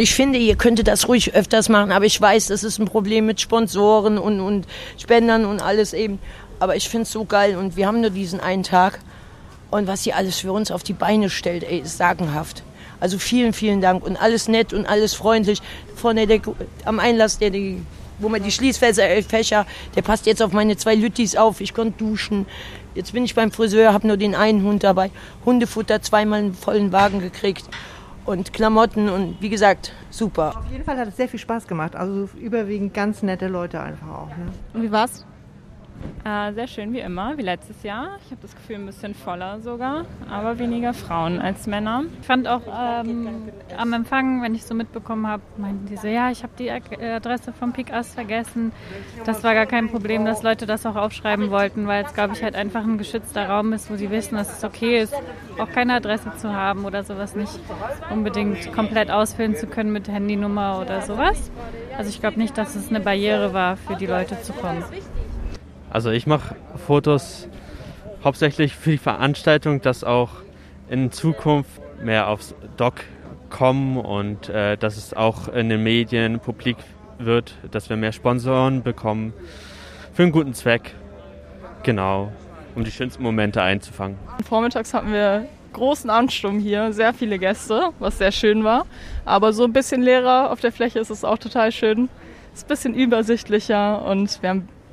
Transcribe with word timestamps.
Ich 0.00 0.14
finde, 0.14 0.38
ihr 0.38 0.54
könntet 0.54 0.86
das 0.86 1.08
ruhig 1.08 1.34
öfters 1.34 1.68
machen, 1.68 1.90
aber 1.90 2.04
ich 2.04 2.20
weiß, 2.20 2.46
das 2.46 2.62
ist 2.62 2.78
ein 2.78 2.86
Problem 2.86 3.26
mit 3.26 3.40
Sponsoren 3.40 4.16
und, 4.16 4.38
und 4.38 4.64
Spendern 4.96 5.44
und 5.44 5.60
alles 5.60 5.92
eben. 5.92 6.20
Aber 6.60 6.76
ich 6.76 6.88
finde 6.88 7.02
es 7.02 7.10
so 7.10 7.24
geil 7.24 7.56
und 7.56 7.76
wir 7.76 7.88
haben 7.88 8.00
nur 8.00 8.10
diesen 8.10 8.38
einen 8.38 8.62
Tag. 8.62 9.00
Und 9.72 9.88
was 9.88 10.04
sie 10.04 10.12
alles 10.12 10.38
für 10.38 10.52
uns 10.52 10.70
auf 10.70 10.84
die 10.84 10.92
Beine 10.92 11.30
stellt, 11.30 11.64
ey, 11.64 11.80
ist 11.80 11.98
sagenhaft. 11.98 12.62
Also 13.00 13.18
vielen, 13.18 13.52
vielen 13.52 13.80
Dank 13.80 14.06
und 14.06 14.16
alles 14.22 14.46
nett 14.46 14.72
und 14.72 14.86
alles 14.86 15.14
freundlich. 15.14 15.60
Vorne 15.96 16.28
der, 16.28 16.42
am 16.84 17.00
Einlass, 17.00 17.38
der, 17.38 17.50
die, 17.50 17.82
wo 18.20 18.28
man 18.28 18.40
die 18.40 18.52
Schließfächer, 18.52 19.66
der 19.96 20.02
passt 20.02 20.26
jetzt 20.26 20.42
auf 20.42 20.52
meine 20.52 20.76
zwei 20.76 20.94
Lüttis 20.94 21.34
auf. 21.34 21.60
Ich 21.60 21.74
konnte 21.74 21.98
duschen. 21.98 22.46
Jetzt 22.94 23.14
bin 23.14 23.24
ich 23.24 23.34
beim 23.34 23.50
Friseur, 23.50 23.92
habe 23.92 24.06
nur 24.06 24.16
den 24.16 24.36
einen 24.36 24.62
Hund 24.62 24.84
dabei. 24.84 25.10
Hundefutter 25.44 26.02
zweimal 26.02 26.38
einen 26.38 26.54
vollen 26.54 26.92
Wagen 26.92 27.20
gekriegt 27.20 27.64
und 28.28 28.52
Klamotten 28.52 29.08
und 29.08 29.40
wie 29.40 29.48
gesagt, 29.48 29.92
super. 30.10 30.56
Auf 30.58 30.70
jeden 30.70 30.84
Fall 30.84 30.98
hat 30.98 31.08
es 31.08 31.16
sehr 31.16 31.28
viel 31.28 31.40
Spaß 31.40 31.66
gemacht. 31.66 31.96
Also 31.96 32.28
überwiegend 32.38 32.92
ganz 32.92 33.22
nette 33.22 33.48
Leute 33.48 33.80
einfach 33.80 34.08
auch. 34.08 34.28
Ne? 34.28 34.52
Und 34.74 34.82
wie 34.82 34.92
war's? 34.92 35.24
Äh, 36.24 36.52
sehr 36.52 36.66
schön 36.66 36.92
wie 36.92 36.98
immer, 36.98 37.38
wie 37.38 37.42
letztes 37.42 37.82
Jahr. 37.82 38.18
Ich 38.24 38.30
habe 38.30 38.42
das 38.42 38.54
Gefühl, 38.54 38.76
ein 38.76 38.86
bisschen 38.86 39.14
voller 39.14 39.60
sogar, 39.60 40.04
aber 40.30 40.58
weniger 40.58 40.92
Frauen 40.92 41.40
als 41.40 41.66
Männer. 41.66 42.04
Ich 42.20 42.26
fand 42.26 42.46
auch 42.48 42.62
ähm, 42.66 43.28
am 43.76 43.92
Empfang, 43.92 44.42
wenn 44.42 44.54
ich 44.54 44.64
so 44.64 44.74
mitbekommen 44.74 45.26
habe, 45.26 45.42
meinten 45.56 45.86
die 45.86 45.96
so, 45.96 46.06
ja, 46.06 46.30
ich 46.30 46.42
habe 46.42 46.52
die 46.58 46.70
Adresse 46.70 47.52
vom 47.52 47.72
Pikas 47.72 48.12
vergessen. 48.14 48.72
Das 49.24 49.42
war 49.42 49.54
gar 49.54 49.66
kein 49.66 49.88
Problem, 49.88 50.24
dass 50.24 50.42
Leute 50.42 50.66
das 50.66 50.84
auch 50.84 50.96
aufschreiben 50.96 51.50
wollten, 51.50 51.86
weil 51.86 52.04
es, 52.04 52.12
glaube 52.12 52.34
ich, 52.34 52.42
halt 52.42 52.56
einfach 52.56 52.82
ein 52.82 52.98
geschützter 52.98 53.48
Raum 53.48 53.72
ist, 53.72 53.90
wo 53.90 53.96
sie 53.96 54.10
wissen, 54.10 54.36
dass 54.36 54.58
es 54.58 54.64
okay 54.64 55.00
ist, 55.00 55.14
auch 55.58 55.70
keine 55.70 55.94
Adresse 55.94 56.32
zu 56.36 56.52
haben 56.52 56.84
oder 56.84 57.04
sowas 57.04 57.36
nicht 57.36 57.58
unbedingt 58.10 58.72
komplett 58.72 59.10
ausfüllen 59.10 59.56
zu 59.56 59.66
können 59.66 59.92
mit 59.92 60.08
Handynummer 60.08 60.80
oder 60.80 61.00
sowas. 61.02 61.50
Also 61.96 62.10
ich 62.10 62.20
glaube 62.20 62.38
nicht, 62.38 62.58
dass 62.58 62.76
es 62.76 62.90
eine 62.90 63.00
Barriere 63.00 63.54
war, 63.54 63.76
für 63.76 63.96
die 63.96 64.06
Leute 64.06 64.40
zu 64.42 64.52
kommen. 64.52 64.84
Also 65.90 66.10
ich 66.10 66.26
mache 66.26 66.56
Fotos 66.86 67.48
hauptsächlich 68.22 68.74
für 68.74 68.90
die 68.90 68.98
Veranstaltung, 68.98 69.80
dass 69.80 70.04
auch 70.04 70.30
in 70.88 71.12
Zukunft 71.12 71.80
mehr 72.02 72.28
aufs 72.28 72.54
Doc 72.76 72.94
kommen 73.50 73.96
und 73.96 74.48
äh, 74.48 74.76
dass 74.76 74.96
es 74.96 75.14
auch 75.14 75.48
in 75.48 75.68
den 75.68 75.82
Medien 75.82 76.40
publik 76.40 76.76
wird, 77.18 77.56
dass 77.70 77.88
wir 77.88 77.96
mehr 77.96 78.12
Sponsoren 78.12 78.82
bekommen 78.82 79.32
für 80.12 80.22
einen 80.22 80.32
guten 80.32 80.54
Zweck. 80.54 80.94
Genau, 81.82 82.32
um 82.74 82.84
die 82.84 82.90
schönsten 82.90 83.22
Momente 83.22 83.62
einzufangen. 83.62 84.18
Vormittags 84.46 84.92
hatten 84.92 85.12
wir 85.12 85.46
großen 85.72 86.10
Ansturm 86.10 86.58
hier, 86.58 86.92
sehr 86.92 87.14
viele 87.14 87.38
Gäste, 87.38 87.90
was 87.98 88.18
sehr 88.18 88.32
schön 88.32 88.64
war. 88.64 88.86
Aber 89.24 89.52
so 89.52 89.64
ein 89.64 89.72
bisschen 89.72 90.02
leerer 90.02 90.50
auf 90.50 90.60
der 90.60 90.72
Fläche 90.72 90.98
ist 90.98 91.10
es 91.10 91.24
auch 91.24 91.38
total 91.38 91.72
schön. 91.72 92.08
Es 92.52 92.60
ist 92.60 92.66
ein 92.66 92.68
bisschen 92.68 92.94
übersichtlicher 92.94 94.04
und 94.04 94.42
wir 94.42 94.50
haben 94.50 94.68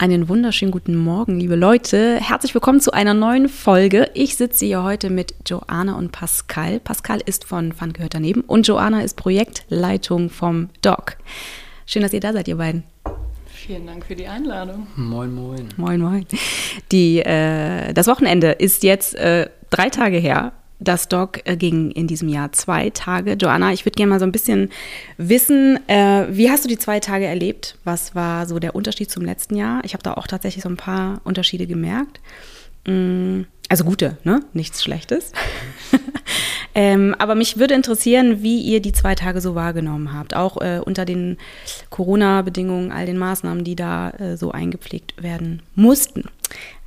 Einen 0.00 0.30
wunderschönen 0.30 0.72
guten 0.72 0.96
Morgen, 0.96 1.38
liebe 1.38 1.56
Leute. 1.56 2.18
Herzlich 2.22 2.54
willkommen 2.54 2.80
zu 2.80 2.90
einer 2.92 3.12
neuen 3.12 3.50
Folge. 3.50 4.10
Ich 4.14 4.34
sitze 4.38 4.64
hier 4.64 4.82
heute 4.82 5.10
mit 5.10 5.34
Joanna 5.44 5.98
und 5.98 6.10
Pascal. 6.10 6.80
Pascal 6.80 7.20
ist 7.26 7.44
von 7.44 7.72
Fun 7.72 7.92
gehört 7.92 8.14
daneben 8.14 8.40
und 8.40 8.66
Joanna 8.66 9.02
ist 9.02 9.18
Projektleitung 9.18 10.30
vom 10.30 10.70
Doc. 10.80 11.18
Schön, 11.84 12.00
dass 12.00 12.14
ihr 12.14 12.20
da 12.20 12.32
seid, 12.32 12.48
ihr 12.48 12.56
beiden. 12.56 12.84
Vielen 13.44 13.86
Dank 13.86 14.06
für 14.06 14.16
die 14.16 14.26
Einladung. 14.26 14.86
Moin, 14.96 15.34
moin. 15.34 15.68
Moin, 15.76 16.00
moin. 16.00 16.26
Die, 16.92 17.18
äh, 17.18 17.92
das 17.92 18.06
Wochenende 18.06 18.52
ist 18.52 18.82
jetzt 18.82 19.16
äh, 19.16 19.50
drei 19.68 19.90
Tage 19.90 20.16
her. 20.16 20.52
Das 20.80 21.08
Doc 21.08 21.42
äh, 21.44 21.56
ging 21.56 21.90
in 21.90 22.06
diesem 22.06 22.28
Jahr 22.28 22.52
zwei 22.52 22.90
Tage. 22.90 23.34
Joanna, 23.34 23.72
ich 23.72 23.84
würde 23.84 23.96
gerne 23.96 24.10
mal 24.10 24.18
so 24.18 24.24
ein 24.24 24.32
bisschen 24.32 24.70
wissen, 25.18 25.78
äh, 25.88 26.26
wie 26.30 26.50
hast 26.50 26.64
du 26.64 26.68
die 26.68 26.78
zwei 26.78 27.00
Tage 27.00 27.26
erlebt? 27.26 27.76
Was 27.84 28.14
war 28.14 28.46
so 28.46 28.58
der 28.58 28.74
Unterschied 28.74 29.10
zum 29.10 29.24
letzten 29.24 29.56
Jahr? 29.56 29.82
Ich 29.84 29.92
habe 29.92 30.02
da 30.02 30.14
auch 30.14 30.26
tatsächlich 30.26 30.62
so 30.62 30.70
ein 30.70 30.78
paar 30.78 31.20
Unterschiede 31.24 31.66
gemerkt. 31.66 32.20
Mm, 32.86 33.42
also 33.68 33.84
gute, 33.84 34.16
ne? 34.24 34.40
Nichts 34.54 34.82
Schlechtes. 34.82 35.32
ähm, 36.74 37.14
aber 37.18 37.34
mich 37.34 37.58
würde 37.58 37.74
interessieren, 37.74 38.42
wie 38.42 38.60
ihr 38.60 38.80
die 38.80 38.92
zwei 38.92 39.14
Tage 39.14 39.42
so 39.42 39.54
wahrgenommen 39.54 40.14
habt, 40.14 40.34
auch 40.34 40.56
äh, 40.62 40.80
unter 40.82 41.04
den 41.04 41.36
Corona-Bedingungen, 41.90 42.90
all 42.90 43.04
den 43.04 43.18
Maßnahmen, 43.18 43.64
die 43.64 43.76
da 43.76 44.10
äh, 44.10 44.36
so 44.38 44.50
eingepflegt 44.50 45.22
werden 45.22 45.62
mussten. 45.74 46.24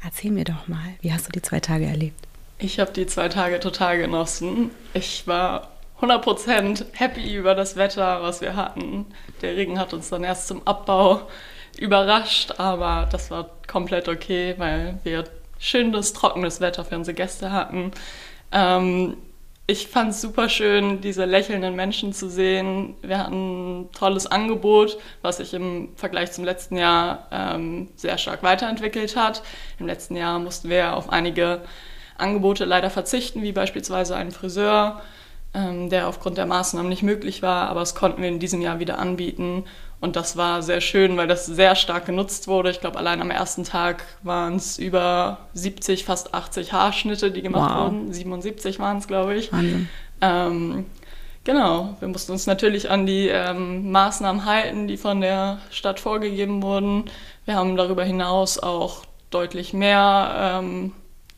Erzähl 0.03 0.31
mir 0.31 0.45
doch 0.45 0.67
mal, 0.67 0.95
wie 1.01 1.13
hast 1.13 1.27
du 1.27 1.31
die 1.31 1.43
zwei 1.43 1.59
Tage 1.59 1.85
erlebt? 1.85 2.27
Ich 2.59 2.79
habe 2.79 2.91
die 2.91 3.05
zwei 3.07 3.29
Tage 3.29 3.59
total 3.59 3.97
genossen. 3.97 4.71
Ich 4.93 5.27
war 5.27 5.69
100% 6.01 6.85
happy 6.93 7.35
über 7.35 7.55
das 7.55 7.75
Wetter, 7.75 8.21
was 8.21 8.41
wir 8.41 8.55
hatten. 8.55 9.05
Der 9.41 9.55
Regen 9.55 9.79
hat 9.79 9.93
uns 9.93 10.09
dann 10.09 10.23
erst 10.23 10.47
zum 10.47 10.65
Abbau 10.67 11.21
überrascht, 11.77 12.53
aber 12.57 13.07
das 13.11 13.31
war 13.31 13.49
komplett 13.67 14.07
okay, 14.07 14.55
weil 14.57 14.99
wir 15.03 15.23
schönes, 15.59 16.13
trockenes 16.13 16.61
Wetter 16.61 16.85
für 16.85 16.95
unsere 16.95 17.15
Gäste 17.15 17.51
hatten. 17.51 17.91
Ähm, 18.51 19.17
ich 19.65 19.87
fand 19.87 20.11
es 20.11 20.19
super 20.19 20.49
schön, 20.49 20.99
diese 20.99 21.23
lächelnden 21.23 21.73
Menschen 21.73 22.11
zu 22.11 22.29
sehen. 22.29 22.95
Wir 23.01 23.17
hatten 23.17 23.83
ein 23.83 23.91
tolles 23.93 24.27
Angebot, 24.27 24.97
was 25.21 25.37
sich 25.37 25.53
im 25.53 25.95
Vergleich 25.95 26.33
zum 26.33 26.43
letzten 26.43 26.75
Jahr 26.75 27.27
ähm, 27.31 27.87
sehr 27.95 28.17
stark 28.17 28.43
weiterentwickelt 28.43 29.15
hat. 29.15 29.41
Im 29.79 29.87
letzten 29.87 30.17
Jahr 30.17 30.37
mussten 30.39 30.69
wir 30.69 30.97
auf 30.97 31.09
einige 31.09 31.61
Angebote 32.17 32.65
leider 32.65 32.89
verzichten, 32.89 33.41
wie 33.41 33.51
beispielsweise 33.51 34.15
ein 34.15 34.31
Friseur, 34.31 35.01
ähm, 35.53 35.89
der 35.89 36.07
aufgrund 36.07 36.37
der 36.37 36.45
Maßnahmen 36.45 36.89
nicht 36.89 37.03
möglich 37.03 37.41
war, 37.41 37.69
aber 37.69 37.81
das 37.81 37.95
konnten 37.95 38.21
wir 38.21 38.29
in 38.29 38.39
diesem 38.39 38.61
Jahr 38.61 38.79
wieder 38.79 38.99
anbieten. 38.99 39.65
Und 39.99 40.17
das 40.17 40.35
war 40.35 40.61
sehr 40.61 40.81
schön, 40.81 41.15
weil 41.15 41.27
das 41.27 41.45
sehr 41.45 41.75
stark 41.75 42.05
genutzt 42.05 42.49
wurde. 42.49 42.69
Ich 42.71 42.81
glaube, 42.81 42.97
allein 42.97 43.21
am 43.21 43.31
ersten 43.31 43.63
Tag 43.63 44.03
waren 44.21 44.55
es 44.55 44.77
über 44.77 45.37
70, 45.53 46.03
fast 46.03 46.33
80 46.33 46.73
Haarschnitte, 46.73 47.31
die 47.31 47.41
gemacht 47.41 47.71
wow. 47.73 47.85
wurden. 47.85 48.11
77 48.11 48.79
waren 48.79 48.97
es, 48.97 49.07
glaube 49.07 49.35
ich. 49.35 49.49
Ähm, 50.21 50.85
genau, 51.43 51.95
wir 51.99 52.07
mussten 52.09 52.33
uns 52.33 52.47
natürlich 52.47 52.89
an 52.89 53.05
die 53.05 53.27
ähm, 53.27 53.91
Maßnahmen 53.91 54.45
halten, 54.45 54.87
die 54.87 54.97
von 54.97 55.21
der 55.21 55.59
Stadt 55.69 55.99
vorgegeben 55.99 56.63
wurden. 56.63 57.05
Wir 57.45 57.55
haben 57.55 57.77
darüber 57.77 58.03
hinaus 58.03 58.59
auch 58.59 59.03
deutlich 59.29 59.73
mehr 59.73 60.59
ähm, 60.61 60.91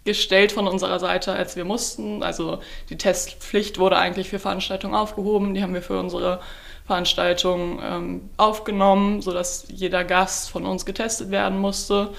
gestellt 0.06 0.52
von 0.52 0.68
unserer 0.68 1.00
Seite, 1.00 1.34
als 1.34 1.56
wir 1.56 1.66
mussten. 1.66 2.24
Also 2.24 2.60
die 2.90 2.98
Testpflicht 2.98 3.80
wurde 3.80 3.98
eigentlich 3.98 4.30
für 4.30 4.40
Veranstaltungen 4.40 4.96
aufgehoben. 4.96 5.54
Die 5.54 5.64
haben 5.64 5.74
wir 5.74 5.82
für 5.82 6.00
unsere 6.00 6.40
Veranstaltung 6.86 7.80
ähm, 7.84 8.30
aufgenommen, 8.38 9.22
sodass 9.22 9.66
jeder 9.70 10.04
Gast 10.04 10.52
von 10.52 10.66
uns 10.66 10.86
getestet 10.86 11.32
werden 11.32 11.58
musste, 11.58 12.10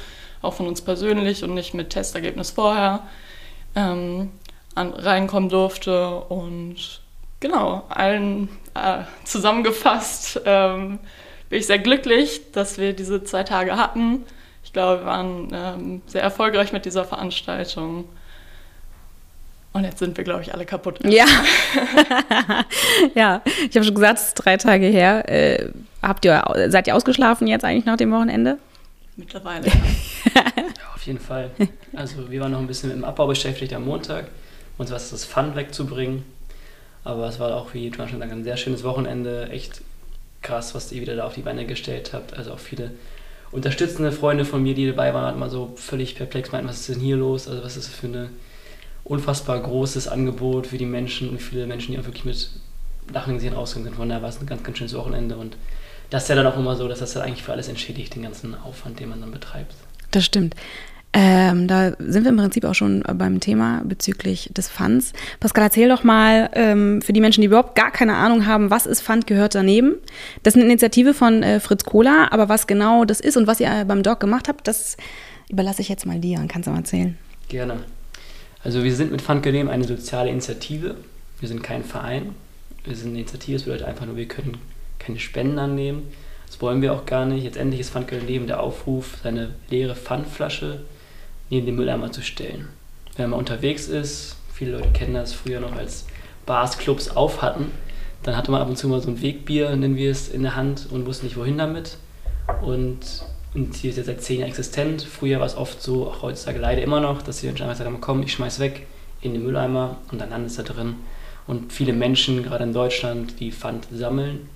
auch 0.43 0.55
von 0.55 0.66
uns 0.66 0.83
persönlich 0.83 1.45
und 1.45 1.55
nicht 1.55 1.72
mit 1.72 1.91
Testergebnis 1.91 2.51
vorher 2.51 3.05
ähm, 3.77 4.33
an, 4.75 4.93
reinkommen 4.93 5.49
durfte. 5.49 6.16
Und 6.16 7.01
genau, 7.39 7.84
allen 7.89 8.49
äh, 8.75 9.05
zusammengefasst 9.25 10.41
ähm, 10.45 10.99
bin 11.49 11.60
ich 11.60 11.66
sehr 11.69 11.78
glücklich, 11.78 12.51
dass 12.51 12.78
wir 12.78 12.93
diese 12.93 13.22
zwei 13.22 13.45
Tage 13.45 13.77
hatten 13.77 14.25
glaube, 14.72 15.03
wir 15.03 15.07
waren 15.07 15.48
ähm, 15.53 16.03
sehr 16.07 16.22
erfolgreich 16.22 16.72
mit 16.72 16.84
dieser 16.84 17.04
Veranstaltung. 17.04 18.04
Und 19.72 19.84
jetzt 19.84 19.98
sind 19.98 20.16
wir, 20.16 20.24
glaube 20.24 20.41
ich, 20.41 20.54
alle 20.54 20.65
kaputt. 20.65 21.01
Ja. 21.04 21.27
ja, 23.15 23.42
ich 23.68 23.77
habe 23.77 23.84
schon 23.84 23.95
gesagt, 23.95 24.18
es 24.18 24.28
ist 24.28 24.34
drei 24.34 24.57
Tage 24.57 24.86
her. 24.86 25.28
Äh, 25.28 25.68
habt 26.03 26.24
ihr, 26.24 26.42
seid 26.68 26.86
ihr 26.86 26.97
ausgeschlafen 26.97 27.47
jetzt 27.47 27.65
eigentlich 27.65 27.84
nach 27.84 27.98
dem 27.98 28.10
Wochenende? 28.10 28.59
Mittlerweile. 29.16 29.66
Ja. 30.34 30.42
ja, 30.57 30.95
auf 30.95 31.03
jeden 31.03 31.21
Fall. 31.21 31.51
Also 31.95 32.30
wir 32.30 32.41
waren 32.41 32.51
noch 32.51 32.59
ein 32.59 32.66
bisschen 32.66 32.89
mit 32.89 32.98
dem 32.98 33.04
Abbau 33.04 33.28
beschäftigt 33.28 33.72
am 33.72 33.84
Montag, 33.84 34.27
uns 34.77 34.91
was 34.91 35.10
das 35.10 35.24
Fun 35.24 35.54
wegzubringen. 35.54 36.24
Aber 37.04 37.28
es 37.28 37.39
war 37.39 37.54
auch, 37.54 37.72
wie 37.74 37.86
Jonas 37.86 38.10
schon 38.10 38.19
gesagt, 38.19 38.33
ein 38.33 38.42
sehr 38.42 38.57
schönes 38.57 38.83
Wochenende. 38.83 39.48
Echt 39.51 39.83
krass, 40.42 40.74
was 40.74 40.91
ihr 40.91 41.01
wieder 41.01 41.15
da 41.15 41.24
auf 41.24 41.34
die 41.34 41.42
Beine 41.42 41.65
gestellt 41.65 42.12
habt. 42.12 42.36
Also 42.36 42.53
auch 42.53 42.59
viele 42.59 42.91
unterstützende 43.53 44.13
Freunde 44.13 44.45
von 44.45 44.63
mir, 44.63 44.75
die 44.75 44.87
dabei 44.87 45.15
waren, 45.15 45.39
mal 45.39 45.51
so 45.51 45.72
völlig 45.77 46.15
perplex 46.15 46.53
meinten, 46.53 46.69
was 46.69 46.81
ist 46.81 46.89
denn 46.89 47.01
hier 47.01 47.16
los? 47.16 47.48
Also 47.48 47.63
was 47.63 47.77
ist 47.77 47.89
das 47.89 47.95
für 47.95 48.07
ein 48.07 48.31
unfassbar 49.04 49.60
großes 49.60 50.09
Angebot 50.09 50.66
für 50.66 50.78
die 50.78 50.87
Menschen 50.87 51.31
und 51.31 51.41
viele 51.41 51.66
Menschen, 51.66 51.93
die 51.93 51.98
auch 51.98 52.07
wirklich 52.07 52.25
mit 52.25 52.51
Lachen 53.13 53.34
gesehen 53.34 53.54
rausgegangen 53.54 53.91
sind. 53.91 53.97
Von 53.97 54.09
daher 54.09 54.22
war 54.22 54.28
es 54.28 54.41
ein 54.41 54.47
ganz, 54.47 54.63
ganz 54.63 54.78
schönes 54.78 54.95
Wochenende 54.95 55.37
und 55.37 55.57
das 56.10 56.25
ist 56.25 56.28
ja 56.28 56.34
dann 56.34 56.47
auch 56.47 56.57
immer 56.57 56.77
so, 56.77 56.89
dass 56.89 57.01
das 57.01 57.15
dann 57.15 57.22
eigentlich 57.22 57.43
für 57.43 57.53
alles 57.53 57.69
entschädigt, 57.69 58.15
den 58.15 58.22
ganzen 58.22 58.54
Aufwand, 58.54 59.01
den 59.01 59.09
man 59.09 59.21
dann 59.21 59.31
betreibt. 59.31 59.75
Das 60.10 60.25
stimmt. 60.25 60.54
Ähm, 61.18 61.66
da 61.66 61.92
sind 61.98 62.24
wir 62.24 62.28
im 62.28 62.36
Prinzip 62.36 62.66
auch 62.66 62.74
schon 62.74 63.03
beim 63.15 63.41
Thema 63.41 63.80
bezüglich 63.86 64.51
des 64.53 64.68
Funds. 64.68 65.15
Pascal, 65.41 65.65
erzähl 65.65 65.89
doch 65.89 66.04
mal 66.04 66.51
ähm, 66.53 67.01
für 67.01 67.15
die 67.15 67.22
Menschen, 67.22 67.41
die 67.41 67.47
überhaupt 67.47 67.74
gar 67.74 67.91
keine 67.91 68.16
Ahnung 68.16 68.45
haben, 68.45 68.68
was 68.68 68.84
ist 68.84 69.01
Fund 69.01 69.27
gehört 69.27 69.54
daneben. 69.54 69.95
Das 70.42 70.54
ist 70.54 70.60
eine 70.60 70.71
Initiative 70.71 71.15
von 71.15 71.42
äh, 71.42 71.59
Fritz 71.59 71.84
Kohler, 71.84 72.34
aber 72.34 72.51
was 72.51 72.66
genau 72.66 73.07
das 73.07 73.21
ist 73.21 73.39
und 73.39 73.47
was 73.47 73.60
ihr 73.60 73.86
beim 73.89 74.03
Doc 74.03 74.21
gemacht 74.21 74.47
habt, 74.47 74.68
das 74.68 74.98
überlasse 75.48 75.80
ich 75.80 75.89
jetzt 75.89 76.04
mal 76.04 76.18
dir 76.18 76.39
und 76.39 76.48
kannst 76.48 76.66
du 76.66 76.71
mal 76.71 76.80
erzählen. 76.80 77.16
Gerne. 77.48 77.78
Also 78.62 78.84
wir 78.84 78.95
sind 78.95 79.10
mit 79.10 79.22
Fund 79.22 79.42
Genehm 79.42 79.71
eine 79.71 79.84
soziale 79.84 80.28
Initiative. 80.28 80.97
Wir 81.41 81.48
sind 81.48 81.62
kein 81.62 81.83
Verein. 81.83 82.34
Wir 82.84 82.95
sind 82.95 83.09
eine 83.09 83.21
Initiative, 83.21 83.54
das 83.54 83.62
bedeutet 83.62 83.86
einfach 83.86 84.04
nur, 84.04 84.16
wir 84.16 84.28
können 84.28 84.59
keine 84.98 85.19
Spenden 85.19 85.59
annehmen. 85.59 86.03
Das 86.47 86.60
wollen 86.60 86.83
wir 86.83 86.92
auch 86.92 87.07
gar 87.07 87.24
nicht. 87.24 87.45
Letztendlich 87.45 87.80
ist 87.80 87.91
Pfandgeld 87.91 88.28
neben 88.28 88.47
der 88.47 88.60
Aufruf, 88.60 89.16
seine 89.22 89.54
leere 89.71 89.97
Pfandflasche 89.97 90.83
neben 91.51 91.66
den 91.66 91.77
Mülleimer 91.77 92.13
zu 92.13 92.22
stellen. 92.22 92.69
Wenn 93.16 93.31
man 93.31 93.39
unterwegs 93.39 93.89
ist, 93.89 94.37
viele 94.53 94.72
Leute 94.72 94.91
kennen 94.91 95.15
das 95.15 95.33
früher 95.33 95.60
noch 95.60 95.75
als 95.77 96.07
Bars, 96.45 96.78
Clubs 96.78 97.09
auf 97.09 97.43
hatten, 97.43 97.71
dann 98.22 98.37
hatte 98.37 98.51
man 98.51 98.60
ab 98.60 98.69
und 98.69 98.77
zu 98.77 98.89
mal 98.89 99.01
so 99.01 99.09
ein 99.09 99.22
Wegbier, 99.22 99.75
nennen 99.77 99.97
wir 99.97 100.10
es, 100.10 100.28
in 100.28 100.43
der 100.43 100.57
Hand 100.57 100.89
und 100.91 101.07
wusste 101.07 101.27
nicht, 101.27 101.37
wohin 101.37 101.59
damit. 101.59 101.98
Und, 102.63 102.98
und 103.54 103.75
hier 103.75 103.91
ist 103.91 103.97
jetzt 103.97 104.07
seit 104.07 104.22
zehn 104.22 104.41
Jahren 104.41 104.48
existent. 104.48 105.03
Früher 105.03 105.39
war 105.39 105.47
es 105.47 105.57
oft 105.57 105.81
so, 105.81 106.09
auch 106.09 106.22
heutzutage 106.22 106.59
leider 106.59 106.83
immer 106.83 107.01
noch, 107.01 107.22
dass 107.22 107.41
die 107.41 107.47
Menschen 107.47 107.63
einfach 107.63 107.78
sagen, 107.78 107.98
komm, 108.01 108.22
ich 108.22 108.33
schmeiß 108.33 108.59
weg 108.59 108.87
in 109.21 109.33
den 109.33 109.45
Mülleimer 109.45 109.98
und 110.10 110.21
dann 110.21 110.31
landet 110.31 110.51
es 110.51 110.57
da 110.57 110.63
drin. 110.63 110.97
Und 111.47 111.72
viele 111.72 111.93
Menschen, 111.93 112.43
gerade 112.43 112.65
in 112.65 112.72
Deutschland, 112.72 113.39
die 113.39 113.53
Pfand 113.53 113.87
sammeln, 113.93 114.48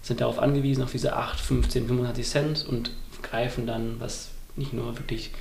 sind 0.00 0.20
darauf 0.20 0.38
angewiesen, 0.38 0.82
auf 0.82 0.92
diese 0.92 1.14
8, 1.14 1.38
15, 1.38 1.86
85 1.86 2.26
Cent 2.26 2.66
und 2.68 2.90
greifen 3.22 3.66
dann, 3.66 3.96
was 3.98 4.30
nicht 4.56 4.72
nur 4.72 4.96
wirklich 4.98 5.32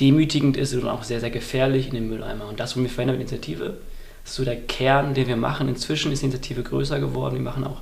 demütigend 0.00 0.56
ist, 0.56 0.70
sondern 0.70 0.90
auch 0.90 1.02
sehr, 1.02 1.20
sehr 1.20 1.30
gefährlich 1.30 1.88
in 1.88 1.94
den 1.94 2.08
Mülleimer. 2.08 2.48
Und 2.48 2.60
das 2.60 2.74
wollen 2.74 2.86
wir 2.86 2.90
verändern 2.90 3.18
mit 3.18 3.30
Initiative. 3.30 3.78
Das 4.22 4.32
ist 4.32 4.36
so 4.36 4.44
der 4.44 4.56
Kern, 4.56 5.14
den 5.14 5.28
wir 5.28 5.36
machen. 5.36 5.68
Inzwischen 5.68 6.12
ist 6.12 6.22
die 6.22 6.26
Initiative 6.26 6.62
größer 6.62 7.00
geworden. 7.00 7.34
Wir 7.34 7.42
machen 7.42 7.64
auch 7.64 7.80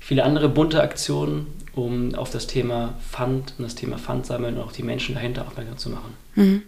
viele 0.00 0.24
andere 0.24 0.48
bunte 0.48 0.82
Aktionen, 0.82 1.46
um 1.74 2.14
auf 2.14 2.30
das 2.30 2.46
Thema 2.46 2.94
Pfand 3.10 3.54
und 3.58 3.64
das 3.64 3.74
Thema 3.74 3.98
Pfand 3.98 4.26
sammeln 4.26 4.56
und 4.56 4.62
auch 4.62 4.72
die 4.72 4.82
Menschen 4.82 5.14
dahinter 5.14 5.46
aufmerksam 5.46 5.78
zu 5.78 5.90
machen. 5.90 6.14
Mhm. 6.36 6.62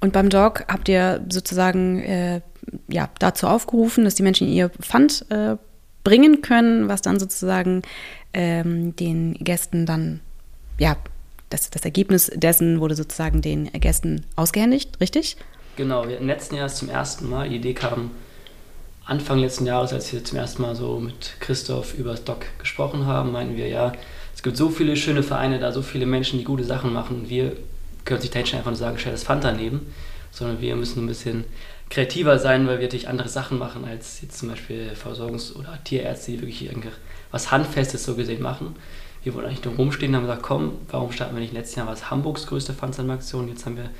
Und 0.00 0.12
beim 0.12 0.30
Dog 0.30 0.64
habt 0.68 0.88
ihr 0.88 1.24
sozusagen 1.28 2.00
äh, 2.00 2.40
ja, 2.88 3.08
dazu 3.18 3.46
aufgerufen, 3.46 4.04
dass 4.04 4.14
die 4.14 4.22
Menschen 4.22 4.48
ihr 4.48 4.70
Pfand 4.70 5.26
äh, 5.30 5.56
bringen 6.04 6.40
können, 6.40 6.88
was 6.88 7.02
dann 7.02 7.20
sozusagen 7.20 7.82
ähm, 8.32 8.96
den 8.96 9.34
Gästen 9.34 9.84
dann 9.84 10.20
ja 10.78 10.96
das, 11.50 11.70
das 11.70 11.84
Ergebnis 11.84 12.30
dessen 12.34 12.80
wurde 12.80 12.94
sozusagen 12.94 13.42
den 13.42 13.70
Gästen 13.72 14.26
ausgehändigt, 14.36 15.00
richtig? 15.00 15.36
Genau, 15.76 16.04
im 16.04 16.26
letzten 16.26 16.56
Jahr 16.56 16.68
zum 16.68 16.88
ersten 16.88 17.28
Mal, 17.28 17.48
die 17.48 17.56
Idee 17.56 17.74
kam 17.74 18.10
Anfang 19.04 19.38
letzten 19.38 19.64
Jahres, 19.64 19.92
als 19.92 20.12
wir 20.12 20.22
zum 20.22 20.36
ersten 20.36 20.60
Mal 20.60 20.74
so 20.74 21.00
mit 21.00 21.40
Christoph 21.40 21.94
über 21.94 22.14
Doc 22.14 22.44
gesprochen 22.58 23.06
haben, 23.06 23.32
meinten 23.32 23.56
wir, 23.56 23.68
ja, 23.68 23.92
es 24.34 24.42
gibt 24.42 24.56
so 24.56 24.68
viele 24.68 24.96
schöne 24.96 25.22
Vereine 25.22 25.58
da, 25.58 25.72
so 25.72 25.80
viele 25.80 26.04
Menschen, 26.04 26.38
die 26.38 26.44
gute 26.44 26.64
Sachen 26.64 26.92
machen. 26.92 27.28
Wir 27.28 27.56
können 28.04 28.20
sich 28.20 28.34
nicht 28.34 28.54
einfach 28.54 28.70
nur 28.70 28.76
sagen, 28.76 28.98
stell 28.98 29.12
das 29.12 29.24
Pfand 29.24 29.44
daneben, 29.44 29.94
sondern 30.30 30.60
wir 30.60 30.76
müssen 30.76 31.04
ein 31.04 31.06
bisschen 31.06 31.44
kreativer 31.88 32.38
sein, 32.38 32.66
weil 32.66 32.78
wir 32.78 32.86
natürlich 32.86 33.08
andere 33.08 33.30
Sachen 33.30 33.58
machen 33.58 33.86
als 33.86 34.20
jetzt 34.20 34.38
zum 34.38 34.50
Beispiel 34.50 34.90
Versorgungs- 34.94 35.56
oder 35.56 35.78
Tierärzte, 35.84 36.32
die 36.32 36.42
wirklich 36.42 36.68
was 37.30 37.50
Handfestes 37.50 38.04
so 38.04 38.14
gesehen 38.14 38.42
machen 38.42 38.76
wir 39.24 39.34
wollten 39.34 39.48
eigentlich 39.48 39.64
nur 39.64 39.74
rumstehen 39.74 40.10
und 40.10 40.16
haben 40.16 40.26
gesagt, 40.26 40.42
komm, 40.42 40.72
warum 40.90 41.12
starten 41.12 41.34
wir 41.34 41.40
nicht 41.40 41.52
letztes 41.52 41.76
Jahr, 41.76 41.86
war 41.86 41.94
es 41.94 42.10
Hamburgs 42.10 42.46
größte 42.46 42.72
Pfandsammelaktion, 42.72 43.48
jetzt 43.48 43.66
haben 43.66 43.76
wir 43.76 43.90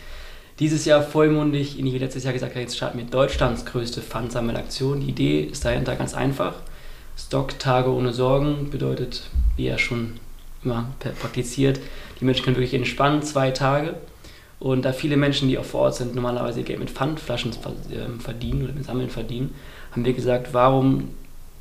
dieses 0.58 0.84
Jahr 0.84 1.02
vollmundig, 1.02 1.76
wie 1.78 1.98
letztes 1.98 2.24
Jahr 2.24 2.32
gesagt, 2.32 2.56
jetzt 2.56 2.76
starten 2.76 2.98
wir 2.98 3.04
Deutschlands 3.04 3.64
größte 3.64 4.02
Pfandsammelaktion. 4.02 5.00
Die 5.00 5.10
Idee 5.10 5.42
ist 5.42 5.64
dahinter 5.64 5.94
ganz 5.94 6.14
einfach. 6.14 6.54
Stock-Tage 7.16 7.90
ohne 7.90 8.12
Sorgen 8.12 8.70
bedeutet, 8.70 9.22
wie 9.56 9.66
er 9.66 9.78
schon 9.78 10.14
immer 10.64 10.88
praktiziert, 11.20 11.80
die 12.20 12.24
Menschen 12.24 12.44
können 12.44 12.56
wirklich 12.56 12.74
entspannen, 12.74 13.22
zwei 13.22 13.52
Tage. 13.52 13.94
Und 14.58 14.84
da 14.84 14.92
viele 14.92 15.16
Menschen, 15.16 15.48
die 15.48 15.58
auch 15.58 15.64
vor 15.64 15.82
Ort 15.82 15.94
sind, 15.94 16.16
normalerweise 16.16 16.64
Geld 16.64 16.80
mit 16.80 16.90
Pfandflaschen 16.90 17.52
ähm, 17.92 18.18
verdienen 18.18 18.64
oder 18.64 18.72
mit 18.72 18.84
Sammeln 18.84 19.10
verdienen, 19.10 19.54
haben 19.92 20.04
wir 20.04 20.12
gesagt, 20.12 20.52
warum 20.52 21.10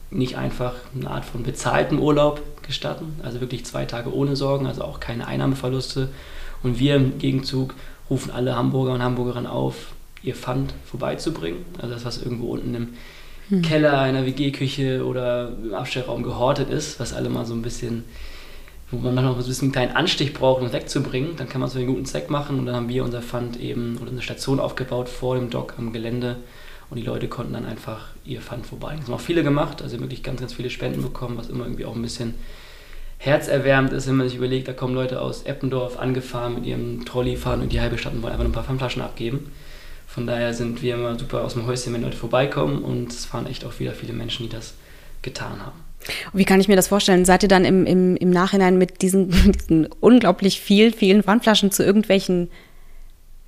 nicht 0.10 0.38
einfach 0.38 0.74
eine 0.96 1.10
Art 1.10 1.26
von 1.26 1.44
bezahltem 1.44 2.00
Urlaub 2.00 2.42
gestatten, 2.64 3.20
also 3.24 3.42
wirklich 3.42 3.66
zwei 3.66 3.86
Tage 3.86 4.14
ohne 4.14 4.36
Sorgen, 4.36 4.68
also 4.68 4.84
auch 4.84 5.00
keine 5.00 5.28
Einnahmeverluste. 5.28 6.10
Und 6.64 6.80
wir 6.80 6.96
im 6.96 7.18
Gegenzug 7.18 7.74
rufen 8.10 8.32
alle 8.32 8.56
Hamburger 8.56 8.94
und 8.94 9.04
Hamburgerinnen 9.04 9.48
auf, 9.48 9.92
ihr 10.24 10.36
Pfand 10.36 10.74
vorbeizubringen, 10.86 11.66
also 11.80 11.94
das, 11.94 12.06
was 12.06 12.22
irgendwo 12.22 12.48
unten 12.48 12.74
im 12.74 12.88
hm. 13.50 13.62
Keller 13.62 14.00
einer 14.00 14.26
WG-Küche 14.26 15.06
oder 15.06 15.52
im 15.64 15.74
Abstellraum 15.74 16.24
gehortet 16.24 16.70
ist, 16.70 17.00
was 17.00 17.14
alle 17.14 17.30
mal 17.30 17.46
so 17.46 17.54
ein 17.54 17.62
bisschen, 17.62 18.04
wo 18.92 18.98
man 18.98 19.16
noch 19.16 19.38
ein 19.38 19.46
bisschen 19.46 19.68
einen 19.68 19.72
kleinen 19.72 19.96
Anstich 19.96 20.34
braucht, 20.34 20.62
um 20.62 20.68
es 20.68 20.74
wegzubringen, 20.74 21.36
dann 21.38 21.48
kann 21.48 21.62
man 21.62 21.68
es 21.68 21.74
für 21.74 21.80
einen 21.80 21.88
guten 21.88 22.06
Zweck 22.06 22.30
machen 22.30 22.60
und 22.60 22.66
dann 22.66 22.76
haben 22.76 22.90
wir 22.90 23.04
unser 23.04 23.22
Pfand 23.22 23.60
eben 23.60 23.98
oder 24.02 24.12
eine 24.12 24.22
Station 24.22 24.60
aufgebaut 24.60 25.10
vor 25.10 25.36
dem 25.36 25.50
Dock 25.50 25.76
am 25.78 25.94
Gelände 25.94 26.38
und 26.90 26.98
die 26.98 27.04
Leute 27.04 27.28
konnten 27.28 27.54
dann 27.54 27.66
einfach 27.66 28.10
ihr 28.26 28.42
Pfand 28.42 28.66
vorbei. 28.66 28.96
Das 28.98 29.08
haben 29.08 29.14
auch 29.14 29.20
viele 29.20 29.44
gemacht, 29.44 29.82
also 29.82 30.00
wirklich 30.00 30.24
ganz, 30.24 30.40
ganz 30.40 30.54
viele 30.54 30.70
Spenden 30.70 31.02
bekommen, 31.02 31.38
was 31.38 31.50
immer 31.50 31.66
irgendwie 31.66 31.86
auch 31.86 31.96
ein 31.96 32.02
bisschen 32.02 32.36
herzerwärmend 33.18 33.94
ist, 33.94 34.08
wenn 34.08 34.16
man 34.16 34.30
sich 34.30 34.38
überlegt, 34.38 34.68
da 34.68 34.74
kommen 34.74 34.94
Leute 34.94 35.22
aus 35.22 35.44
Eppendorf 35.44 36.00
angefahren 36.00 36.56
mit 36.56 36.66
ihrem 36.66 37.04
Trolley 37.06 37.36
fahren 37.36 37.62
und 37.62 37.72
die 37.72 37.82
halbe 37.82 37.98
Stadt 37.98 38.14
und 38.14 38.22
wollen 38.22 38.34
einfach 38.34 38.46
ein 38.46 38.52
paar 38.52 38.64
Pfandflaschen 38.64 39.02
abgeben. 39.02 39.52
Von 40.08 40.28
daher 40.28 40.54
sind 40.54 40.82
wir 40.82 40.96
immer 40.96 41.18
super 41.18 41.44
aus 41.44 41.54
dem 41.54 41.66
Häuschen, 41.66 41.94
wenn 41.94 42.04
Leute 42.04 42.18
vorbeikommen 42.18 42.84
und 42.84 43.12
es 43.12 43.32
waren 43.34 43.48
echt 43.48 43.66
auch 43.66 43.80
wieder 43.80 43.92
viele 43.92 44.14
Menschen, 44.14 44.44
die 44.48 44.56
das 44.56 44.74
getan 45.22 45.66
haben. 45.66 45.80
Und 46.32 46.40
wie 46.40 46.46
kann 46.46 46.60
ich 46.60 46.68
mir 46.68 46.76
das 46.76 46.88
vorstellen? 46.88 47.26
Seid 47.26 47.44
ihr 47.44 47.50
dann 47.50 47.66
im, 47.66 47.86
im, 47.86 48.16
im 48.16 48.30
Nachhinein 48.30 48.78
mit 48.78 49.02
diesen, 49.02 49.30
diesen 49.52 49.88
unglaublich 50.00 50.62
viel, 50.62 50.94
vielen 50.94 51.24
Pfandflaschen 51.24 51.72
zu 51.72 51.84
irgendwelchen 51.84 52.50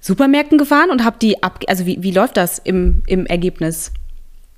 Supermärkten 0.01 0.57
gefahren 0.57 0.91
und 0.91 1.03
habt 1.03 1.21
die 1.21 1.43
ab, 1.43 1.59
also 1.67 1.85
wie, 1.85 2.01
wie 2.01 2.11
läuft 2.11 2.37
das 2.37 2.59
im, 2.59 3.01
im 3.07 3.25
Ergebnis? 3.25 3.91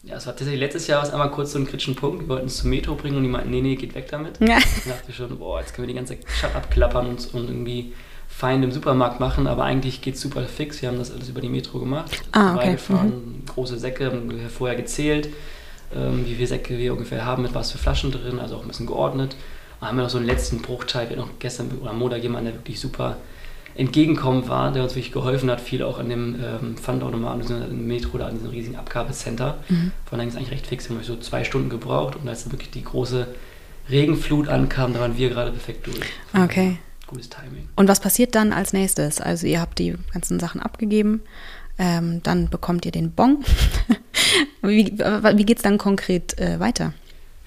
Ja, 0.03 0.15
es 0.15 0.25
war 0.25 0.33
tatsächlich 0.33 0.59
letztes 0.59 0.87
Jahr 0.87 1.01
was 1.01 1.11
einmal 1.11 1.29
kurz 1.29 1.51
so 1.51 1.59
ein 1.59 1.67
kritischen 1.67 1.95
Punkt. 1.95 2.21
Wir 2.21 2.29
wollten 2.29 2.47
es 2.47 2.57
zum 2.57 2.69
Metro 2.71 2.95
bringen 2.95 3.17
und 3.17 3.23
die 3.23 3.29
meinten, 3.29 3.51
nee, 3.51 3.61
nee, 3.61 3.75
geht 3.75 3.93
weg 3.93 4.07
damit. 4.09 4.39
Ja. 4.39 4.57
Ich 4.57 4.91
dachte 4.91 5.13
schon, 5.13 5.37
boah, 5.37 5.59
jetzt 5.59 5.73
können 5.73 5.87
wir 5.87 5.93
die 5.93 5.97
ganze 5.97 6.17
Stadt 6.37 6.55
abklappern 6.55 7.07
und, 7.07 7.33
und 7.33 7.47
irgendwie 7.47 7.93
fein 8.27 8.63
im 8.63 8.71
Supermarkt 8.71 9.19
machen, 9.19 9.45
aber 9.45 9.63
eigentlich 9.63 10.01
geht 10.01 10.15
es 10.15 10.21
super 10.21 10.43
fix. 10.43 10.81
Wir 10.81 10.89
haben 10.89 10.97
das 10.97 11.11
alles 11.11 11.29
über 11.29 11.41
die 11.41 11.49
Metro 11.49 11.79
gemacht. 11.79 12.23
Ah, 12.31 12.55
okay. 12.55 12.77
Mhm. 12.89 13.43
große 13.45 13.77
Säcke, 13.77 14.05
haben 14.05 14.31
wir 14.31 14.49
vorher 14.49 14.75
gezählt, 14.75 15.29
ähm, 15.95 16.25
wie 16.25 16.33
viele 16.33 16.47
Säcke 16.47 16.77
wir 16.77 16.93
ungefähr 16.93 17.25
haben, 17.25 17.43
mit 17.43 17.53
was 17.53 17.71
für 17.71 17.77
Flaschen 17.77 18.11
drin, 18.11 18.39
also 18.39 18.55
auch 18.55 18.63
ein 18.63 18.67
bisschen 18.67 18.87
geordnet. 18.87 19.35
Und 19.79 19.87
haben 19.87 19.97
wir 19.97 20.03
noch 20.03 20.09
so 20.09 20.17
einen 20.17 20.25
letzten 20.25 20.61
Bruchteil, 20.63 21.09
wir 21.09 21.17
hatten 21.17 21.27
noch 21.27 21.39
gestern 21.39 21.69
oder 21.79 21.93
Montag 21.93 22.23
jemanden, 22.23 22.45
der 22.45 22.55
wirklich 22.55 22.79
super 22.79 23.17
entgegenkommen 23.75 24.47
war, 24.47 24.71
der 24.71 24.83
uns 24.83 24.95
wirklich 24.95 25.11
geholfen 25.11 25.49
hat, 25.49 25.61
viel 25.61 25.83
auch 25.83 25.99
an 25.99 26.09
dem 26.09 26.35
ähm, 26.35 26.75
Pfandautomaten, 26.77 27.61
im 27.69 27.87
Metro 27.87 28.15
oder 28.15 28.27
an 28.27 28.35
diesem 28.35 28.49
riesigen 28.49 28.75
Abgabecenter. 28.75 29.59
Mhm. 29.69 29.91
Von 30.05 30.17
daher 30.17 30.27
ist 30.27 30.35
eigentlich 30.35 30.51
recht 30.51 30.67
fix, 30.67 30.89
wir 30.89 30.97
haben 30.97 31.03
so 31.03 31.15
zwei 31.17 31.43
Stunden 31.43 31.69
gebraucht 31.69 32.15
und 32.15 32.27
als 32.27 32.51
wirklich 32.51 32.71
die 32.71 32.83
große 32.83 33.27
Regenflut 33.89 34.47
ankam, 34.47 34.93
da 34.93 34.99
waren 34.99 35.17
wir 35.17 35.29
gerade 35.29 35.51
perfekt 35.51 35.87
durch. 35.87 35.99
Okay. 36.33 36.77
Gutes 37.07 37.29
Timing. 37.29 37.67
Und 37.75 37.89
was 37.89 37.99
passiert 37.99 38.35
dann 38.35 38.53
als 38.53 38.71
nächstes? 38.71 39.19
Also 39.19 39.45
ihr 39.45 39.59
habt 39.59 39.79
die 39.79 39.95
ganzen 40.13 40.39
Sachen 40.39 40.61
abgegeben, 40.61 41.21
ähm, 41.77 42.21
dann 42.23 42.49
bekommt 42.49 42.85
ihr 42.85 42.91
den 42.91 43.11
Bon. 43.11 43.43
wie 44.61 44.85
wie 44.97 45.45
geht 45.45 45.57
es 45.57 45.63
dann 45.63 45.77
konkret 45.77 46.39
äh, 46.39 46.59
weiter? 46.59 46.93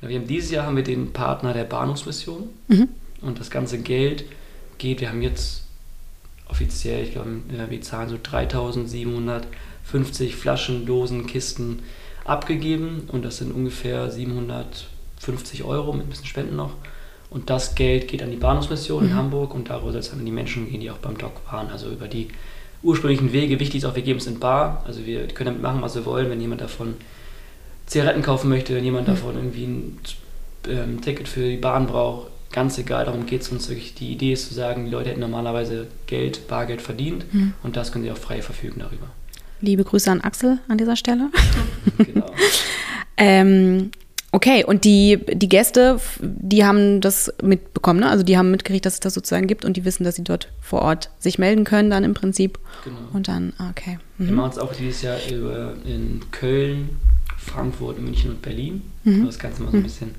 Ja, 0.03 0.09
wir 0.09 0.19
haben 0.19 0.27
dieses 0.27 0.51
Jahr 0.51 0.67
haben 0.67 0.77
wir 0.77 0.83
den 0.83 1.13
Partner 1.13 1.55
der 1.55 1.65
Bahnhofsmission 1.65 2.49
mhm. 2.69 2.89
und 3.23 3.41
das 3.41 3.51
ganze 3.51 3.79
Geld 3.79 4.25
geht, 4.77 5.01
wir 5.01 5.09
haben 5.09 5.23
jetzt 5.23 5.64
offiziell, 6.49 7.05
ich 7.05 7.13
glaube, 7.13 7.43
wir 7.69 7.83
zahlen 7.83 8.09
so 8.09 8.17
3750 8.23 10.37
Flaschen, 10.37 10.87
Dosen, 10.87 11.27
Kisten 11.27 11.83
abgegeben 12.25 13.09
und 13.09 13.25
das 13.25 13.39
sind 13.39 13.53
ungefähr 13.53 14.11
750 14.11 15.65
Euro 15.65 15.93
mit 15.93 16.07
ein 16.07 16.09
bisschen 16.09 16.27
Spenden 16.27 16.57
noch. 16.57 16.73
Und 17.31 17.51
das 17.51 17.75
Geld 17.75 18.09
geht 18.09 18.23
an 18.23 18.31
die 18.31 18.37
Bahnhofsmission 18.37 19.05
mhm. 19.05 19.11
in 19.11 19.17
Hamburg 19.17 19.55
und 19.55 19.71
darüber 19.71 19.93
soll 19.93 20.01
es 20.01 20.11
dann 20.11 20.21
an 20.21 20.27
die 20.27 20.33
Menschen 20.33 20.71
gehen, 20.71 20.81
die 20.81 20.91
auch 20.91 20.99
beim 20.99 21.19
Doc 21.19 21.33
waren, 21.51 21.69
also 21.69 21.91
über 21.91 22.07
die 22.07 22.29
ursprünglichen 22.83 23.33
Wege. 23.33 23.59
Wichtig 23.59 23.79
ist 23.79 23.85
auch, 23.87 23.97
wir 23.97 24.03
geben 24.03 24.19
es 24.19 24.27
in 24.27 24.39
Bar, 24.39 24.85
also 24.87 25.05
wir 25.05 25.27
können 25.29 25.47
damit 25.47 25.63
machen, 25.63 25.83
was 25.83 25.95
wir 25.95 26.05
wollen, 26.05 26.31
wenn 26.31 26.41
jemand 26.41 26.61
davon 26.61 26.95
Zigaretten 27.87 28.23
kaufen 28.23 28.49
möchte, 28.49 28.75
wenn 28.75 28.85
jemand 28.85 29.09
mhm. 29.09 29.13
davon 29.13 29.35
irgendwie 29.35 29.65
ein 29.65 29.99
ähm, 30.69 31.01
Ticket 31.01 31.29
für 31.29 31.49
die 31.49 31.57
Bahn 31.57 31.87
braucht, 31.87 32.29
ganz 32.55 32.79
egal, 32.79 33.05
darum 33.05 33.27
geht 33.27 33.43
es 33.43 33.49
uns 33.51 33.69
wirklich. 33.69 33.95
Die 33.95 34.13
Idee 34.13 34.33
ist 34.33 34.49
zu 34.49 34.55
sagen, 34.55 34.85
die 34.87 34.91
Leute 34.91 35.11
hätten 35.11 35.21
normalerweise 35.21 35.89
Geld, 36.07 36.47
Bargeld 36.49 36.81
verdient 36.81 37.27
Mhm. 37.35 37.53
und 37.63 37.77
das 37.77 37.91
können 37.93 38.05
sie 38.05 38.11
auch 38.13 38.17
frei 38.17 38.41
verfügen 38.41 38.81
darüber. 38.81 39.09
Liebe 39.61 39.83
Grüße 39.85 40.11
an 40.11 40.21
Axel 40.21 40.59
an 40.69 40.79
dieser 40.79 40.97
Stelle. 40.97 41.31
Genau. 41.99 42.27
Ähm, 43.17 43.93
okay, 44.33 44.65
und 44.65 44.85
die, 44.85 45.21
die 45.33 45.49
Gäste, 45.49 46.01
die 46.21 46.65
haben 46.65 47.01
das 47.01 47.33
mitbekommen, 47.43 48.01
ne? 48.01 48.11
Also 48.11 48.25
die 48.25 48.37
haben 48.37 48.51
mitgekriegt, 48.51 48.85
dass 48.85 48.95
es 48.95 49.01
das 49.01 49.15
sozusagen 49.15 49.47
gibt 49.47 49.65
und 49.65 49.77
die 49.77 49.85
wissen, 49.85 50.03
dass 50.03 50.17
sie 50.17 50.25
dort 50.25 50.49
vor 50.61 50.83
Ort 50.83 51.11
sich 51.21 51.39
melden 51.39 51.63
können 51.65 51.91
dann 51.91 52.03
im 52.03 52.15
Prinzip. 52.15 52.59
Genau. 52.83 52.97
Und 53.13 53.29
dann, 53.29 53.53
ah, 53.59 53.71
okay. 53.71 53.99
Wir 54.19 54.31
Mhm. 54.33 54.37
machen 54.37 54.51
es 54.51 54.59
auch 54.59 54.73
dieses 54.75 55.03
Jahr 55.03 55.17
in 55.87 56.23
Köln, 56.33 56.89
Frankfurt, 57.39 58.01
München 58.01 58.31
und 58.33 58.43
Berlin. 58.43 58.83
Mhm. 59.05 59.27
Das 59.27 59.39
Ganze 59.39 59.63
mal 59.63 59.71
so 59.71 59.77
ein 59.77 59.83
bisschen 59.85 60.11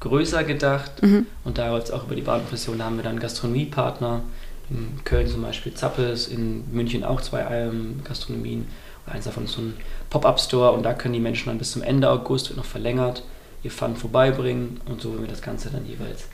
größer 0.00 0.44
gedacht. 0.44 1.02
Mhm. 1.02 1.26
Und 1.44 1.58
da 1.58 1.68
läuft 1.70 1.88
es 1.88 1.92
auch 1.92 2.04
über 2.04 2.14
die 2.14 2.22
Bahnprofession. 2.22 2.78
Da 2.78 2.84
haben 2.84 2.96
wir 2.96 3.04
dann 3.04 3.20
Gastronomiepartner. 3.20 4.22
In 4.70 5.00
Köln 5.04 5.26
zum 5.26 5.40
Beispiel 5.42 5.72
Zappes, 5.72 6.28
in 6.28 6.70
München 6.70 7.02
auch 7.02 7.22
zwei 7.22 7.70
Gastronomien. 8.04 8.66
Und 9.06 9.12
eins 9.12 9.24
davon 9.24 9.44
ist 9.44 9.52
so 9.52 9.62
ein 9.62 9.74
Pop-Up-Store. 10.10 10.72
Und 10.72 10.82
da 10.82 10.92
können 10.92 11.14
die 11.14 11.20
Menschen 11.20 11.46
dann 11.46 11.58
bis 11.58 11.72
zum 11.72 11.82
Ende 11.82 12.10
August, 12.10 12.50
wird 12.50 12.58
noch 12.58 12.66
verlängert, 12.66 13.22
ihr 13.62 13.70
Pfand 13.70 13.98
vorbeibringen. 13.98 14.80
Und 14.86 15.00
so 15.00 15.12
werden 15.12 15.22
wir 15.22 15.30
das 15.30 15.40
Ganze 15.40 15.70
dann 15.70 15.86
jeweils 15.86 16.26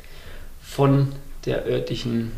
von 0.61 1.13
der 1.47 1.65
örtlichen 1.67 2.33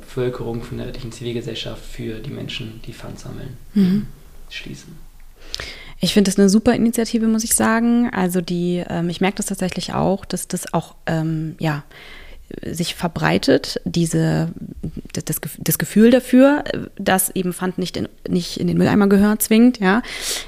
Bevölkerung, 0.00 0.62
von 0.62 0.78
der 0.78 0.86
örtlichen 0.86 1.12
Zivilgesellschaft 1.12 1.84
für 1.84 2.20
die 2.20 2.30
Menschen, 2.30 2.80
die 2.86 2.92
Pfand 2.92 3.18
sammeln, 3.18 3.56
Mhm. 3.74 4.06
schließen. 4.48 4.96
Ich 6.04 6.12
finde 6.12 6.30
das 6.30 6.38
eine 6.38 6.50
super 6.50 6.74
Initiative, 6.74 7.26
muss 7.28 7.44
ich 7.44 7.54
sagen. 7.54 8.10
Also 8.12 8.40
die, 8.42 8.84
ähm, 8.88 9.08
ich 9.08 9.20
merke 9.22 9.38
das 9.38 9.46
tatsächlich 9.46 9.94
auch, 9.94 10.26
dass 10.26 10.46
das 10.48 10.72
auch, 10.74 10.94
ähm, 11.06 11.56
ja, 11.58 11.82
sich 12.62 12.94
verbreitet, 12.94 13.80
diese, 13.86 14.50
das, 15.14 15.24
das 15.24 15.42
Gef- 15.42 15.58
das 15.58 15.78
Gefühl 15.78 16.10
dafür, 16.10 16.62
äh, 16.66 16.78
dass 16.98 17.30
eben 17.30 17.54
Pfand 17.54 17.78
nicht 17.78 17.96
in, 17.96 18.06
nicht 18.28 18.58
in 18.58 18.66
den 18.66 18.76
Mülleimer 18.76 19.06
gehört, 19.06 19.40
zwingend, 19.42 19.80
ja. 19.80 20.02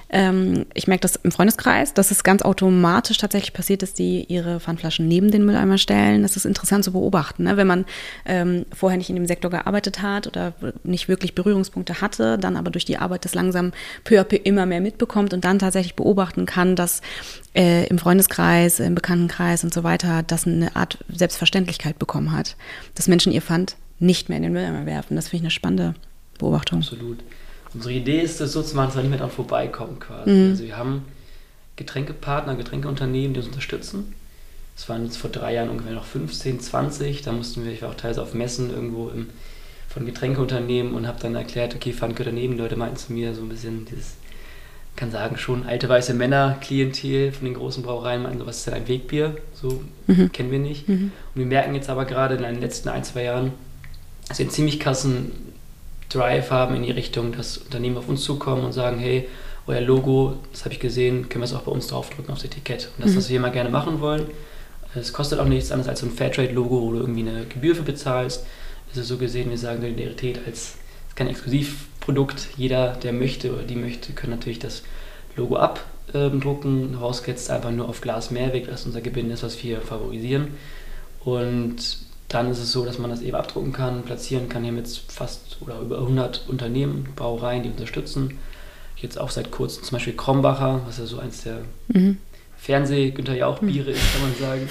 Ähm, 0.08 0.66
ich 0.74 0.86
merke 0.86 1.02
das 1.02 1.16
im 1.16 1.32
Freundeskreis, 1.32 1.92
dass 1.92 2.10
es 2.10 2.22
ganz 2.22 2.42
automatisch 2.42 3.18
tatsächlich 3.18 3.52
passiert, 3.52 3.82
dass 3.82 3.92
die 3.92 4.24
ihre 4.24 4.60
Pfandflaschen 4.60 5.08
neben 5.08 5.30
den 5.30 5.44
Mülleimer 5.44 5.78
stellen. 5.78 6.22
Das 6.22 6.36
ist 6.36 6.46
interessant 6.46 6.84
zu 6.84 6.92
beobachten, 6.92 7.44
ne? 7.44 7.56
wenn 7.56 7.66
man 7.66 7.84
ähm, 8.24 8.66
vorher 8.72 8.98
nicht 8.98 9.10
in 9.10 9.16
dem 9.16 9.26
Sektor 9.26 9.50
gearbeitet 9.50 10.02
hat 10.02 10.26
oder 10.26 10.52
nicht 10.84 11.08
wirklich 11.08 11.34
Berührungspunkte 11.34 12.00
hatte, 12.00 12.38
dann 12.38 12.56
aber 12.56 12.70
durch 12.70 12.84
die 12.84 12.98
Arbeit 12.98 13.24
das 13.24 13.34
langsam 13.34 13.72
peu 14.04 14.20
à 14.20 14.24
peu 14.24 14.36
immer 14.36 14.66
mehr 14.66 14.80
mitbekommt 14.80 15.34
und 15.34 15.44
dann 15.44 15.58
tatsächlich 15.58 15.96
beobachten 15.96 16.46
kann, 16.46 16.76
dass 16.76 17.00
äh, 17.54 17.86
im 17.88 17.98
Freundeskreis, 17.98 18.78
im 18.80 18.94
Bekanntenkreis 18.94 19.64
und 19.64 19.74
so 19.74 19.82
weiter 19.82 20.22
das 20.22 20.46
eine 20.46 20.76
Art 20.76 20.98
Selbstverständlichkeit 21.08 21.98
bekommen 21.98 22.32
hat, 22.32 22.56
dass 22.94 23.08
Menschen 23.08 23.32
ihr 23.32 23.42
Pfand 23.42 23.76
nicht 23.98 24.28
mehr 24.28 24.36
in 24.36 24.44
den 24.44 24.52
Mülleimer 24.52 24.86
werfen. 24.86 25.16
Das 25.16 25.28
finde 25.28 25.36
ich 25.36 25.42
eine 25.42 25.50
spannende 25.50 25.94
Beobachtung. 26.38 26.80
Absolut. 26.80 27.18
Unsere 27.76 27.92
Idee 27.94 28.20
ist 28.22 28.40
es 28.40 28.52
so 28.52 28.62
zu 28.62 28.74
machen, 28.74 28.86
dass 28.88 28.96
wir 28.96 29.02
nicht 29.02 29.10
mehr 29.10 29.18
dran 29.18 29.30
vorbeikommen 29.30 29.98
quasi. 30.00 30.30
Mhm. 30.30 30.50
Also 30.50 30.64
wir 30.64 30.76
haben 30.76 31.04
Getränkepartner, 31.76 32.54
Getränkeunternehmen, 32.56 33.34
die 33.34 33.40
uns 33.40 33.48
unterstützen. 33.48 34.14
Das 34.76 34.88
waren 34.88 35.04
jetzt 35.04 35.18
vor 35.18 35.30
drei 35.30 35.54
Jahren 35.54 35.68
ungefähr 35.68 35.92
noch 35.92 36.04
15, 36.04 36.60
20. 36.60 37.22
Da 37.22 37.32
mussten 37.32 37.64
wir, 37.64 37.72
ich 37.72 37.82
war 37.82 37.90
auch 37.90 37.94
teilweise 37.94 38.22
auf 38.22 38.34
Messen 38.34 38.70
irgendwo 38.70 39.08
im, 39.10 39.28
von 39.88 40.06
Getränkeunternehmen 40.06 40.94
und 40.94 41.06
habe 41.06 41.18
dann 41.20 41.34
erklärt, 41.34 41.74
okay, 41.74 41.92
gehört 41.92 42.18
daneben. 42.26 42.54
Die 42.54 42.62
Leute 42.62 42.76
meinten 42.76 42.96
zu 42.96 43.12
mir 43.12 43.34
so 43.34 43.42
ein 43.42 43.48
bisschen 43.50 43.84
dieses, 43.86 44.14
kann 44.96 45.10
sagen, 45.10 45.36
schon 45.36 45.66
alte 45.66 45.88
weiße 45.88 46.14
Männer-Klientel 46.14 47.32
von 47.32 47.44
den 47.44 47.54
großen 47.54 47.82
Brauereien 47.82 48.22
meinten 48.22 48.38
so, 48.38 48.46
was 48.46 48.58
ist 48.58 48.66
denn 48.68 48.74
ein 48.74 48.88
Wegbier? 48.88 49.36
So 49.52 49.82
Mhm. 50.06 50.32
kennen 50.32 50.50
wir 50.50 50.58
nicht. 50.58 50.88
Mhm. 50.88 51.12
Und 51.34 51.38
wir 51.38 51.46
merken 51.46 51.74
jetzt 51.74 51.90
aber 51.90 52.06
gerade 52.06 52.36
in 52.36 52.42
den 52.42 52.60
letzten 52.60 52.88
ein, 52.88 53.04
zwei 53.04 53.24
Jahren, 53.24 53.52
dass 54.28 54.38
wir 54.38 54.44
einen 54.44 54.52
ziemlich 54.52 54.80
krassen 54.80 55.32
Drive 56.08 56.50
haben 56.50 56.74
in 56.76 56.82
die 56.82 56.90
Richtung, 56.90 57.32
dass 57.32 57.58
Unternehmen 57.58 57.96
auf 57.98 58.08
uns 58.08 58.22
zukommen 58.22 58.64
und 58.64 58.72
sagen, 58.72 58.98
hey, 58.98 59.28
euer 59.66 59.80
Logo, 59.80 60.36
das 60.52 60.64
habe 60.64 60.74
ich 60.74 60.80
gesehen, 60.80 61.28
können 61.28 61.42
wir 61.42 61.46
es 61.46 61.54
auch 61.54 61.62
bei 61.62 61.72
uns 61.72 61.88
draufdrücken 61.88 62.32
aufs 62.32 62.44
Etikett. 62.44 62.90
Und 62.96 63.04
das, 63.04 63.12
Mhm. 63.12 63.16
was 63.16 63.28
wir 63.30 63.36
immer 63.36 63.50
gerne 63.50 63.70
machen 63.70 64.00
wollen, 64.00 64.26
es 64.94 65.12
kostet 65.12 65.40
auch 65.40 65.44
nichts 65.46 65.72
anderes 65.72 65.88
als 65.88 66.00
so 66.00 66.06
ein 66.06 66.12
Fairtrade-Logo, 66.12 66.80
wo 66.80 66.92
du 66.92 66.98
irgendwie 66.98 67.20
eine 67.28 67.44
Gebühr 67.46 67.74
für 67.74 67.82
bezahlst. 67.82 68.46
Es 68.92 68.96
ist 68.98 69.08
so 69.08 69.18
gesehen, 69.18 69.50
wir 69.50 69.58
sagen 69.58 69.80
Solidarität 69.82 70.40
als 70.46 70.76
kein 71.16 71.28
Exklusivprodukt. 71.28 72.48
Jeder, 72.56 72.92
der 72.94 73.12
möchte 73.12 73.52
oder 73.52 73.64
die 73.64 73.74
möchte, 73.76 74.12
können 74.12 74.32
natürlich 74.34 74.58
das 74.60 74.82
Logo 75.36 75.56
abdrucken. 75.56 76.94
Rausgesetzt 76.94 77.50
einfach 77.50 77.72
nur 77.72 77.88
auf 77.88 78.00
Glas 78.00 78.30
Mehrweg, 78.30 78.66
das 78.68 78.80
ist 78.80 78.86
unser 78.86 79.00
Gebinde 79.00 79.34
ist, 79.34 79.42
was 79.42 79.62
wir 79.62 79.80
favorisieren. 79.80 80.54
Und 81.24 81.98
dann 82.28 82.50
ist 82.50 82.58
es 82.58 82.72
so, 82.72 82.84
dass 82.84 82.98
man 82.98 83.10
das 83.10 83.20
eben 83.22 83.36
abdrucken 83.36 83.72
kann, 83.72 84.02
platzieren 84.02 84.48
kann. 84.48 84.62
Wir 84.62 84.70
haben 84.70 84.78
jetzt 84.78 85.12
fast 85.12 85.58
oder 85.60 85.78
über 85.80 85.98
100 85.98 86.48
Unternehmen, 86.48 87.08
Brauereien, 87.14 87.62
die 87.62 87.68
unterstützen. 87.68 88.38
Jetzt 88.96 89.18
auch 89.20 89.30
seit 89.30 89.50
kurzem 89.50 89.84
zum 89.84 89.96
Beispiel 89.96 90.16
Krombacher, 90.16 90.80
was 90.86 90.98
ja 90.98 91.06
so 91.06 91.18
eins 91.18 91.42
der 91.42 91.60
Mhm. 91.88 92.18
Fernseh-Günther 92.56 93.36
Jauch-Biere 93.36 93.90
ist, 93.92 94.12
kann 94.12 94.22
man 94.22 94.34
sagen. 94.34 94.68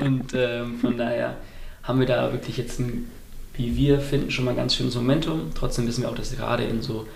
Und 0.00 0.32
ähm, 0.34 0.78
von 0.78 0.96
daher 0.96 1.36
haben 1.82 1.98
wir 1.98 2.06
da 2.06 2.32
wirklich 2.32 2.56
jetzt, 2.56 2.78
ein, 2.80 3.10
wie 3.54 3.76
wir 3.76 4.00
finden, 4.00 4.30
schon 4.30 4.44
mal 4.44 4.52
ein 4.52 4.56
ganz 4.56 4.74
schönes 4.74 4.94
Momentum. 4.94 5.50
Trotzdem 5.54 5.86
wissen 5.86 6.02
wir 6.02 6.08
auch, 6.08 6.14
dass 6.14 6.34
gerade 6.34 6.64
in 6.64 6.80
so 6.80 7.06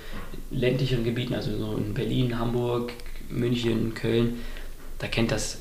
ländlicheren 0.51 1.05
Gebieten, 1.05 1.35
also 1.35 1.57
so 1.57 1.77
in 1.77 1.95
Berlin, 1.95 2.39
Hamburg, 2.39 2.93
München, 3.31 3.95
Köln, 3.95 4.41
da 4.99 5.07
kennt 5.07 5.31
das 5.31 5.59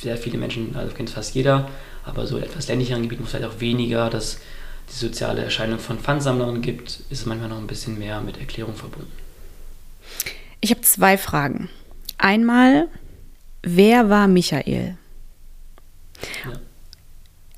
sehr 0.00 0.16
viele 0.16 0.38
Menschen, 0.38 0.74
also 0.74 0.94
kennt 0.94 1.10
fast 1.10 1.34
jeder. 1.34 1.68
Aber 2.08 2.26
so 2.26 2.38
etwas 2.38 2.68
ländlicheren 2.68 3.02
Gebieten, 3.02 3.22
wo 3.22 3.26
es 3.26 3.30
vielleicht 3.32 3.50
auch 3.50 3.60
weniger 3.60 4.08
das, 4.08 4.38
die 4.88 4.96
soziale 4.96 5.44
Erscheinung 5.44 5.78
von 5.78 5.98
Pfandsammlern 5.98 6.62
gibt, 6.62 6.88
ist 6.88 7.04
es 7.10 7.26
manchmal 7.26 7.50
noch 7.50 7.58
ein 7.58 7.66
bisschen 7.66 7.98
mehr 7.98 8.20
mit 8.20 8.38
Erklärung 8.38 8.74
verbunden. 8.74 9.12
Ich 10.60 10.70
habe 10.70 10.80
zwei 10.80 11.18
Fragen. 11.18 11.68
Einmal, 12.16 12.88
wer 13.62 14.08
war 14.08 14.26
Michael? 14.26 14.96
Ja. 16.44 16.52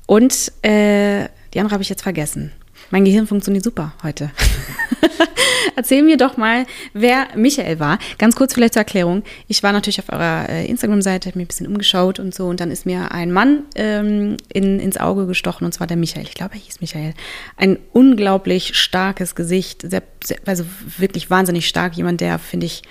Und 0.05 0.51
äh, 0.63 1.29
die 1.53 1.59
andere 1.59 1.73
habe 1.73 1.83
ich 1.83 1.89
jetzt 1.89 2.03
vergessen. 2.03 2.51
Mein 2.89 3.05
Gehirn 3.05 3.25
funktioniert 3.25 3.63
super 3.63 3.93
heute. 4.03 4.31
Erzähl 5.75 6.03
mir 6.03 6.17
doch 6.17 6.37
mal, 6.37 6.65
wer 6.93 7.27
Michael 7.35 7.79
war. 7.79 7.99
Ganz 8.17 8.35
kurz 8.35 8.53
vielleicht 8.53 8.73
zur 8.73 8.81
Erklärung. 8.81 9.23
Ich 9.47 9.63
war 9.63 9.71
natürlich 9.71 9.99
auf 9.99 10.09
eurer 10.09 10.49
äh, 10.49 10.65
Instagram-Seite, 10.65 11.29
habe 11.29 11.39
mir 11.39 11.45
ein 11.45 11.47
bisschen 11.47 11.67
umgeschaut 11.67 12.19
und 12.19 12.33
so. 12.33 12.47
Und 12.47 12.59
dann 12.59 12.71
ist 12.71 12.85
mir 12.85 13.11
ein 13.11 13.31
Mann 13.31 13.63
ähm, 13.75 14.37
in, 14.51 14.79
ins 14.79 14.97
Auge 14.97 15.25
gestochen, 15.27 15.65
und 15.65 15.73
zwar 15.73 15.87
der 15.87 15.97
Michael. 15.97 16.25
Ich 16.25 16.33
glaube, 16.33 16.55
er 16.55 16.59
hieß 16.59 16.81
Michael. 16.81 17.13
Ein 17.57 17.79
unglaublich 17.93 18.75
starkes 18.75 19.35
Gesicht, 19.35 19.81
sehr, 19.81 20.03
sehr, 20.23 20.37
also 20.45 20.65
wirklich 20.97 21.29
wahnsinnig 21.29 21.67
stark. 21.67 21.95
Jemand, 21.95 22.21
der, 22.21 22.39
finde 22.39 22.65
ich, 22.65 22.83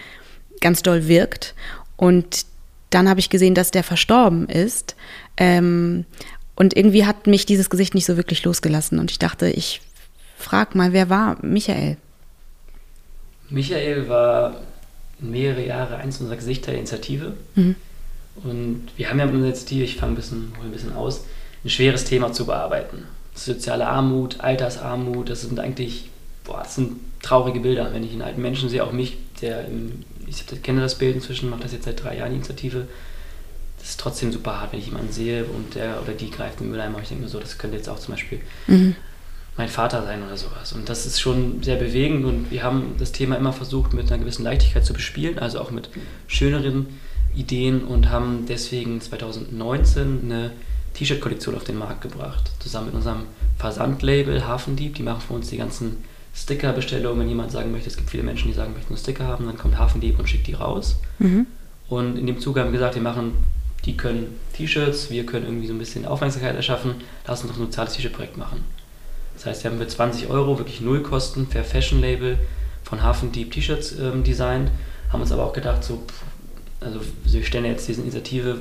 ganz 0.61 0.83
doll 0.83 1.09
wirkt. 1.09 1.55
Und 1.97 2.47
dann 2.91 3.09
habe 3.09 3.21
ich 3.21 3.31
gesehen, 3.31 3.55
dass 3.55 3.71
der 3.71 3.85
verstorben 3.85 4.49
ist. 4.49 4.97
Ähm, 5.37 6.05
und 6.57 6.77
irgendwie 6.77 7.07
hat 7.07 7.27
mich 7.27 7.47
dieses 7.47 7.71
Gesicht 7.71 7.95
nicht 7.95 8.05
so 8.05 8.17
wirklich 8.17 8.45
losgelassen. 8.45 8.99
Und 8.99 9.11
ich 9.11 9.19
dachte, 9.19 9.49
ich 9.49 9.81
frag 10.41 10.75
mal, 10.75 10.93
wer 10.93 11.11
war 11.11 11.37
Michael? 11.43 11.97
Michael 13.49 14.09
war 14.09 14.61
mehrere 15.19 15.67
Jahre 15.67 15.97
eins 15.97 16.21
unserer 16.21 16.37
Gesichter 16.37 16.71
der 16.71 16.79
Initiative. 16.79 17.35
Mhm. 17.55 17.77
Und 18.43 18.89
wir 18.97 19.11
haben 19.11 19.19
ja 19.19 19.27
mit 19.27 19.35
unserer 19.35 19.51
Initiative, 19.51 19.85
ich 19.85 19.97
fange 19.97 20.13
ein 20.13 20.17
bisschen, 20.17 20.53
hole 20.57 20.69
ein 20.69 20.73
bisschen 20.73 20.95
aus, 20.95 21.25
ein 21.65 21.71
schweres 21.71 22.05
Thema 22.05 22.33
zu 22.33 22.47
bearbeiten. 22.47 23.05
Soziale 23.35 23.87
Armut, 23.87 24.41
Altersarmut, 24.41 25.29
das 25.29 25.43
sind 25.43 25.61
eigentlich, 25.61 26.09
boah, 26.45 26.61
das 26.63 26.77
sind 26.77 26.97
traurige 27.23 27.61
Bilder. 27.61 27.93
Wenn 27.93 28.05
ich 28.05 28.13
einen 28.13 28.23
alten 28.23 28.43
Menschen 28.43 28.69
sehe, 28.69 28.83
auch 28.85 28.93
mich, 28.93 29.19
der, 29.43 29.67
ich 30.27 30.45
kenne 30.63 30.81
das 30.81 30.97
Bild 30.97 31.17
inzwischen, 31.17 31.51
mache 31.51 31.63
das 31.63 31.73
jetzt 31.73 31.85
seit 31.85 32.03
drei 32.03 32.17
Jahren, 32.17 32.31
die 32.31 32.37
Initiative, 32.37 32.87
das 33.79 33.91
ist 33.91 34.01
trotzdem 34.01 34.33
super 34.33 34.61
hart, 34.61 34.73
wenn 34.73 34.79
ich 34.79 34.87
jemanden 34.87 35.13
sehe 35.13 35.45
und 35.45 35.75
der 35.75 36.03
oder 36.03 36.13
die 36.13 36.31
greift 36.31 36.61
in 36.61 36.67
den 36.67 36.73
Mülleimer. 36.73 37.01
Ich 37.03 37.09
denke 37.09 37.25
mir 37.25 37.31
so, 37.31 37.41
das 37.41 37.59
könnte 37.59 37.77
jetzt 37.77 37.89
auch 37.89 37.99
zum 37.99 38.15
Beispiel 38.15 38.41
Mhm. 38.67 38.95
Mein 39.61 39.69
Vater 39.69 40.03
sein 40.05 40.23
oder 40.23 40.39
sowas. 40.39 40.73
Und 40.73 40.89
das 40.89 41.05
ist 41.05 41.21
schon 41.21 41.63
sehr 41.63 41.77
bewegend 41.77 42.25
und 42.25 42.51
wir 42.51 42.63
haben 42.63 42.95
das 42.99 43.13
Thema 43.13 43.37
immer 43.37 43.53
versucht 43.53 43.93
mit 43.93 44.11
einer 44.11 44.19
gewissen 44.19 44.43
Leichtigkeit 44.43 44.87
zu 44.87 44.95
bespielen, 44.95 45.39
also 45.39 45.61
auch 45.61 45.71
mit 45.71 45.91
schöneren 46.29 46.87
Ideen 47.37 47.85
und 47.85 48.09
haben 48.09 48.47
deswegen 48.49 49.03
2019 49.03 50.21
eine 50.25 50.53
T-Shirt-Kollektion 50.95 51.55
auf 51.57 51.65
den 51.65 51.77
Markt 51.77 52.01
gebracht, 52.01 52.51
zusammen 52.59 52.87
mit 52.87 52.95
unserem 52.95 53.25
Versandlabel 53.59 54.47
Hafendieb. 54.47 54.95
Die 54.95 55.03
machen 55.03 55.21
für 55.21 55.35
uns 55.35 55.51
die 55.51 55.59
ganzen 55.59 55.99
Sticker-Bestellungen. 56.35 57.21
Wenn 57.21 57.29
jemand 57.29 57.53
sagen 57.53 57.71
möchte, 57.71 57.91
es 57.91 57.99
gibt 57.99 58.09
viele 58.09 58.23
Menschen, 58.23 58.49
die 58.49 58.55
sagen, 58.55 58.73
möchten 58.73 58.95
einen 58.95 58.99
Sticker 58.99 59.27
haben, 59.27 59.45
dann 59.45 59.59
kommt 59.59 59.77
Hafendieb 59.77 60.19
und 60.19 60.27
schickt 60.27 60.47
die 60.47 60.55
raus. 60.55 60.97
Mhm. 61.19 61.47
Und 61.87 62.17
in 62.17 62.27
dem 62.27 62.41
Zuge 62.41 62.61
haben 62.61 62.69
wir 62.69 62.79
gesagt, 62.79 62.95
wir 62.95 63.03
machen, 63.03 63.35
die 63.85 63.95
können 63.95 64.37
T-Shirts, 64.55 65.11
wir 65.11 65.27
können 65.27 65.45
irgendwie 65.45 65.67
so 65.67 65.75
ein 65.75 65.79
bisschen 65.79 66.07
Aufmerksamkeit 66.07 66.57
erschaffen, 66.57 66.95
lass 67.27 67.43
uns 67.43 67.53
doch 67.53 67.59
ein 67.59 67.67
soziales 67.67 67.93
T-Shirt-Projekt 67.93 68.39
machen. 68.39 68.65
Das 69.41 69.47
heißt, 69.47 69.65
wir 69.65 69.71
haben 69.71 69.79
für 69.79 69.89
20 69.89 70.29
Euro 70.29 70.59
wirklich 70.59 70.83
null 70.83 71.03
Kosten, 71.03 71.47
Fair 71.47 71.65
Fashion 71.65 72.03
Label 72.03 72.39
von 72.85 73.03
Hafendieb 73.03 73.53
T-Shirts 73.53 73.99
ähm, 73.99 74.23
designt, 74.23 74.71
haben 75.11 75.23
uns 75.23 75.33
aber 75.33 75.45
auch 75.45 75.55
gedacht, 75.55 75.83
so, 75.83 76.03
also 76.81 77.01
wir 77.25 77.43
stellen 77.43 77.65
jetzt 77.65 77.89
diese 77.89 78.03
Initiative 78.03 78.59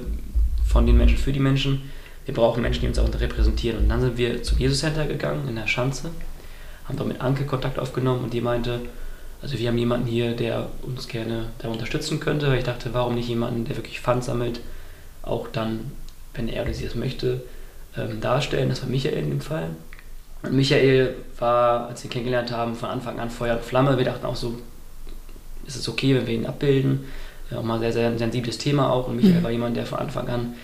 von 0.66 0.86
den 0.86 0.98
Menschen 0.98 1.18
für 1.18 1.34
die 1.34 1.42
Menschen. 1.42 1.92
wir 2.24 2.34
brauchen 2.34 2.62
Menschen, 2.62 2.80
die 2.80 2.88
uns 2.88 2.98
auch 2.98 3.10
repräsentieren. 3.14 3.80
Und 3.80 3.90
dann 3.90 4.00
sind 4.00 4.18
wir 4.18 4.42
zum 4.42 4.58
Jesus 4.58 4.80
Center 4.80 5.06
gegangen 5.06 5.50
in 5.50 5.58
der 5.58 5.68
Schanze, 5.68 6.12
haben 6.86 6.96
dort 6.96 7.10
mit 7.10 7.20
Anke 7.20 7.44
Kontakt 7.44 7.78
aufgenommen 7.78 8.24
und 8.24 8.34
die 8.34 8.40
meinte, 8.40 8.80
also 9.42 9.60
wir 9.60 9.68
haben 9.68 9.78
jemanden 9.78 10.08
hier, 10.08 10.34
der 10.34 10.68
uns 10.82 11.10
gerne 11.10 11.48
da 11.58 11.68
unterstützen 11.68 12.22
könnte. 12.22 12.48
Weil 12.48 12.60
ich 12.60 12.64
dachte, 12.64 12.94
warum 12.94 13.16
nicht 13.16 13.28
jemanden, 13.28 13.66
der 13.66 13.76
wirklich 13.76 14.00
Fund 14.00 14.24
sammelt, 14.24 14.62
auch 15.24 15.50
dann, 15.52 15.92
wenn 16.36 16.48
er 16.48 16.64
oder 16.64 16.74
sie 16.74 16.86
es 16.86 16.96
möchte, 16.96 17.44
ähm, 17.98 18.22
darstellen. 18.22 18.70
Das 18.70 18.82
war 18.82 18.90
Michael 18.90 19.18
in 19.18 19.30
dem 19.30 19.42
Fall. 19.42 19.72
Michael 20.43 21.15
war, 21.38 21.88
als 21.88 22.03
wir 22.03 22.10
ihn 22.10 22.13
kennengelernt 22.13 22.51
haben, 22.51 22.75
von 22.75 22.89
Anfang 22.89 23.19
an 23.19 23.29
Feuer 23.29 23.55
und 23.55 23.63
Flamme. 23.63 23.98
Wir 23.98 24.05
dachten 24.05 24.25
auch 24.25 24.36
so, 24.36 24.58
ist 25.65 25.75
es 25.75 25.88
okay, 25.89 26.15
wenn 26.15 26.27
wir 26.27 26.34
ihn 26.34 26.46
abbilden? 26.46 27.05
Auch 27.53 27.63
mal 27.63 27.79
sehr, 27.79 27.93
sehr 27.93 28.17
sensibles 28.17 28.58
Thema 28.58 28.91
auch. 28.91 29.08
Und 29.08 29.17
Michael 29.17 29.39
mhm. 29.39 29.43
war 29.43 29.51
jemand, 29.51 29.75
der 29.77 29.86
von 29.86 30.00
Anfang 30.00 30.27
an 30.27 30.55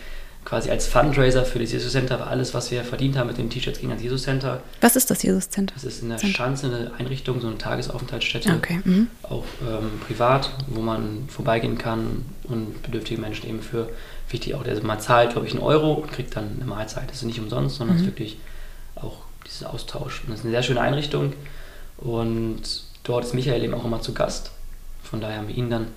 quasi 0.46 0.70
als 0.70 0.88
Fundraiser 0.88 1.44
für 1.44 1.60
das 1.60 1.72
Jesus 1.72 1.92
Center 1.92 2.20
war 2.20 2.28
alles, 2.28 2.54
was 2.54 2.70
wir 2.70 2.84
verdient 2.84 3.18
haben 3.18 3.28
mit 3.28 3.38
den 3.38 3.50
T-Shirts 3.50 3.80
ging 3.80 3.90
ans 3.90 4.04
Jesus 4.04 4.24
Center. 4.24 4.62
Was 4.80 4.96
ist 4.96 5.10
das 5.10 5.24
Jesus 5.24 5.50
Center? 5.50 5.74
Das 5.74 5.84
ist 5.84 6.04
in 6.04 6.10
der 6.10 6.20
Schanze 6.20 6.68
eine 6.68 6.92
Einrichtung, 7.00 7.42
so 7.42 7.48
eine 7.48 7.58
Tagesaufenthaltsstätte, 7.58 8.54
okay. 8.54 8.80
mhm. 8.84 9.08
auch 9.24 9.44
ähm, 9.62 10.00
privat, 10.06 10.52
wo 10.68 10.82
man 10.82 11.28
vorbeigehen 11.28 11.80
kann 11.80 12.26
und 12.44 12.82
bedürftige 12.84 13.20
Menschen 13.20 13.50
eben 13.50 13.62
für 13.62 13.90
wichtig 14.30 14.54
auch, 14.54 14.64
der 14.64 14.82
man 14.84 15.00
zahlt, 15.00 15.32
glaube 15.32 15.48
ich, 15.48 15.54
einen 15.54 15.64
Euro 15.64 15.94
und 15.94 16.12
kriegt 16.12 16.36
dann 16.36 16.52
eine 16.56 16.66
Mahlzeit. 16.66 17.10
Das 17.10 17.18
ist 17.18 17.24
nicht 17.24 17.40
umsonst, 17.40 17.78
sondern 17.78 17.96
es 17.96 18.04
mhm. 18.04 18.08
ist 18.08 18.14
wirklich 18.14 18.38
auch 18.96 19.24
dieser 19.48 19.74
Austausch. 19.74 20.22
Und 20.24 20.32
das 20.32 20.40
ist 20.40 20.46
eine 20.46 20.52
sehr 20.52 20.64
schöne 20.64 20.82
Einrichtung 20.82 21.34
und 21.98 22.62
dort 23.04 23.26
ist 23.26 23.34
Michael 23.34 23.64
eben 23.64 23.74
auch 23.74 23.86
immer 23.86 24.02
zu 24.02 24.14
Gast. 24.14 24.52
Von 25.04 25.22
daher 25.22 25.38
haben 25.38 25.48
wir 25.48 25.56
ihn 25.56 25.70
dann 25.70 25.88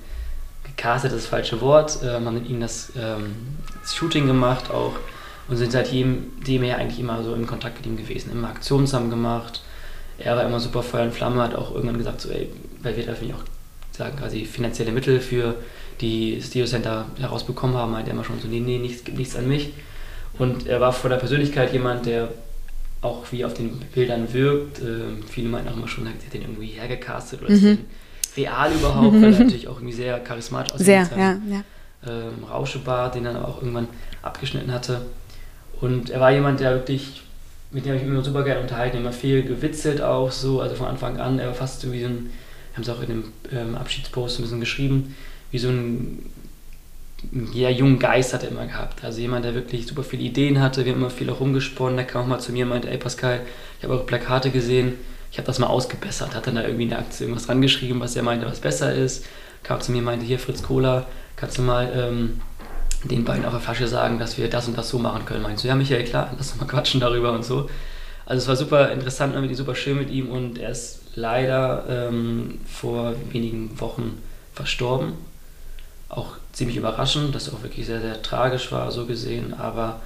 gecastet, 0.65 1.13
das 1.13 1.27
falsche 1.27 1.61
Wort, 1.61 1.99
ähm, 2.03 2.27
haben 2.27 2.35
mit 2.35 2.49
ihm 2.49 2.61
das, 2.61 2.93
ähm, 2.97 3.35
das, 3.83 3.95
Shooting 3.95 4.27
gemacht 4.27 4.71
auch 4.71 4.93
und 5.49 5.57
sind 5.57 5.73
seitdem 5.73 6.33
dem 6.47 6.63
her 6.63 6.79
eigentlich 6.79 7.01
immer 7.01 7.23
so 7.23 7.35
in 7.35 7.47
Kontakt 7.47 7.79
mit 7.79 7.87
ihm 7.87 7.97
gewesen, 7.97 8.31
immer 8.31 8.49
Aktionen 8.49 8.87
zusammen 8.87 9.11
gemacht. 9.11 9.63
Er 10.19 10.37
war 10.37 10.45
immer 10.45 10.61
super 10.61 10.83
Feuer 10.83 11.05
und 11.05 11.15
Flamme, 11.15 11.43
hat 11.43 11.55
auch 11.55 11.75
irgendwann 11.75 11.99
gesagt, 11.99 12.21
so, 12.21 12.29
ey, 12.29 12.51
weil 12.83 12.97
wir 12.97 13.07
da 13.07 13.15
finde 13.15 13.35
ich 13.35 13.41
auch 13.41 13.45
sagen, 13.97 14.17
quasi 14.17 14.45
finanzielle 14.45 14.93
Mittel 14.93 15.21
für 15.21 15.55
die 16.01 16.41
Stereo 16.41 16.67
Center 16.67 17.07
herausbekommen 17.19 17.77
haben, 17.77 17.93
meinte 17.93 18.11
er 18.11 18.15
immer 18.15 18.25
schon 18.25 18.41
so, 18.41 18.47
nee, 18.47 18.61
nee, 18.61 18.79
nichts, 18.79 19.11
nichts 19.11 19.37
an 19.37 19.49
mich. 19.49 19.73
Und 20.39 20.67
er 20.67 20.81
war 20.81 20.93
von 20.93 21.11
der 21.11 21.17
Persönlichkeit 21.17 21.73
jemand, 21.73 22.07
der 22.07 22.29
auch 23.01 23.31
wie 23.31 23.45
auf 23.45 23.55
den 23.55 23.79
Bildern 23.95 24.33
wirkt. 24.33 24.81
Ähm, 24.81 25.23
viele 25.29 25.49
meinten 25.49 25.69
auch 25.69 25.77
immer 25.77 25.89
schon, 25.89 26.07
er 26.07 26.13
hat 26.13 26.33
den 26.33 26.43
irgendwie 26.43 26.67
hergecastet 26.67 27.41
oder 27.41 27.51
mhm. 27.51 27.57
ist 27.57 27.65
den 27.65 27.85
real 28.37 28.73
überhaupt, 28.73 29.15
weil 29.15 29.33
er 29.33 29.39
natürlich 29.39 29.69
auch 29.69 29.77
irgendwie 29.77 29.95
sehr 29.95 30.19
charismatisch 30.21 30.75
aussieht. 30.75 30.87
Sehr, 30.87 31.09
ja, 31.17 31.39
ja. 31.49 31.65
Ähm, 32.07 32.45
Rauschebart, 32.49 33.15
den 33.15 33.27
er 33.27 33.37
aber 33.37 33.49
auch 33.49 33.63
irgendwann 33.63 33.89
abgeschnitten 34.23 34.73
hatte. 34.73 35.03
Und 35.81 36.11
er 36.11 36.21
war 36.21 36.33
jemand, 36.33 36.61
der 36.61 36.75
wirklich, 36.75 37.23
mit 37.71 37.85
dem 37.85 37.91
habe 37.91 37.99
ich 37.99 38.05
mich 38.05 38.13
immer 38.13 38.25
super 38.25 38.45
gerne 38.45 38.61
unterhalten, 38.61 38.97
immer 38.97 39.13
viel 39.13 39.43
gewitzelt 39.43 40.01
auch 40.01 40.31
so, 40.31 40.61
also 40.61 40.75
von 40.75 40.87
Anfang 40.87 41.19
an, 41.19 41.39
er 41.39 41.49
war 41.49 41.55
fast 41.55 41.81
so 41.81 41.93
wie 41.93 42.01
so 42.01 42.07
ein, 42.07 42.31
wir 42.71 42.75
haben 42.75 42.83
es 42.83 42.89
auch 42.89 43.03
in 43.03 43.09
dem 43.09 43.25
ähm, 43.53 43.75
Abschiedspost 43.75 44.39
ein 44.39 44.43
bisschen 44.43 44.61
geschrieben, 44.61 45.15
wie 45.51 45.59
so 45.59 45.69
ein 45.69 46.31
ja, 47.53 47.69
jungen 47.69 47.99
Geist 47.99 48.33
hat 48.33 48.43
er 48.45 48.51
immer 48.51 48.67
gehabt. 48.67 49.05
Also 49.05 49.21
jemand, 49.21 49.45
der 49.45 49.55
wirklich 49.55 49.87
super 49.87 50.03
viele 50.05 50.23
Ideen 50.23 50.61
hatte. 50.61 50.85
Wir 50.85 50.93
haben 50.93 51.01
immer 51.01 51.11
viel 51.11 51.31
rumgesponnen. 51.31 51.97
Der 51.97 52.07
kam 52.07 52.23
auch 52.23 52.27
mal 52.27 52.39
zu 52.39 52.53
mir 52.53 52.65
und 52.65 52.71
meinte, 52.71 52.91
ey 52.91 52.99
Pascal, 52.99 53.41
ich 53.79 53.85
habe 53.85 53.95
eure 53.95 54.07
Plakate 54.07 54.51
gesehen. 54.51 54.95
Ich 55.31 55.39
habe 55.39 55.47
das 55.47 55.59
mal 55.59 55.67
ausgebessert. 55.67 56.35
Hat 56.35 56.47
dann 56.47 56.55
da 56.55 56.63
irgendwie 56.63 56.85
in 56.85 56.91
der 56.91 57.01
Aktie 57.01 57.27
irgendwas 57.27 57.49
rangeschrieben, 57.49 58.01
was 58.01 58.17
er 58.17 58.23
meinte, 58.23 58.47
was 58.47 58.61
besser 58.61 58.95
ist. 58.95 59.27
Kam 59.63 59.81
zu 59.81 59.93
mir 59.93 59.99
und 59.99 60.05
meinte, 60.05 60.25
hier 60.25 60.39
Fritz 60.39 60.63
Kohler, 60.63 61.07
kannst 61.37 61.59
du 61.59 61.63
mal 61.63 61.91
ähm, 61.95 62.41
den 63.05 63.25
beiden 63.25 63.45
auf 63.45 63.53
der 63.53 63.61
Flasche 63.61 63.89
sagen, 63.89 64.19
dass 64.19 64.39
wir 64.39 64.49
das 64.49 64.69
und 64.69 64.79
das 64.79 64.89
so 64.89 64.99
machen 64.99 65.25
können. 65.25 65.43
Meinst 65.43 65.65
du, 65.65 65.69
ja 65.69 65.75
Michael, 65.75 66.05
klar, 66.05 66.33
lass 66.39 66.53
uns 66.53 66.61
mal 66.61 66.67
quatschen 66.67 67.01
darüber 67.01 67.33
und 67.33 67.45
so. 67.45 67.69
Also 68.27 68.43
es 68.43 68.49
war 68.49 68.57
super 68.57 68.93
interessant, 68.93 69.35
irgendwie 69.35 69.55
super 69.55 69.75
schön 69.75 69.99
mit 69.99 70.11
ihm 70.11 70.29
und 70.29 70.59
er 70.59 70.71
ist 70.71 71.01
leider 71.15 71.85
ähm, 71.89 72.61
vor 72.67 73.15
wenigen 73.33 73.81
Wochen 73.81 74.23
verstorben 74.53 75.15
auch 76.09 76.37
ziemlich 76.59 76.77
überraschend, 76.77 77.35
dass 77.35 77.53
auch 77.53 77.63
wirklich 77.63 77.87
sehr, 77.87 78.01
sehr 78.01 78.21
tragisch 78.21 78.73
war, 78.73 78.91
so 78.91 79.07
gesehen. 79.07 79.55
Aber 79.55 80.01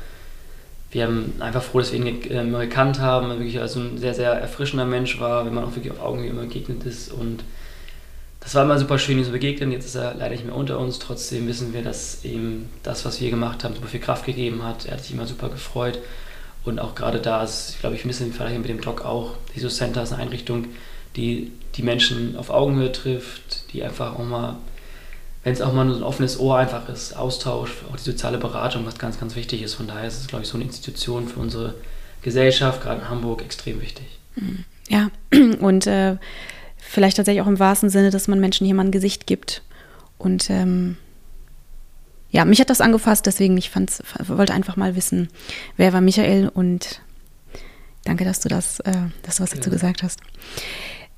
wir 0.90 1.04
haben 1.04 1.32
einfach 1.40 1.62
froh, 1.62 1.78
dass 1.78 1.92
wir 1.92 1.98
ihn 1.98 2.20
ähm, 2.28 2.52
gekannt 2.52 3.00
haben, 3.00 3.30
wirklich 3.30 3.58
als 3.58 3.74
ein 3.74 3.96
sehr, 3.96 4.12
sehr 4.12 4.32
erfrischender 4.32 4.84
Mensch 4.84 5.18
war, 5.18 5.46
wenn 5.46 5.54
man 5.54 5.64
auch 5.64 5.74
wirklich 5.74 5.92
auf 5.92 6.02
Augenhöhe 6.02 6.28
immer 6.28 6.42
begegnet 6.42 6.84
ist. 6.84 7.10
Und 7.10 7.42
das 8.40 8.54
war 8.54 8.64
immer 8.64 8.78
super 8.78 8.98
schön, 8.98 9.16
ihn 9.16 9.24
zu 9.24 9.32
begegnen. 9.32 9.72
Jetzt 9.72 9.86
ist 9.86 9.94
er 9.94 10.12
leider 10.14 10.32
nicht 10.32 10.44
mehr 10.44 10.54
unter 10.54 10.78
uns. 10.78 10.98
Trotzdem 10.98 11.48
wissen 11.48 11.72
wir, 11.72 11.82
dass 11.82 12.22
ihm 12.22 12.68
das, 12.82 13.06
was 13.06 13.18
wir 13.18 13.30
gemacht 13.30 13.64
haben, 13.64 13.74
super 13.74 13.88
viel 13.88 14.00
Kraft 14.00 14.26
gegeben 14.26 14.62
hat. 14.62 14.84
Er 14.84 14.92
hat 14.92 15.04
sich 15.04 15.14
immer 15.14 15.26
super 15.26 15.48
gefreut. 15.48 16.00
Und 16.64 16.80
auch 16.80 16.94
gerade 16.94 17.18
da 17.18 17.42
ist, 17.42 17.78
glaube 17.80 17.96
ich, 17.96 18.04
ein 18.04 18.08
bisschen 18.08 18.30
vielleicht 18.30 18.58
mit 18.58 18.68
dem 18.68 18.82
Talk 18.82 19.06
auch, 19.06 19.36
Jesus 19.54 19.76
Center 19.76 20.02
ist 20.02 20.12
eine 20.12 20.22
Einrichtung, 20.22 20.66
die 21.16 21.50
die 21.76 21.82
Menschen 21.82 22.36
auf 22.36 22.50
Augenhöhe 22.50 22.92
trifft, 22.92 23.72
die 23.72 23.82
einfach 23.82 24.18
auch 24.18 24.24
mal 24.24 24.56
wenn 25.44 25.52
es 25.52 25.60
auch 25.60 25.72
mal 25.72 25.86
ein 25.86 26.02
offenes 26.02 26.38
Ohr 26.38 26.58
einfach 26.58 26.88
ist, 26.88 27.16
Austausch, 27.16 27.70
auch 27.90 27.96
die 27.96 28.02
soziale 28.02 28.38
Beratung, 28.38 28.86
was 28.86 28.98
ganz, 28.98 29.18
ganz 29.18 29.34
wichtig 29.34 29.62
ist. 29.62 29.74
Von 29.74 29.88
daher 29.88 30.06
ist 30.06 30.20
es, 30.20 30.28
glaube 30.28 30.44
ich, 30.44 30.48
so 30.48 30.56
eine 30.56 30.64
Institution 30.64 31.28
für 31.28 31.40
unsere 31.40 31.74
Gesellschaft, 32.22 32.82
gerade 32.82 33.00
in 33.00 33.08
Hamburg, 33.08 33.42
extrem 33.42 33.80
wichtig. 33.80 34.06
Ja, 34.88 35.10
und 35.60 35.86
äh, 35.86 36.16
vielleicht 36.78 37.16
tatsächlich 37.16 37.42
auch 37.42 37.48
im 37.48 37.58
wahrsten 37.58 37.90
Sinne, 37.90 38.10
dass 38.10 38.28
man 38.28 38.38
Menschen 38.38 38.64
hier 38.66 38.74
mal 38.74 38.84
ein 38.84 38.92
Gesicht 38.92 39.26
gibt. 39.26 39.62
Und 40.18 40.48
ähm, 40.50 40.96
ja, 42.30 42.44
mich 42.44 42.60
hat 42.60 42.70
das 42.70 42.80
angefasst, 42.80 43.26
deswegen 43.26 43.56
ich 43.58 43.70
fand's, 43.70 44.02
wollte 44.26 44.54
einfach 44.54 44.76
mal 44.76 44.94
wissen, 44.94 45.28
wer 45.76 45.92
war 45.92 46.00
Michael 46.00 46.48
und 46.48 47.02
danke, 48.04 48.24
dass 48.24 48.40
du 48.40 48.48
das, 48.48 48.80
äh, 48.80 48.92
dass 49.22 49.36
du 49.36 49.42
was 49.42 49.50
dazu 49.50 49.70
ja. 49.70 49.74
gesagt 49.74 50.02
hast. 50.02 50.20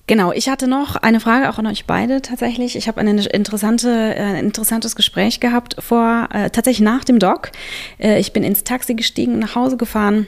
Genau, 0.06 0.32
ich 0.32 0.50
hatte 0.50 0.68
noch 0.68 0.96
eine 0.96 1.18
Frage 1.18 1.48
auch 1.48 1.58
an 1.58 1.66
euch 1.66 1.86
beide 1.86 2.20
tatsächlich. 2.20 2.76
Ich 2.76 2.88
habe 2.88 3.00
ein 3.00 3.18
interessante, 3.18 4.14
äh, 4.14 4.38
interessantes 4.38 4.96
Gespräch 4.96 5.40
gehabt 5.40 5.76
vor, 5.78 6.28
äh, 6.30 6.50
tatsächlich 6.50 6.84
nach 6.84 7.04
dem 7.04 7.18
Doc. 7.18 7.52
Äh, 7.98 8.20
ich 8.20 8.34
bin 8.34 8.44
ins 8.44 8.64
Taxi 8.64 8.94
gestiegen, 8.94 9.38
nach 9.38 9.54
Hause 9.54 9.78
gefahren 9.78 10.26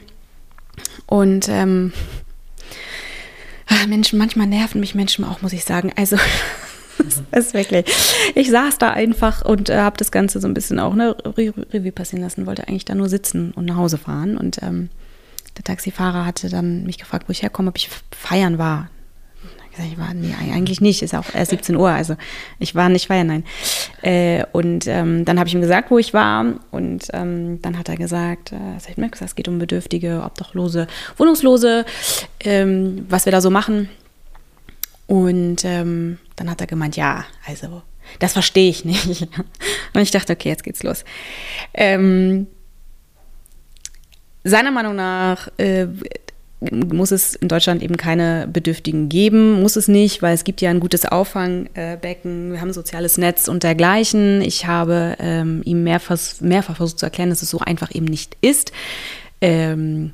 und 1.05 1.51
ähm, 1.51 1.93
ah, 3.67 3.87
Menschen, 3.87 4.19
manchmal 4.19 4.47
nerven 4.47 4.81
mich 4.81 4.95
Menschen 4.95 5.27
auch, 5.27 5.43
muss 5.43 5.53
ich 5.53 5.67
sagen. 5.67 5.93
Also 5.95 6.17
das 7.31 7.45
ist 7.49 7.53
wirklich. 7.53 7.85
Ich 8.35 8.51
saß 8.51 8.79
da 8.79 8.93
einfach 8.93 9.45
und 9.45 9.69
äh, 9.69 9.77
habe 9.77 9.99
das 9.99 10.11
Ganze 10.11 10.41
so 10.41 10.49
ein 10.49 10.55
bisschen 10.55 10.81
auch 10.81 10.95
ne, 10.95 11.15
Revue 11.37 11.93
passieren 11.93 12.23
lassen, 12.23 12.47
wollte 12.47 12.67
eigentlich 12.67 12.87
da 12.87 12.95
nur 12.95 13.11
sitzen 13.11 13.53
und 13.53 13.67
nach 13.67 13.77
Hause 13.77 13.99
fahren 13.99 14.39
und 14.39 14.63
ähm, 14.63 14.89
der 15.59 15.65
Taxifahrer 15.65 16.25
hatte 16.25 16.49
dann 16.49 16.85
mich 16.85 16.97
gefragt, 16.97 17.29
wo 17.29 17.33
ich 17.33 17.43
herkomme, 17.43 17.69
ob 17.69 17.77
ich 17.77 17.91
feiern 18.11 18.57
war 18.57 18.89
ich 19.85 19.99
war, 19.99 20.15
nee, 20.15 20.35
eigentlich 20.53 20.81
nicht, 20.81 21.03
ist 21.03 21.15
auch 21.15 21.25
erst 21.35 21.51
17 21.51 21.77
Uhr, 21.77 21.91
also 21.91 22.17
ich 22.59 22.75
war 22.75 22.89
nicht 22.89 23.07
feiern, 23.07 23.27
nein. 23.27 23.45
Äh, 24.03 24.45
und 24.53 24.87
ähm, 24.87 25.25
dann 25.25 25.39
habe 25.39 25.49
ich 25.49 25.55
ihm 25.55 25.61
gesagt, 25.61 25.91
wo 25.91 25.99
ich 25.99 26.15
war 26.15 26.45
und 26.71 27.09
ähm, 27.13 27.61
dann 27.63 27.79
hat 27.79 27.89
er 27.89 27.97
gesagt, 27.97 28.53
äh, 28.53 28.57
also 28.75 28.89
ich 28.89 28.97
gesagt, 28.97 29.23
es 29.23 29.35
geht 29.35 29.49
um 29.49 29.59
Bedürftige, 29.59 30.23
Obdachlose, 30.25 30.87
Wohnungslose, 31.17 31.85
ähm, 32.41 33.07
was 33.09 33.25
wir 33.25 33.33
da 33.33 33.41
so 33.41 33.51
machen. 33.51 33.89
Und 35.07 35.65
ähm, 35.65 36.19
dann 36.35 36.51
hat 36.51 36.61
er 36.61 36.67
gemeint, 36.67 36.97
ja, 36.97 37.25
also 37.47 37.83
das 38.19 38.33
verstehe 38.33 38.71
ich 38.71 38.85
nicht. 38.85 39.23
Und 39.95 40.01
ich 40.01 40.11
dachte, 40.11 40.33
okay, 40.33 40.49
jetzt 40.49 40.65
geht's 40.65 40.83
los. 40.83 41.05
Ähm, 41.75 42.47
seiner 44.45 44.71
Meinung 44.71 44.97
nach 44.97 45.49
äh, 45.59 45.87
muss 46.61 47.11
es 47.11 47.35
in 47.35 47.49
Deutschland 47.49 47.83
eben 47.83 47.97
keine 47.97 48.49
Bedürftigen 48.51 49.09
geben, 49.09 49.61
muss 49.61 49.77
es 49.77 49.89
nicht, 49.89 50.23
weil 50.23 50.35
es 50.35 50.45
gibt 50.45 50.63
ja 50.63 50.71
ein 50.71 50.81
gutes 50.81 51.05
Auffangbecken, 51.05 52.53
wir 52.53 52.61
haben 52.61 52.71
ein 52.71 52.75
soziales 52.75 53.19
Netz 53.19 53.49
und 53.49 53.63
dergleichen. 53.63 54.41
Ich 54.41 54.67
habe 54.67 55.17
ähm, 55.19 55.63
ihm 55.65 55.85
mehrfach, 55.85 56.19
mehrfach 56.41 56.77
versucht 56.77 56.99
zu 56.99 57.07
erklären, 57.07 57.29
dass 57.29 57.43
es 57.43 57.51
so 57.51 57.59
einfach 57.59 57.95
eben 57.95 58.07
nicht 58.07 58.37
ist. 58.41 58.73
Ähm, 59.43 60.13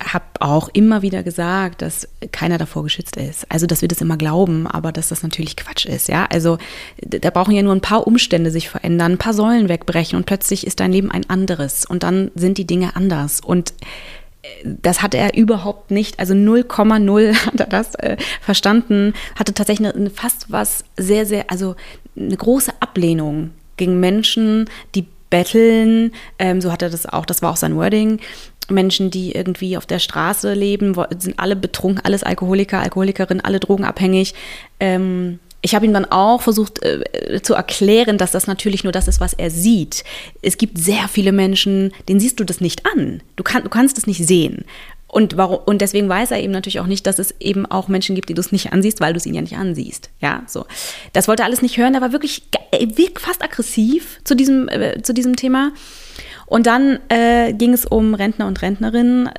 habe 0.00 0.24
auch 0.40 0.68
immer 0.72 1.02
wieder 1.02 1.22
gesagt, 1.22 1.82
dass 1.82 2.08
keiner 2.30 2.58
davor 2.58 2.82
geschützt 2.82 3.16
ist. 3.16 3.50
Also, 3.50 3.66
dass 3.66 3.80
wir 3.80 3.88
das 3.88 4.00
immer 4.00 4.16
glauben, 4.16 4.66
aber 4.66 4.92
dass 4.92 5.08
das 5.08 5.22
natürlich 5.22 5.56
Quatsch 5.56 5.86
ist. 5.86 6.08
Ja, 6.08 6.26
also 6.30 6.58
da 7.00 7.30
brauchen 7.30 7.54
ja 7.54 7.62
nur 7.62 7.74
ein 7.74 7.80
paar 7.80 8.06
Umstände 8.06 8.50
sich 8.50 8.68
verändern, 8.68 9.12
ein 9.12 9.18
paar 9.18 9.34
Säulen 9.34 9.68
wegbrechen 9.68 10.16
und 10.16 10.26
plötzlich 10.26 10.66
ist 10.66 10.80
dein 10.80 10.92
Leben 10.92 11.10
ein 11.10 11.28
anderes 11.30 11.86
und 11.86 12.02
dann 12.02 12.30
sind 12.34 12.58
die 12.58 12.66
Dinge 12.66 12.96
anders. 12.96 13.40
Und 13.40 13.72
das 14.64 15.02
hatte 15.02 15.18
er 15.18 15.36
überhaupt 15.36 15.90
nicht, 15.90 16.18
also 16.18 16.34
0,0 16.34 17.34
hat 17.46 17.60
er 17.60 17.66
das 17.66 17.94
äh, 17.96 18.16
verstanden, 18.40 19.14
hatte 19.36 19.54
tatsächlich 19.54 19.94
eine, 19.94 20.10
fast 20.10 20.50
was 20.50 20.84
sehr, 20.96 21.26
sehr, 21.26 21.50
also 21.50 21.76
eine 22.16 22.36
große 22.36 22.72
Ablehnung 22.80 23.50
gegen 23.76 24.00
Menschen, 24.00 24.68
die 24.94 25.06
betteln, 25.30 26.12
ähm, 26.38 26.60
so 26.60 26.70
hat 26.70 26.82
er 26.82 26.90
das 26.90 27.06
auch, 27.06 27.26
das 27.26 27.42
war 27.42 27.50
auch 27.50 27.56
sein 27.56 27.76
Wording, 27.76 28.20
Menschen, 28.70 29.10
die 29.10 29.32
irgendwie 29.32 29.76
auf 29.76 29.86
der 29.86 29.98
Straße 29.98 30.54
leben, 30.54 30.94
sind 31.18 31.38
alle 31.38 31.56
betrunken, 31.56 32.02
alles 32.04 32.22
Alkoholiker, 32.22 32.80
Alkoholikerin, 32.80 33.40
alle 33.42 33.60
drogenabhängig. 33.60 34.34
Ähm, 34.80 35.38
ich 35.64 35.74
habe 35.74 35.86
ihm 35.86 35.94
dann 35.94 36.04
auch 36.04 36.42
versucht 36.42 36.84
äh, 36.84 37.40
zu 37.42 37.54
erklären, 37.54 38.18
dass 38.18 38.32
das 38.32 38.46
natürlich 38.46 38.84
nur 38.84 38.92
das 38.92 39.08
ist, 39.08 39.18
was 39.18 39.32
er 39.32 39.50
sieht. 39.50 40.04
Es 40.42 40.58
gibt 40.58 40.76
sehr 40.76 41.08
viele 41.08 41.32
Menschen, 41.32 41.92
denen 42.06 42.20
siehst 42.20 42.38
du 42.38 42.44
das 42.44 42.60
nicht 42.60 42.84
an. 42.84 43.22
Du, 43.36 43.42
kann, 43.42 43.62
du 43.62 43.70
kannst 43.70 43.96
es 43.96 44.06
nicht 44.06 44.26
sehen. 44.26 44.66
Und, 45.08 45.38
warum, 45.38 45.60
und 45.64 45.80
deswegen 45.80 46.06
weiß 46.06 46.32
er 46.32 46.42
eben 46.42 46.52
natürlich 46.52 46.80
auch 46.80 46.86
nicht, 46.86 47.06
dass 47.06 47.18
es 47.18 47.34
eben 47.40 47.64
auch 47.64 47.88
Menschen 47.88 48.14
gibt, 48.14 48.28
die 48.28 48.34
du 48.34 48.40
es 48.40 48.52
nicht 48.52 48.74
ansiehst, 48.74 49.00
weil 49.00 49.14
du 49.14 49.16
es 49.16 49.24
ihnen 49.24 49.36
ja 49.36 49.40
nicht 49.40 49.56
ansiehst. 49.56 50.10
Ja, 50.20 50.42
so. 50.46 50.66
Das 51.14 51.28
wollte 51.28 51.44
er 51.44 51.46
alles 51.46 51.62
nicht 51.62 51.78
hören. 51.78 51.94
Er 51.94 52.02
war 52.02 52.12
wirklich 52.12 52.42
fast 53.18 53.42
aggressiv 53.42 54.20
zu 54.24 54.34
diesem, 54.34 54.68
äh, 54.68 55.00
zu 55.00 55.14
diesem 55.14 55.34
Thema. 55.34 55.72
Und 56.44 56.66
dann 56.66 56.98
äh, 57.08 57.54
ging 57.54 57.72
es 57.72 57.86
um 57.86 58.12
Rentner 58.12 58.46
und 58.46 58.60
Rentnerinnen, 58.60 59.30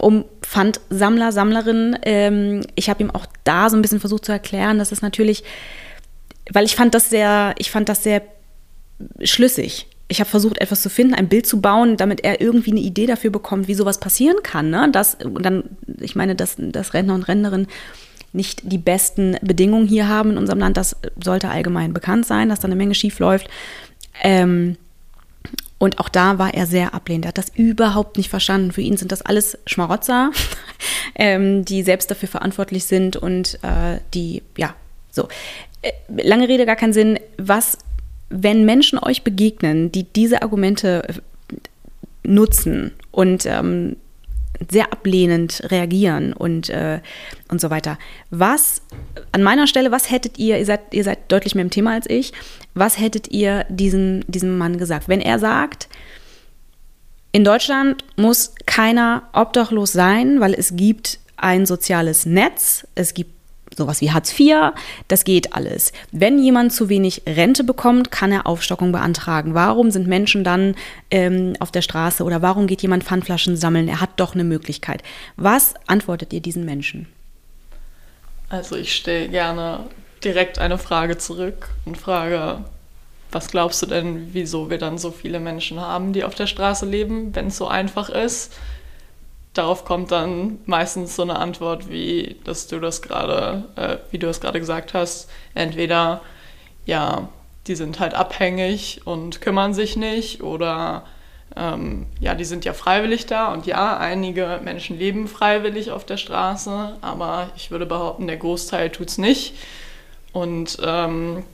um 0.00 0.24
Pfandsammler, 0.42 1.32
Sammlerinnen. 1.32 1.98
Ähm, 2.02 2.62
ich 2.74 2.90
habe 2.90 3.02
ihm 3.02 3.10
auch 3.10 3.26
da 3.44 3.70
so 3.70 3.76
ein 3.76 3.82
bisschen 3.82 4.00
versucht 4.00 4.24
zu 4.24 4.32
erklären, 4.32 4.78
dass 4.78 4.92
es 4.92 5.02
natürlich, 5.02 5.44
weil 6.52 6.64
ich 6.64 6.76
fand 6.76 6.94
das 6.94 7.10
sehr, 7.10 7.54
ich 7.58 7.70
fand 7.70 7.88
das 7.88 8.02
sehr 8.02 8.22
schlüssig 9.22 9.88
ich 10.08 10.20
habe 10.20 10.28
versucht, 10.30 10.60
etwas 10.60 10.82
zu 10.82 10.90
finden, 10.90 11.14
ein 11.14 11.28
Bild 11.28 11.46
zu 11.46 11.60
bauen, 11.60 11.96
damit 11.96 12.22
er 12.24 12.40
irgendwie 12.40 12.72
eine 12.72 12.80
Idee 12.80 13.06
dafür 13.06 13.30
bekommt, 13.30 13.68
wie 13.68 13.74
sowas 13.74 13.98
passieren 13.98 14.36
kann. 14.42 14.70
Ne? 14.70 14.88
Das, 14.92 15.16
und 15.16 15.44
dann, 15.44 15.64
ich 16.00 16.14
meine, 16.14 16.34
dass, 16.34 16.56
dass 16.58 16.94
Rentner 16.94 17.14
und 17.14 17.22
Rentnerinnen 17.22 17.66
nicht 18.32 18.60
die 18.64 18.78
besten 18.78 19.36
Bedingungen 19.42 19.86
hier 19.86 20.08
haben 20.08 20.32
in 20.32 20.38
unserem 20.38 20.58
Land, 20.58 20.76
das 20.76 20.96
sollte 21.22 21.48
allgemein 21.48 21.94
bekannt 21.94 22.26
sein, 22.26 22.48
dass 22.48 22.60
da 22.60 22.66
eine 22.66 22.76
Menge 22.76 22.94
schief 22.94 23.18
läuft. 23.18 23.48
Ähm, 24.22 24.76
und 25.84 25.98
auch 25.98 26.08
da 26.08 26.38
war 26.38 26.54
er 26.54 26.66
sehr 26.66 26.94
ablehnend. 26.94 27.26
Er 27.26 27.28
hat 27.28 27.36
das 27.36 27.50
überhaupt 27.54 28.16
nicht 28.16 28.30
verstanden. 28.30 28.72
Für 28.72 28.80
ihn 28.80 28.96
sind 28.96 29.12
das 29.12 29.20
alles 29.20 29.58
Schmarotzer, 29.66 30.30
ähm, 31.14 31.66
die 31.66 31.82
selbst 31.82 32.10
dafür 32.10 32.26
verantwortlich 32.26 32.86
sind 32.86 33.16
und 33.18 33.58
äh, 33.62 33.98
die, 34.14 34.42
ja, 34.56 34.74
so. 35.10 35.28
Äh, 35.82 35.92
lange 36.08 36.48
Rede, 36.48 36.64
gar 36.64 36.76
keinen 36.76 36.94
Sinn. 36.94 37.20
Was 37.36 37.76
wenn 38.30 38.64
Menschen 38.64 38.98
euch 38.98 39.24
begegnen, 39.24 39.92
die 39.92 40.04
diese 40.04 40.40
Argumente 40.40 41.06
äh, 41.06 41.56
nutzen 42.26 42.92
und 43.10 43.44
ähm, 43.44 43.96
sehr 44.70 44.90
ablehnend 44.90 45.64
reagieren 45.70 46.32
und, 46.32 46.70
äh, 46.70 47.00
und 47.50 47.60
so 47.60 47.68
weiter. 47.68 47.98
Was, 48.30 48.80
an 49.32 49.42
meiner 49.42 49.66
Stelle, 49.66 49.90
was 49.90 50.10
hättet 50.10 50.38
ihr, 50.38 50.58
ihr 50.58 50.64
seid, 50.64 50.94
ihr 50.94 51.04
seid 51.04 51.30
deutlich 51.30 51.54
mehr 51.54 51.64
im 51.64 51.70
Thema 51.70 51.92
als 51.92 52.08
ich, 52.08 52.32
was 52.74 52.98
hättet 52.98 53.28
ihr 53.28 53.64
diesem, 53.68 54.22
diesem 54.26 54.58
Mann 54.58 54.78
gesagt? 54.78 55.08
Wenn 55.08 55.20
er 55.20 55.38
sagt, 55.38 55.88
in 57.32 57.44
Deutschland 57.44 58.04
muss 58.16 58.54
keiner 58.66 59.24
obdachlos 59.32 59.92
sein, 59.92 60.40
weil 60.40 60.54
es 60.54 60.76
gibt 60.76 61.18
ein 61.36 61.66
soziales 61.66 62.26
Netz, 62.26 62.86
es 62.94 63.14
gibt 63.14 63.32
sowas 63.76 64.00
wie 64.00 64.12
Hartz 64.12 64.38
IV, 64.38 64.72
das 65.08 65.24
geht 65.24 65.54
alles. 65.54 65.92
Wenn 66.12 66.38
jemand 66.38 66.72
zu 66.72 66.88
wenig 66.88 67.22
Rente 67.26 67.64
bekommt, 67.64 68.10
kann 68.10 68.30
er 68.30 68.46
Aufstockung 68.46 68.92
beantragen. 68.92 69.54
Warum 69.54 69.90
sind 69.90 70.06
Menschen 70.06 70.44
dann 70.44 70.76
ähm, 71.10 71.54
auf 71.58 71.72
der 71.72 71.82
Straße 71.82 72.22
oder 72.22 72.42
warum 72.42 72.66
geht 72.66 72.82
jemand 72.82 73.04
Pfandflaschen 73.04 73.56
sammeln? 73.56 73.88
Er 73.88 74.00
hat 74.00 74.10
doch 74.16 74.34
eine 74.34 74.44
Möglichkeit. 74.44 75.02
Was 75.36 75.74
antwortet 75.86 76.32
ihr 76.32 76.40
diesen 76.40 76.64
Menschen? 76.64 77.08
Also 78.48 78.76
ich 78.76 78.94
stelle 78.94 79.28
gerne 79.28 79.80
direkt 80.24 80.58
eine 80.58 80.78
Frage 80.78 81.18
zurück 81.18 81.68
und 81.84 81.98
frage, 81.98 82.64
was 83.30 83.48
glaubst 83.48 83.82
du 83.82 83.86
denn, 83.86 84.28
wieso 84.32 84.70
wir 84.70 84.78
dann 84.78 84.98
so 84.98 85.10
viele 85.10 85.40
Menschen 85.40 85.80
haben, 85.80 86.12
die 86.12 86.24
auf 86.24 86.34
der 86.34 86.46
Straße 86.46 86.86
leben, 86.86 87.34
wenn 87.34 87.48
es 87.48 87.56
so 87.56 87.66
einfach 87.66 88.08
ist? 88.08 88.52
darauf 89.54 89.84
kommt 89.84 90.10
dann 90.10 90.58
meistens 90.66 91.16
so 91.16 91.22
eine 91.22 91.36
Antwort 91.36 91.88
wie, 91.88 92.36
dass 92.44 92.66
du 92.66 92.80
das 92.80 93.00
gerade, 93.00 93.64
äh, 93.76 93.96
wie 94.10 94.18
du 94.18 94.28
es 94.28 94.40
gerade 94.40 94.60
gesagt 94.60 94.94
hast, 94.94 95.30
entweder 95.54 96.20
ja, 96.84 97.28
die 97.66 97.76
sind 97.76 98.00
halt 98.00 98.14
abhängig 98.14 99.02
und 99.04 99.40
kümmern 99.40 99.72
sich 99.72 99.96
nicht 99.96 100.42
oder 100.42 101.04
ähm, 101.56 102.06
ja, 102.20 102.34
die 102.34 102.44
sind 102.44 102.64
ja 102.64 102.72
freiwillig 102.72 103.26
da 103.26 103.52
und 103.52 103.64
ja, 103.64 103.96
einige 103.96 104.60
Menschen 104.62 104.98
leben 104.98 105.28
freiwillig 105.28 105.92
auf 105.92 106.04
der 106.04 106.16
Straße, 106.16 106.96
aber 107.00 107.50
ich 107.56 107.70
würde 107.70 107.86
behaupten, 107.86 108.26
der 108.26 108.36
Großteil 108.36 108.90
tut 108.90 109.08
es 109.08 109.18
nicht. 109.18 109.54
Und 110.34 110.78
ähm, 110.82 111.44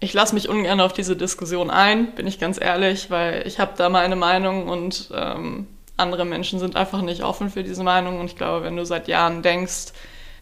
ich 0.00 0.14
lasse 0.14 0.34
mich 0.34 0.48
ungern 0.48 0.80
auf 0.80 0.94
diese 0.94 1.16
Diskussion 1.16 1.70
ein, 1.70 2.14
bin 2.14 2.26
ich 2.26 2.40
ganz 2.40 2.58
ehrlich, 2.60 3.10
weil 3.10 3.46
ich 3.46 3.60
habe 3.60 3.72
da 3.76 3.90
meine 3.90 4.16
Meinung 4.16 4.68
und 4.68 5.10
ähm, 5.14 5.66
andere 5.98 6.24
Menschen 6.24 6.58
sind 6.58 6.76
einfach 6.76 7.02
nicht 7.02 7.22
offen 7.22 7.50
für 7.50 7.62
diese 7.62 7.84
Meinung. 7.84 8.18
Und 8.18 8.26
ich 8.26 8.36
glaube, 8.36 8.64
wenn 8.64 8.76
du 8.76 8.86
seit 8.86 9.06
Jahren 9.06 9.42
denkst, 9.42 9.92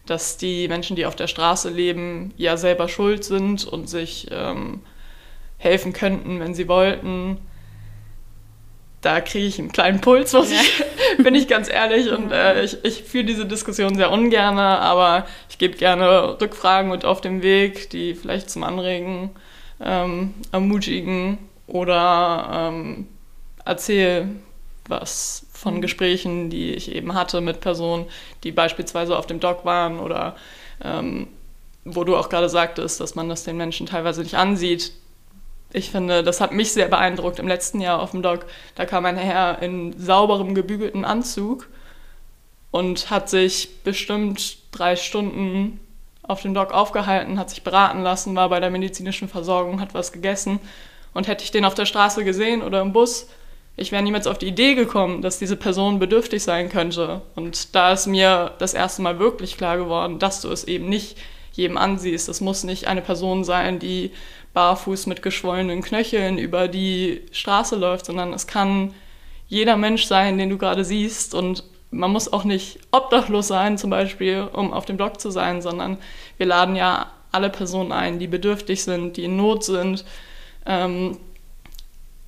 dass 0.05 0.37
die 0.37 0.69
Menschen, 0.69 0.95
die 0.95 1.05
auf 1.05 1.17
der 1.17 1.27
Straße 1.27 1.69
leben, 1.69 2.33
ja 2.37 2.55
selber 2.55 2.87
schuld 2.87 3.25
sind 3.25 3.65
und 3.65 3.89
sich 3.89 4.27
ähm, 4.31 4.79
helfen 5.57 5.91
könnten, 5.91 6.39
wenn 6.39 6.55
sie 6.55 6.69
wollten, 6.69 7.37
da 9.01 9.19
kriege 9.19 9.45
ich 9.45 9.59
einen 9.59 9.71
kleinen 9.71 9.99
Puls, 9.99 10.33
was 10.33 10.51
ja. 10.51 10.59
ich, 10.59 10.83
bin 11.23 11.35
ich 11.35 11.47
ganz 11.47 11.69
ehrlich. 11.69 12.11
Und 12.11 12.31
äh, 12.31 12.63
ich, 12.63 12.77
ich 12.83 13.03
führe 13.03 13.25
diese 13.25 13.45
Diskussion 13.45 13.95
sehr 13.95 14.11
ungern, 14.11 14.57
aber 14.57 15.25
ich 15.49 15.57
gebe 15.57 15.77
gerne 15.77 16.39
Rückfragen 16.39 16.91
und 16.91 17.05
auf 17.05 17.21
dem 17.21 17.41
Weg, 17.41 17.89
die 17.89 18.13
vielleicht 18.13 18.49
zum 18.49 18.63
Anregen 18.63 19.31
ähm, 19.83 20.33
ermutigen 20.51 21.37
oder 21.67 22.69
ähm, 22.71 23.07
erzähle 23.65 24.29
was 24.87 25.45
von 25.53 25.75
mhm. 25.75 25.81
Gesprächen, 25.81 26.49
die 26.49 26.73
ich 26.73 26.93
eben 26.93 27.13
hatte 27.13 27.41
mit 27.41 27.61
Personen, 27.61 28.05
die 28.43 28.51
beispielsweise 28.51 29.17
auf 29.17 29.27
dem 29.27 29.39
Dock 29.39 29.65
waren 29.65 29.99
oder 29.99 30.35
ähm, 30.83 31.27
wo 31.83 32.03
du 32.03 32.15
auch 32.15 32.29
gerade 32.29 32.49
sagtest, 32.49 32.99
dass 32.99 33.15
man 33.15 33.29
das 33.29 33.43
den 33.43 33.57
Menschen 33.57 33.87
teilweise 33.87 34.21
nicht 34.21 34.35
ansieht. 34.35 34.91
Ich 35.73 35.89
finde, 35.89 36.23
das 36.23 36.41
hat 36.41 36.51
mich 36.51 36.73
sehr 36.73 36.87
beeindruckt 36.87 37.39
im 37.39 37.47
letzten 37.47 37.79
Jahr 37.79 38.01
auf 38.01 38.11
dem 38.11 38.21
Dock. 38.21 38.45
Da 38.75 38.85
kam 38.85 39.05
ein 39.05 39.17
Herr 39.17 39.61
in 39.61 39.97
sauberem, 39.97 40.53
gebügelten 40.53 41.05
Anzug 41.05 41.69
und 42.71 43.09
hat 43.09 43.29
sich 43.29 43.83
bestimmt 43.83 44.57
drei 44.71 44.95
Stunden 44.95 45.79
auf 46.23 46.41
dem 46.41 46.53
Dock 46.53 46.73
aufgehalten, 46.73 47.39
hat 47.39 47.49
sich 47.49 47.63
beraten 47.63 48.01
lassen, 48.01 48.35
war 48.35 48.49
bei 48.49 48.59
der 48.59 48.69
medizinischen 48.69 49.27
Versorgung, 49.27 49.81
hat 49.81 49.93
was 49.93 50.11
gegessen. 50.11 50.59
Und 51.13 51.27
hätte 51.27 51.43
ich 51.43 51.51
den 51.51 51.65
auf 51.65 51.73
der 51.73 51.85
Straße 51.85 52.23
gesehen 52.23 52.61
oder 52.61 52.81
im 52.81 52.93
Bus, 52.93 53.27
ich 53.77 53.91
wäre 53.91 54.03
niemals 54.03 54.27
auf 54.27 54.37
die 54.37 54.47
Idee 54.47 54.75
gekommen, 54.75 55.21
dass 55.21 55.39
diese 55.39 55.55
Person 55.55 55.99
bedürftig 55.99 56.43
sein 56.43 56.69
könnte. 56.69 57.21
Und 57.35 57.73
da 57.73 57.93
ist 57.93 58.05
mir 58.05 58.53
das 58.59 58.73
erste 58.73 59.01
Mal 59.01 59.19
wirklich 59.19 59.57
klar 59.57 59.77
geworden, 59.77 60.19
dass 60.19 60.41
du 60.41 60.49
es 60.49 60.65
eben 60.65 60.87
nicht 60.87 61.17
jedem 61.53 61.77
ansiehst. 61.77 62.29
Es 62.29 62.41
muss 62.41 62.63
nicht 62.63 62.87
eine 62.87 63.01
Person 63.01 63.43
sein, 63.43 63.79
die 63.79 64.11
barfuß 64.53 65.07
mit 65.07 65.21
geschwollenen 65.21 65.81
Knöcheln 65.81 66.37
über 66.37 66.67
die 66.67 67.21
Straße 67.31 67.75
läuft, 67.75 68.05
sondern 68.05 68.33
es 68.33 68.47
kann 68.47 68.93
jeder 69.47 69.77
Mensch 69.77 70.05
sein, 70.05 70.37
den 70.37 70.49
du 70.49 70.57
gerade 70.57 70.83
siehst. 70.83 71.33
Und 71.33 71.63
man 71.89 72.11
muss 72.11 72.31
auch 72.31 72.43
nicht 72.43 72.79
obdachlos 72.91 73.47
sein, 73.47 73.77
zum 73.77 73.89
Beispiel, 73.89 74.47
um 74.51 74.73
auf 74.73 74.85
dem 74.85 74.97
Blog 74.97 75.19
zu 75.19 75.31
sein, 75.31 75.61
sondern 75.61 75.97
wir 76.37 76.45
laden 76.45 76.75
ja 76.75 77.11
alle 77.31 77.49
Personen 77.49 77.91
ein, 77.91 78.19
die 78.19 78.27
bedürftig 78.27 78.83
sind, 78.83 79.17
die 79.17 79.23
in 79.25 79.37
Not 79.37 79.63
sind. 79.63 80.05
Ähm, 80.65 81.17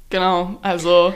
genau, 0.10 0.58
also 0.62 1.14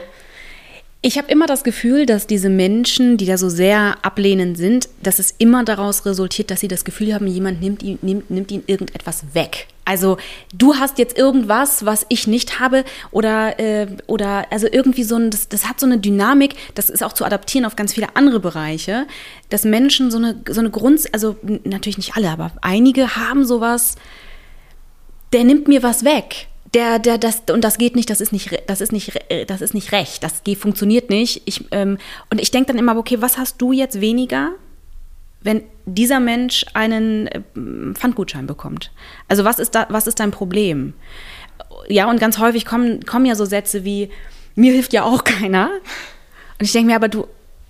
ich 1.00 1.16
habe 1.16 1.30
immer 1.30 1.46
das 1.46 1.62
Gefühl, 1.62 2.06
dass 2.06 2.26
diese 2.26 2.50
Menschen, 2.50 3.16
die 3.18 3.26
da 3.26 3.38
so 3.38 3.48
sehr 3.48 3.98
ablehnend 4.02 4.58
sind, 4.58 4.88
dass 5.00 5.20
es 5.20 5.32
immer 5.38 5.64
daraus 5.64 6.04
resultiert, 6.04 6.50
dass 6.50 6.58
sie 6.58 6.66
das 6.66 6.84
Gefühl 6.84 7.14
haben, 7.14 7.28
jemand 7.28 7.60
nimmt, 7.60 7.84
ihn, 7.84 8.00
nimmt, 8.02 8.30
nimmt 8.30 8.50
ihnen 8.50 8.64
irgendetwas 8.66 9.24
weg. 9.32 9.68
Also 9.88 10.18
du 10.52 10.74
hast 10.74 10.98
jetzt 10.98 11.16
irgendwas, 11.16 11.86
was 11.86 12.04
ich 12.10 12.26
nicht 12.26 12.60
habe 12.60 12.84
oder, 13.10 13.58
äh, 13.58 13.86
oder 14.06 14.44
also 14.52 14.66
irgendwie 14.70 15.02
so 15.02 15.16
ein, 15.16 15.30
das, 15.30 15.48
das 15.48 15.66
hat 15.66 15.80
so 15.80 15.86
eine 15.86 15.96
Dynamik, 15.96 16.56
das 16.74 16.90
ist 16.90 17.02
auch 17.02 17.14
zu 17.14 17.24
adaptieren 17.24 17.64
auf 17.64 17.74
ganz 17.74 17.94
viele 17.94 18.14
andere 18.14 18.38
Bereiche, 18.38 19.06
dass 19.48 19.64
Menschen 19.64 20.10
so 20.10 20.18
eine, 20.18 20.42
so 20.46 20.60
eine 20.60 20.68
Grund, 20.68 21.08
also 21.14 21.36
natürlich 21.64 21.96
nicht 21.96 22.18
alle, 22.18 22.28
aber 22.28 22.52
einige 22.60 23.16
haben 23.16 23.46
sowas, 23.46 23.94
der 25.32 25.44
nimmt 25.44 25.68
mir 25.68 25.82
was 25.82 26.04
weg 26.04 26.48
der, 26.74 26.98
der, 26.98 27.16
das, 27.16 27.44
und 27.50 27.64
das 27.64 27.78
geht 27.78 27.96
nicht, 27.96 28.10
das 28.10 28.20
ist 28.20 28.30
nicht, 28.30 28.50
das 28.66 28.82
ist 28.82 28.92
nicht, 28.92 29.18
das 29.46 29.62
ist 29.62 29.72
nicht 29.72 29.92
recht, 29.92 30.22
das 30.22 30.44
geht, 30.44 30.58
funktioniert 30.58 31.08
nicht. 31.08 31.40
Ich, 31.46 31.64
ähm, 31.70 31.96
und 32.28 32.42
ich 32.42 32.50
denke 32.50 32.66
dann 32.66 32.78
immer, 32.78 32.94
okay, 32.98 33.22
was 33.22 33.38
hast 33.38 33.62
du 33.62 33.72
jetzt 33.72 34.02
weniger, 34.02 34.50
wenn 35.40 35.62
dieser 35.86 36.20
Mensch 36.20 36.64
einen 36.74 37.26
äh, 37.28 37.40
Pfandgutschein 37.94 38.46
bekommt? 38.46 38.90
Also 39.28 39.44
was 39.44 39.58
ist 39.58 39.74
da, 39.74 39.86
was 39.88 40.06
ist 40.06 40.20
dein 40.20 40.30
Problem? 40.30 40.94
Ja, 41.88 42.10
und 42.10 42.20
ganz 42.20 42.38
häufig 42.38 42.64
kommen, 42.66 43.04
kommen 43.04 43.26
ja 43.26 43.34
so 43.34 43.44
Sätze 43.44 43.84
wie, 43.84 44.10
mir 44.54 44.72
hilft 44.72 44.92
ja 44.92 45.04
auch 45.04 45.24
keiner. 45.24 45.70
Und 46.58 46.64
ich 46.64 46.72
denke 46.72 46.90
mir, 46.90 46.96
aber 46.96 47.08
du, 47.08 47.26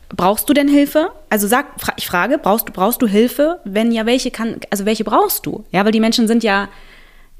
brauchst 0.09 0.49
du 0.49 0.55
denn 0.55 0.69
Hilfe? 0.69 1.11
Also 1.29 1.47
sag, 1.47 1.67
ich 1.97 2.07
frage, 2.07 2.39
brauchst 2.39 2.69
du, 2.69 2.73
brauchst 2.73 3.03
du 3.03 3.07
Hilfe? 3.07 3.61
Wenn 3.65 3.93
ja, 3.93 4.07
welche 4.07 4.31
kann, 4.31 4.57
also 4.71 4.87
welche 4.87 5.05
brauchst 5.05 5.47
du? 5.47 5.65
Ja, 5.71 5.85
weil 5.85 5.93
die 5.93 6.01
Menschen 6.01 6.27
sind 6.27 6.43
ja, 6.43 6.69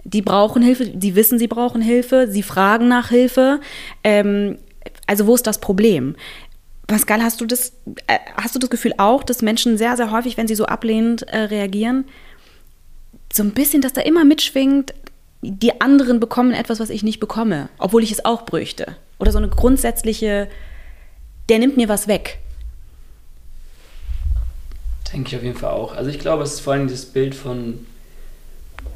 die 0.05 0.23
brauchen 0.23 0.63
Hilfe, 0.63 0.93
sie 0.99 1.15
wissen, 1.17 1.39
sie 1.39 1.49
brauchen 1.49 1.83
Hilfe, 1.83 2.29
sie 2.29 2.43
fragen 2.43 2.89
nach 2.89 3.09
Hilfe. 3.09 3.61
Ähm, 4.05 4.59
also 5.07 5.27
wo 5.27 5.35
ist 5.35 5.47
das 5.47 5.59
Problem? 5.59 6.17
Pascal, 6.89 7.23
hast 7.23 7.41
du 7.41 7.47
das, 7.47 7.75
äh, 8.07 8.19
hast 8.37 8.55
du 8.55 8.59
das 8.59 8.71
Gefühl 8.71 8.95
auch, 8.97 9.23
dass 9.23 9.43
Menschen 9.43 9.77
sehr, 9.77 9.97
sehr 9.97 10.11
häufig, 10.11 10.39
wenn 10.39 10.49
sie 10.49 10.55
so 10.55 10.65
ablehnend 10.65 11.23
äh, 11.23 11.41
reagieren, 11.41 12.07
so 13.31 13.43
ein 13.43 13.53
bisschen, 13.53 13.83
dass 13.83 13.93
da 13.93 14.01
immer 14.01 14.25
mitschwingt, 14.25 14.95
die 15.43 15.81
anderen 15.83 16.19
bekommen 16.19 16.53
etwas, 16.53 16.81
was 16.81 16.89
ich 16.89 17.03
nicht 17.03 17.21
bekomme, 17.21 17.69
obwohl 17.79 18.03
ich 18.03 18.11
es 18.11 18.25
auch 18.25 18.47
bräuchte. 18.47 18.97
Oder 19.19 19.33
so 19.33 19.39
eine 19.39 19.49
grundsätzliche, 19.49 20.49
der 21.51 21.59
nimmt 21.59 21.77
mir 21.77 21.91
was 21.91 22.09
weg. 22.09 22.39
Denke 25.13 25.29
ich 25.29 25.37
auf 25.37 25.43
jeden 25.43 25.59
Fall 25.59 25.73
auch. 25.73 25.95
Also 25.95 26.09
ich 26.09 26.19
glaube, 26.19 26.43
es 26.43 26.55
ist 26.55 26.61
vor 26.61 26.73
allem 26.73 26.89
dieses 26.89 27.05
Bild 27.05 27.35
von 27.35 27.87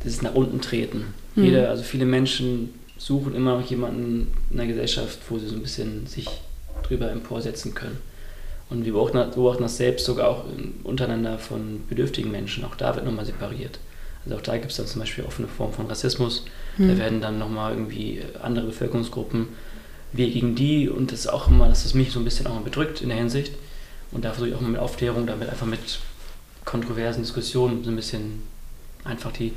dieses 0.03 0.23
nach 0.23 0.35
unten 0.35 0.63
treten. 0.63 1.13
Mhm. 1.35 1.45
Jeder, 1.45 1.69
also 1.69 1.83
viele 1.83 2.07
Menschen 2.07 2.73
suchen 2.97 3.35
immer 3.35 3.59
noch 3.59 3.69
jemanden 3.69 4.33
in 4.51 4.57
der 4.57 4.67
Gesellschaft, 4.67 5.19
wo 5.29 5.39
sie 5.39 5.47
so 5.47 5.57
ein 5.57 5.63
bisschen 5.63 6.07
sich 6.07 6.27
drüber 6.93 7.11
emporsetzen 7.11 7.75
können. 7.75 7.99
Und 8.71 8.85
wir 8.85 8.93
beobachten 8.93 9.63
das 9.63 9.77
selbst 9.77 10.07
sogar 10.07 10.29
auch 10.29 10.45
untereinander 10.85 11.39
von 11.39 11.83
bedürftigen 11.89 12.31
Menschen. 12.31 12.65
Auch 12.65 12.75
da 12.75 12.95
wird 12.95 13.05
nochmal 13.05 13.27
separiert. 13.27 13.79
Also 14.25 14.37
auch 14.39 14.41
da 14.41 14.57
gibt 14.57 14.71
es 14.71 14.77
dann 14.77 14.87
zum 14.87 15.01
Beispiel 15.01 15.25
offene 15.25 15.49
Form 15.49 15.73
von 15.73 15.87
Rassismus. 15.87 16.45
Mhm. 16.79 16.89
Da 16.89 16.99
werden 16.99 17.21
dann 17.21 17.39
nochmal 17.39 17.73
irgendwie 17.73 18.23
andere 18.43 18.67
Bevölkerungsgruppen, 18.67 19.49
wir 20.13 20.31
gegen 20.31 20.55
die. 20.55 20.89
Und 20.89 21.13
das 21.13 21.21
ist 21.21 21.27
auch 21.27 21.49
immer, 21.49 21.69
dass 21.69 21.83
das 21.83 21.95
mich 21.95 22.13
so 22.13 22.21
ein 22.21 22.25
bisschen 22.25 22.47
auch 22.47 22.55
mal 22.55 22.63
bedrückt 22.63 23.03
in 23.03 23.09
der 23.09 23.19
Hinsicht. 23.19 23.53
Und 24.11 24.25
da 24.25 24.31
versuche 24.31 24.51
ich 24.51 24.55
auch 24.55 24.61
mal 24.61 24.71
mit 24.71 24.81
Aufklärung, 24.81 25.27
damit 25.27 25.49
einfach 25.49 25.67
mit 25.67 25.99
kontroversen 26.65 27.23
Diskussionen 27.23 27.83
so 27.85 27.91
ein 27.91 27.97
bisschen 27.97 28.43
einfach 29.05 29.33
die, 29.33 29.53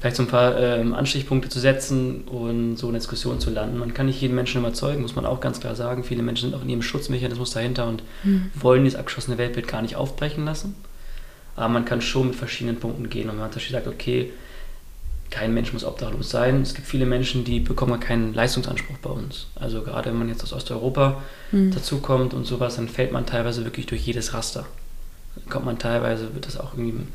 vielleicht 0.00 0.16
so 0.16 0.22
ein 0.22 0.28
paar 0.28 0.56
ähm, 0.58 0.94
Anstichpunkte 0.94 1.48
zu 1.48 1.58
setzen 1.58 2.22
und 2.22 2.76
so 2.76 2.88
eine 2.88 2.98
Diskussion 2.98 3.40
zu 3.40 3.50
landen. 3.50 3.78
Man 3.78 3.94
kann 3.94 4.06
nicht 4.06 4.20
jeden 4.20 4.34
Menschen 4.34 4.60
überzeugen, 4.60 5.02
muss 5.02 5.16
man 5.16 5.26
auch 5.26 5.40
ganz 5.40 5.60
klar 5.60 5.74
sagen. 5.74 6.04
Viele 6.04 6.22
Menschen 6.22 6.50
sind 6.50 6.58
auch 6.58 6.62
in 6.62 6.68
ihrem 6.68 6.82
Schutzmechanismus 6.82 7.50
dahinter 7.50 7.86
und 7.88 8.02
mhm. 8.22 8.50
wollen 8.54 8.84
dieses 8.84 8.98
abgeschossene 8.98 9.38
Weltbild 9.38 9.66
gar 9.66 9.82
nicht 9.82 9.96
aufbrechen 9.96 10.44
lassen. 10.44 10.76
Aber 11.56 11.68
man 11.68 11.84
kann 11.84 12.00
schon 12.00 12.28
mit 12.28 12.36
verschiedenen 12.36 12.76
Punkten 12.76 13.10
gehen 13.10 13.28
und 13.28 13.36
man 13.36 13.46
hat 13.46 13.52
zum 13.52 13.60
Beispiel 13.60 13.74
sagt, 13.74 13.88
okay, 13.88 14.30
kein 15.30 15.52
Mensch 15.52 15.72
muss 15.72 15.84
obdachlos 15.84 16.30
sein. 16.30 16.62
Es 16.62 16.74
gibt 16.74 16.86
viele 16.86 17.04
Menschen, 17.04 17.44
die 17.44 17.60
bekommen 17.60 18.00
keinen 18.00 18.32
Leistungsanspruch 18.32 18.98
bei 18.98 19.10
uns. 19.10 19.48
Also 19.56 19.82
gerade 19.82 20.10
wenn 20.10 20.18
man 20.18 20.28
jetzt 20.28 20.42
aus 20.42 20.52
Osteuropa 20.52 21.22
mhm. 21.52 21.72
dazukommt 21.72 22.32
und 22.32 22.46
sowas, 22.46 22.76
dann 22.76 22.88
fällt 22.88 23.12
man 23.12 23.26
teilweise 23.26 23.64
wirklich 23.64 23.86
durch 23.86 24.06
jedes 24.06 24.32
Raster. 24.32 24.66
Dann 25.34 25.48
kommt 25.48 25.66
man 25.66 25.78
teilweise, 25.78 26.34
wird 26.34 26.46
das 26.46 26.58
auch 26.58 26.74
irgendwie, 26.74 27.06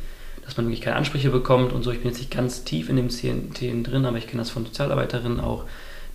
dass 0.46 0.58
man 0.58 0.66
wirklich 0.66 0.82
keine 0.82 0.98
Ansprüche 0.98 1.30
bekommt 1.30 1.74
und 1.74 1.84
so. 1.84 1.92
Ich 1.92 2.00
bin 2.00 2.10
jetzt 2.10 2.20
nicht 2.20 2.32
ganz 2.32 2.64
tief 2.64 2.90
in 2.90 2.96
dem 2.96 3.10
Themen 3.10 3.84
drin, 3.84 4.06
aber 4.06 4.18
ich 4.18 4.28
kenne 4.28 4.42
das 4.42 4.50
von 4.50 4.66
Sozialarbeiterinnen 4.66 5.40
auch, 5.40 5.66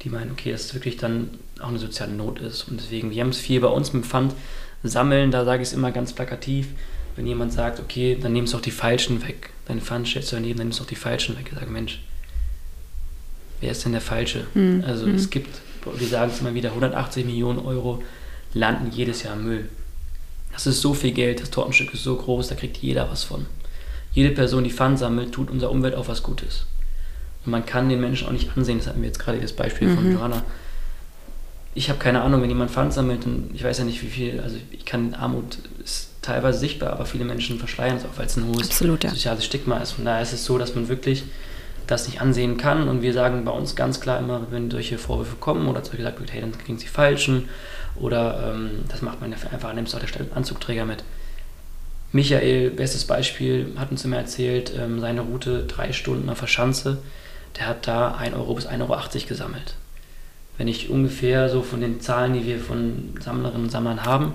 die 0.03 0.11
meinen, 0.11 0.31
okay, 0.31 0.53
dass 0.53 0.67
es 0.67 0.75
wirklich 0.75 0.97
dann 0.97 1.31
auch 1.61 1.69
eine 1.69 1.79
soziale 1.79 2.13
Not 2.13 2.41
ist. 2.41 2.69
Und 2.69 2.81
deswegen, 2.81 3.11
wir 3.11 3.23
haben 3.23 3.31
es 3.31 3.39
viel 3.39 3.61
bei 3.61 3.69
uns 3.69 3.93
mit 3.93 4.07
Pfand 4.07 4.35
sammeln, 4.83 5.31
da 5.31 5.45
sage 5.45 5.63
ich 5.63 5.69
es 5.69 5.75
immer 5.75 5.91
ganz 5.91 6.13
plakativ, 6.13 6.69
wenn 7.17 7.27
jemand 7.27 7.53
sagt, 7.53 7.81
okay, 7.81 8.17
dann 8.21 8.33
nimmst 8.33 8.53
du 8.53 8.59
auch 8.59 8.63
die 8.63 8.71
Falschen 8.71 9.27
weg. 9.27 9.51
Deine 9.67 9.81
Pfand 9.81 10.07
stellst 10.07 10.31
du 10.31 10.37
daneben, 10.37 10.59
dann 10.59 10.69
nimmst 10.69 10.79
du 10.79 10.85
auch 10.85 10.89
die 10.89 10.95
Falschen 10.95 11.37
weg. 11.37 11.47
Ich 11.51 11.59
sage, 11.59 11.71
Mensch, 11.71 12.01
wer 13.61 13.73
ist 13.73 13.85
denn 13.85 13.93
der 13.93 14.01
Falsche? 14.01 14.47
Mhm. 14.55 14.85
Also 14.87 15.07
mhm. 15.07 15.17
es 15.17 15.31
gibt, 15.31 15.61
wir 15.85 16.07
sagen 16.07 16.31
es 16.33 16.41
immer 16.41 16.55
wieder, 16.55 16.69
180 16.69 17.25
Millionen 17.25 17.59
Euro 17.59 18.03
landen 18.55 18.93
jedes 18.93 19.25
Jahr 19.25 19.35
im 19.35 19.45
Müll. 19.45 19.69
Das 20.53 20.67
ist 20.67 20.81
so 20.81 20.95
viel 20.95 21.13
Geld, 21.13 21.41
das 21.41 21.51
Tortenstück 21.51 21.93
ist 21.95 22.05
so 22.05 22.17
groß, 22.17 22.49
da 22.49 22.55
kriegt 22.55 22.79
jeder 22.79 23.11
was 23.11 23.25
von. 23.25 23.47
Jede 24.13 24.35
Person, 24.35 24.65
die 24.65 24.71
Pfand 24.71 24.99
sammelt, 24.99 25.33
tut 25.33 25.51
unserer 25.51 25.71
Umwelt 25.71 25.95
auch 25.95 26.09
was 26.09 26.23
Gutes. 26.23 26.67
Und 27.45 27.53
man 27.53 27.67
kann 27.67 27.89
den 27.89 28.01
Menschen 28.01 28.27
auch 28.27 28.33
nicht 28.33 28.57
ansehen, 28.57 28.79
das 28.79 28.89
hatten 28.89 29.01
wir 29.01 29.09
jetzt 29.09 29.19
gerade 29.19 29.41
das 29.41 29.53
Beispiel 29.53 29.89
mhm. 29.89 29.95
von 29.97 30.13
Johanna. 30.13 30.43
Ich 31.75 31.89
habe 31.89 31.99
keine 31.99 32.23
Ahnung, 32.23 32.43
wenn 32.43 32.49
jemand 32.49 32.71
Pfand 32.71 32.93
sammelt, 32.93 33.25
und 33.27 33.51
ich 33.55 33.63
weiß 33.63 33.79
ja 33.79 33.85
nicht, 33.85 34.03
wie 34.03 34.09
viel, 34.09 34.41
also 34.41 34.57
ich 34.73 34.85
kann, 34.85 35.15
Armut 35.15 35.59
ist 35.85 36.11
teilweise 36.23 36.59
sichtbar, 36.59 36.91
aber 36.93 37.07
viele 37.07 37.25
Menschen 37.25 37.59
verschleiern 37.59 37.97
es 37.97 38.05
auch, 38.05 38.17
weil 38.17 38.27
es 38.27 38.37
ein 38.37 38.47
hohes 38.47 38.69
Absolut, 38.69 39.05
ja. 39.05 39.11
soziales 39.11 39.45
Stigma 39.45 39.79
ist. 39.79 39.93
Von 39.93 40.05
daher 40.05 40.23
ist 40.23 40.33
es 40.33 40.45
so, 40.45 40.59
dass 40.59 40.75
man 40.75 40.89
wirklich 40.89 41.25
das 41.87 42.07
nicht 42.07 42.21
ansehen 42.21 42.57
kann. 42.57 42.89
Und 42.89 43.03
wir 43.03 43.13
sagen 43.13 43.45
bei 43.45 43.51
uns 43.51 43.75
ganz 43.75 44.01
klar 44.01 44.19
immer, 44.19 44.47
wenn 44.51 44.71
solche 44.71 44.99
Vorwürfe 44.99 45.37
kommen 45.37 45.69
oder 45.69 45.83
zu 45.83 45.97
gesagt 45.97 46.21
wird, 46.21 46.33
hey, 46.33 46.41
dann 46.41 46.57
kriegen 46.57 46.79
sie 46.79 46.87
Falschen 46.87 47.49
oder 47.97 48.53
ähm, 48.55 48.85
das 48.89 49.03
macht 49.03 49.21
man 49.21 49.33
einfach, 49.33 49.73
nimmst 49.73 49.95
du 49.95 49.97
auch 49.97 50.03
der 50.03 50.37
Anzugträger 50.37 50.85
mit. 50.85 51.03
Michael, 52.13 52.71
bestes 52.71 53.05
Beispiel, 53.05 53.73
hat 53.77 53.91
uns 53.91 54.05
immer 54.05 54.17
erzählt, 54.17 54.73
ähm, 54.79 55.01
seine 55.01 55.21
Route 55.21 55.65
drei 55.65 55.93
Stunden 55.93 56.31
auf 56.31 56.41
der 56.41 56.47
Schanze, 56.47 56.99
der 57.59 57.67
hat 57.67 57.87
da 57.87 58.15
1 58.15 58.35
Euro 58.35 58.55
bis 58.55 58.67
1,80 58.67 58.81
Euro 58.81 59.29
gesammelt. 59.29 59.75
Wenn 60.57 60.69
ich 60.69 60.91
ungefähr 60.91 61.49
so 61.49 61.63
von 61.63 61.81
den 61.81 62.01
Zahlen, 62.01 62.33
die 62.33 62.47
wir 62.47 62.59
von 62.59 63.15
Sammlerinnen 63.21 63.65
und 63.65 63.71
Sammlern 63.71 64.05
haben, 64.05 64.35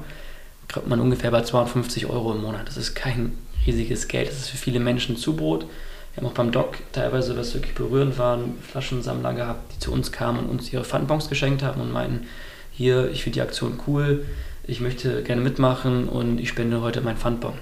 kommt 0.72 0.88
man 0.88 1.00
ungefähr 1.00 1.32
bei 1.32 1.42
250 1.42 2.06
Euro 2.06 2.34
im 2.34 2.42
Monat. 2.42 2.68
Das 2.68 2.78
ist 2.78 2.96
kein 2.96 3.38
riesiges 3.66 4.08
Geld. 4.08 4.30
Das 4.30 4.38
ist 4.38 4.50
für 4.50 4.58
viele 4.58 4.80
Menschen 4.80 5.18
Zubrot. 5.18 5.66
Wir 6.14 6.22
haben 6.22 6.28
auch 6.28 6.36
beim 6.36 6.52
Doc 6.52 6.78
teilweise, 6.92 7.36
was 7.38 7.54
wirklich 7.54 7.74
berührend 7.74 8.18
war, 8.18 8.40
Flaschensammler 8.62 9.34
gehabt, 9.34 9.74
die 9.74 9.80
zu 9.80 9.92
uns 9.92 10.12
kamen 10.12 10.40
und 10.40 10.50
uns 10.50 10.72
ihre 10.72 10.84
Pfandbons 10.84 11.28
geschenkt 11.28 11.64
haben 11.64 11.82
und 11.82 11.92
meinten, 11.92 12.28
hier, 12.72 13.10
ich 13.12 13.24
finde 13.24 13.36
die 13.36 13.42
Aktion 13.42 13.80
cool, 13.88 14.26
ich 14.64 14.80
möchte 14.80 15.24
gerne 15.24 15.42
mitmachen 15.42 16.08
und 16.08 16.40
ich 16.40 16.50
spende 16.50 16.82
heute 16.82 17.02
mein 17.02 17.18
Pfandbon. 17.18 17.54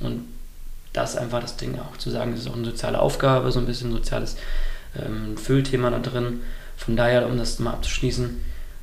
Und 0.00 0.24
das 0.92 1.14
ist 1.14 1.16
einfach 1.16 1.40
das 1.40 1.56
Ding 1.56 1.78
auch 1.78 1.96
zu 1.96 2.10
sagen, 2.10 2.32
das 2.32 2.40
ist 2.40 2.48
auch 2.48 2.56
eine 2.56 2.64
soziale 2.64 3.00
Aufgabe, 3.00 3.50
so 3.52 3.60
ein 3.60 3.66
bisschen 3.66 3.90
ein 3.90 3.94
soziales 3.94 4.36
ähm, 5.00 5.36
Füllthema 5.36 5.90
da 5.90 5.98
drin. 5.98 6.40
Von 6.76 6.96
daher, 6.96 7.26
um 7.26 7.38
das 7.38 7.58
mal 7.58 7.72
abzuschließen, 7.72 8.40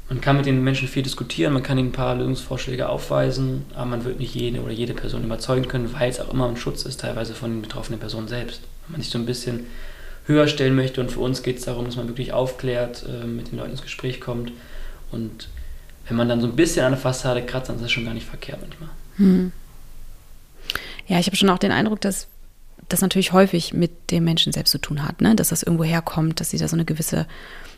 man 0.08 0.22
kann 0.22 0.38
mit 0.38 0.48
den 0.48 0.64
Menschen 0.64 0.88
viel 0.88 1.04
diskutieren, 1.04 1.54
man 1.54 1.62
kann 1.62 1.78
ihnen 1.78 1.90
ein 1.90 1.94
paar 1.94 2.16
Lösungsvorschläge 2.16 2.90
aufweisen, 2.90 3.66
aber 3.76 3.86
man 3.86 4.06
wird 4.06 4.20
nicht 4.20 4.34
jede 4.34 4.62
oder 4.62 4.72
jede 4.72 4.96
Person 4.96 5.24
überzeugen 5.24 5.68
können, 5.68 5.94
weil 5.94 6.10
es 6.10 6.20
auch 6.20 6.34
immer 6.34 6.48
ein 6.48 6.58
Schutz 6.58 6.84
ist, 6.84 7.02
teilweise 7.02 7.36
von 7.36 7.52
den 7.52 7.62
betroffenen 7.62 8.00
Personen 8.00 8.28
selbst. 8.28 8.62
Wenn 8.88 8.94
man 8.94 9.02
sich 9.02 9.12
so 9.12 9.20
ein 9.20 9.28
bisschen 9.28 9.68
höher 10.26 10.48
stellen 10.48 10.76
möchte 10.76 11.00
und 11.02 11.12
für 11.12 11.20
uns 11.20 11.44
geht 11.44 11.60
es 11.60 11.66
darum, 11.66 11.86
dass 11.86 11.96
man 11.96 12.08
wirklich 12.08 12.34
aufklärt, 12.34 13.06
äh, 13.08 13.28
mit 13.28 13.52
den 13.52 13.60
Leuten 13.60 13.72
ins 13.72 13.84
Gespräch 13.84 14.20
kommt 14.20 14.52
und 15.12 15.50
wenn 16.10 16.18
man 16.18 16.28
dann 16.28 16.42
so 16.42 16.48
ein 16.48 16.56
bisschen 16.56 16.86
an 16.86 16.92
der 16.92 17.00
Fassade 17.00 17.46
kratzt, 17.46 17.70
dann 17.70 17.78
ist 17.78 17.84
das 17.84 17.92
schon 17.92 18.06
gar 18.06 18.14
nicht 18.14 18.28
verkehrt 18.28 18.60
manchmal. 18.62 18.90
Hm. 19.18 19.52
Ja, 21.08 21.20
ich 21.20 21.28
habe 21.28 21.36
schon 21.36 21.50
auch 21.50 21.58
den 21.58 21.72
Eindruck, 21.72 22.02
dass 22.02 22.28
das 22.88 23.02
natürlich 23.02 23.32
häufig 23.32 23.74
mit 23.74 24.12
dem 24.12 24.24
Menschen 24.24 24.52
selbst 24.52 24.72
zu 24.72 24.80
tun 24.80 25.08
hat, 25.08 25.22
ne? 25.22 25.36
dass 25.36 25.50
das 25.50 25.64
irgendwo 25.64 25.84
herkommt, 25.84 26.40
dass 26.40 26.50
sie 26.50 26.58
da 26.58 26.68
so 26.68 26.76
eine 26.76 26.86
gewisse 26.86 27.28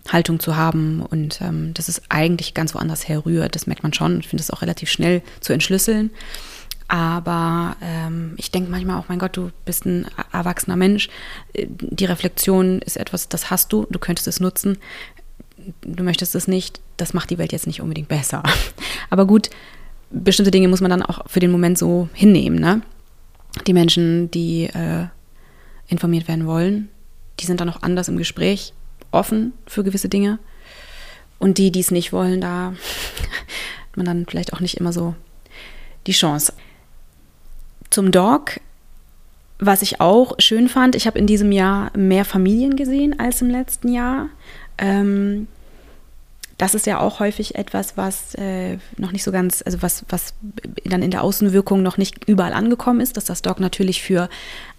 Haltung 0.09 0.39
zu 0.39 0.55
haben 0.55 1.01
und 1.01 1.41
ähm, 1.41 1.73
dass 1.73 1.87
es 1.87 2.01
eigentlich 2.09 2.53
ganz 2.53 2.73
woanders 2.73 3.07
herrührt. 3.07 3.55
Das 3.55 3.67
merkt 3.67 3.83
man 3.83 3.93
schon. 3.93 4.19
Ich 4.19 4.29
finde 4.29 4.41
es 4.41 4.51
auch 4.51 4.61
relativ 4.61 4.89
schnell 4.89 5.21
zu 5.41 5.53
entschlüsseln. 5.53 6.11
Aber 6.87 7.77
ähm, 7.81 8.33
ich 8.35 8.51
denke 8.51 8.69
manchmal 8.69 8.99
auch, 8.99 9.07
mein 9.07 9.19
Gott, 9.19 9.37
du 9.37 9.51
bist 9.63 9.85
ein 9.85 10.07
erwachsener 10.33 10.75
Mensch. 10.75 11.07
Die 11.55 12.03
Reflexion 12.03 12.79
ist 12.81 12.97
etwas, 12.97 13.29
das 13.29 13.49
hast 13.49 13.71
du, 13.71 13.87
du 13.89 13.97
könntest 13.97 14.27
es 14.27 14.41
nutzen. 14.41 14.77
Du 15.81 16.03
möchtest 16.03 16.35
es 16.35 16.47
nicht, 16.47 16.81
das 16.97 17.13
macht 17.13 17.29
die 17.29 17.37
Welt 17.37 17.51
jetzt 17.51 17.67
nicht 17.67 17.81
unbedingt 17.81 18.07
besser. 18.07 18.43
Aber 19.09 19.25
gut, 19.25 19.49
bestimmte 20.09 20.51
Dinge 20.51 20.67
muss 20.67 20.81
man 20.81 20.91
dann 20.91 21.03
auch 21.03 21.27
für 21.29 21.39
den 21.39 21.51
Moment 21.51 21.77
so 21.77 22.09
hinnehmen. 22.13 22.59
Ne? 22.59 22.81
Die 23.67 23.73
Menschen, 23.73 24.31
die 24.31 24.65
äh, 24.65 25.07
informiert 25.87 26.27
werden 26.27 26.45
wollen, 26.45 26.89
die 27.39 27.45
sind 27.45 27.61
dann 27.61 27.69
auch 27.69 27.81
anders 27.81 28.07
im 28.07 28.17
Gespräch 28.17 28.73
offen 29.11 29.53
für 29.67 29.83
gewisse 29.83 30.09
Dinge. 30.09 30.39
Und 31.39 31.57
die, 31.57 31.71
die 31.71 31.79
es 31.79 31.91
nicht 31.91 32.13
wollen, 32.13 32.39
da 32.39 32.73
hat 33.87 33.97
man 33.97 34.05
dann 34.05 34.25
vielleicht 34.27 34.53
auch 34.53 34.59
nicht 34.59 34.77
immer 34.77 34.93
so 34.93 35.15
die 36.07 36.11
Chance. 36.11 36.53
Zum 37.89 38.11
Dog, 38.11 38.59
was 39.59 39.81
ich 39.81 39.99
auch 39.99 40.35
schön 40.39 40.69
fand, 40.69 40.95
ich 40.95 41.07
habe 41.07 41.19
in 41.19 41.27
diesem 41.27 41.51
Jahr 41.51 41.95
mehr 41.95 42.25
Familien 42.25 42.75
gesehen 42.75 43.19
als 43.19 43.41
im 43.41 43.49
letzten 43.49 43.89
Jahr. 43.89 44.29
Ähm, 44.77 45.47
das 46.57 46.75
ist 46.75 46.85
ja 46.85 46.99
auch 46.99 47.19
häufig 47.19 47.55
etwas, 47.55 47.97
was 47.97 48.35
äh, 48.35 48.77
noch 48.97 49.11
nicht 49.11 49.23
so 49.23 49.31
ganz, 49.31 49.63
also 49.65 49.81
was, 49.81 50.05
was 50.09 50.35
dann 50.85 51.01
in 51.01 51.09
der 51.09 51.23
Außenwirkung 51.23 51.81
noch 51.81 51.97
nicht 51.97 52.25
überall 52.25 52.53
angekommen 52.53 53.01
ist, 53.01 53.17
dass 53.17 53.25
das 53.25 53.41
Dog 53.41 53.59
natürlich 53.59 54.03
für 54.03 54.29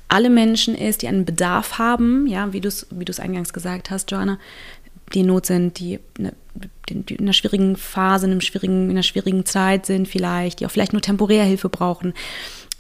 alle 0.07 0.31
Menschen 0.31 0.77
ist, 0.77 1.03
die 1.03 1.09
einen 1.09 1.25
Bedarf 1.25 1.79
haben, 1.79 2.27
ja, 2.29 2.53
wie 2.53 2.61
du 2.61 2.69
es 2.69 2.87
wie 2.91 3.21
eingangs 3.21 3.53
gesagt 3.53 3.91
hast, 3.91 4.11
Joanna, 4.11 4.39
die 5.13 5.21
in 5.21 5.27
Not 5.27 5.47
sind, 5.47 5.81
die, 5.81 5.99
ne, 6.19 6.35
die, 6.89 7.15
in 7.15 7.21
einer 7.21 7.33
schwierigen 7.33 7.77
Phase, 7.77 8.27
in, 8.27 8.33
einem 8.33 8.43
schwierigen, 8.43 8.85
in 8.85 8.91
einer 8.91 9.03
schwierigen 9.03 9.45
Zeit 9.45 9.87
sind 9.87 10.07
vielleicht, 10.07 10.61
die 10.61 10.67
auch 10.67 10.71
vielleicht 10.71 10.93
nur 10.93 11.03
temporär 11.03 11.45
Hilfe 11.45 11.69
brauchen. 11.69 12.15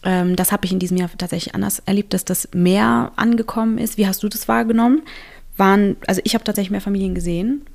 Ähm, 0.05 0.37
das 0.37 0.53
habe 0.53 0.64
ich 0.64 0.72
in 0.72 0.79
diesem 0.79 0.96
Jahr 0.96 1.11
tatsächlich 1.16 1.55
anders 1.55 1.81
erlebt, 1.81 2.14
dass 2.14 2.25
das 2.25 2.48
mehr 2.55 3.12
angekommen 3.16 3.79
ist. 3.79 3.96
Wie 3.96 4.07
hast 4.07 4.22
du 4.22 4.29
das 4.29 4.46
wahrgenommen? 4.48 5.03
Waren, 5.56 5.96
also 6.06 6.20
ich 6.24 6.34
habe 6.34 6.44
tatsächlich 6.44 6.70
mehr 6.70 6.80
Familien 6.80 7.14
gesehen. 7.14 7.66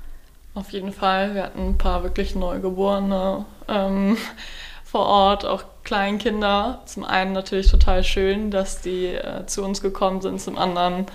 Auf 0.56 0.72
jeden 0.72 0.92
Fall. 0.92 1.36
Wir 1.36 1.44
hatten 1.44 1.70
ein 1.70 1.78
paar 1.78 2.04
wirklich 2.04 2.36
Neugeborene. 2.36 3.46
Ähm, 3.68 4.18
vor 4.84 5.06
Ort, 5.06 5.46
auch 5.46 5.64
Kleinkinder. 5.84 6.82
Zum 6.86 7.04
einen 7.04 7.34
natürlich 7.34 7.70
total 7.70 8.04
schön, 8.04 8.52
dass 8.52 8.82
die 8.82 9.08
äh, 9.08 9.46
zu 9.46 9.64
uns 9.64 9.82
gekommen 9.82 10.22
sind, 10.22 10.42
zum 10.42 10.58
anderen 10.58 11.06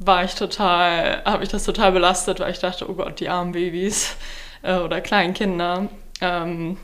war 0.00 0.24
ich 0.24 0.34
total, 0.34 1.22
habe 1.24 1.44
ich 1.44 1.50
das 1.50 1.64
total 1.64 1.92
belastet, 1.92 2.40
weil 2.40 2.50
ich 2.50 2.58
dachte, 2.58 2.90
oh 2.90 2.94
Gott, 2.94 3.20
die 3.20 3.28
armen 3.28 3.52
Babys 3.52 4.16
äh, 4.62 4.76
oder 4.76 5.00
Kleinkinder. 5.00 5.88
Ähm, 6.20 6.76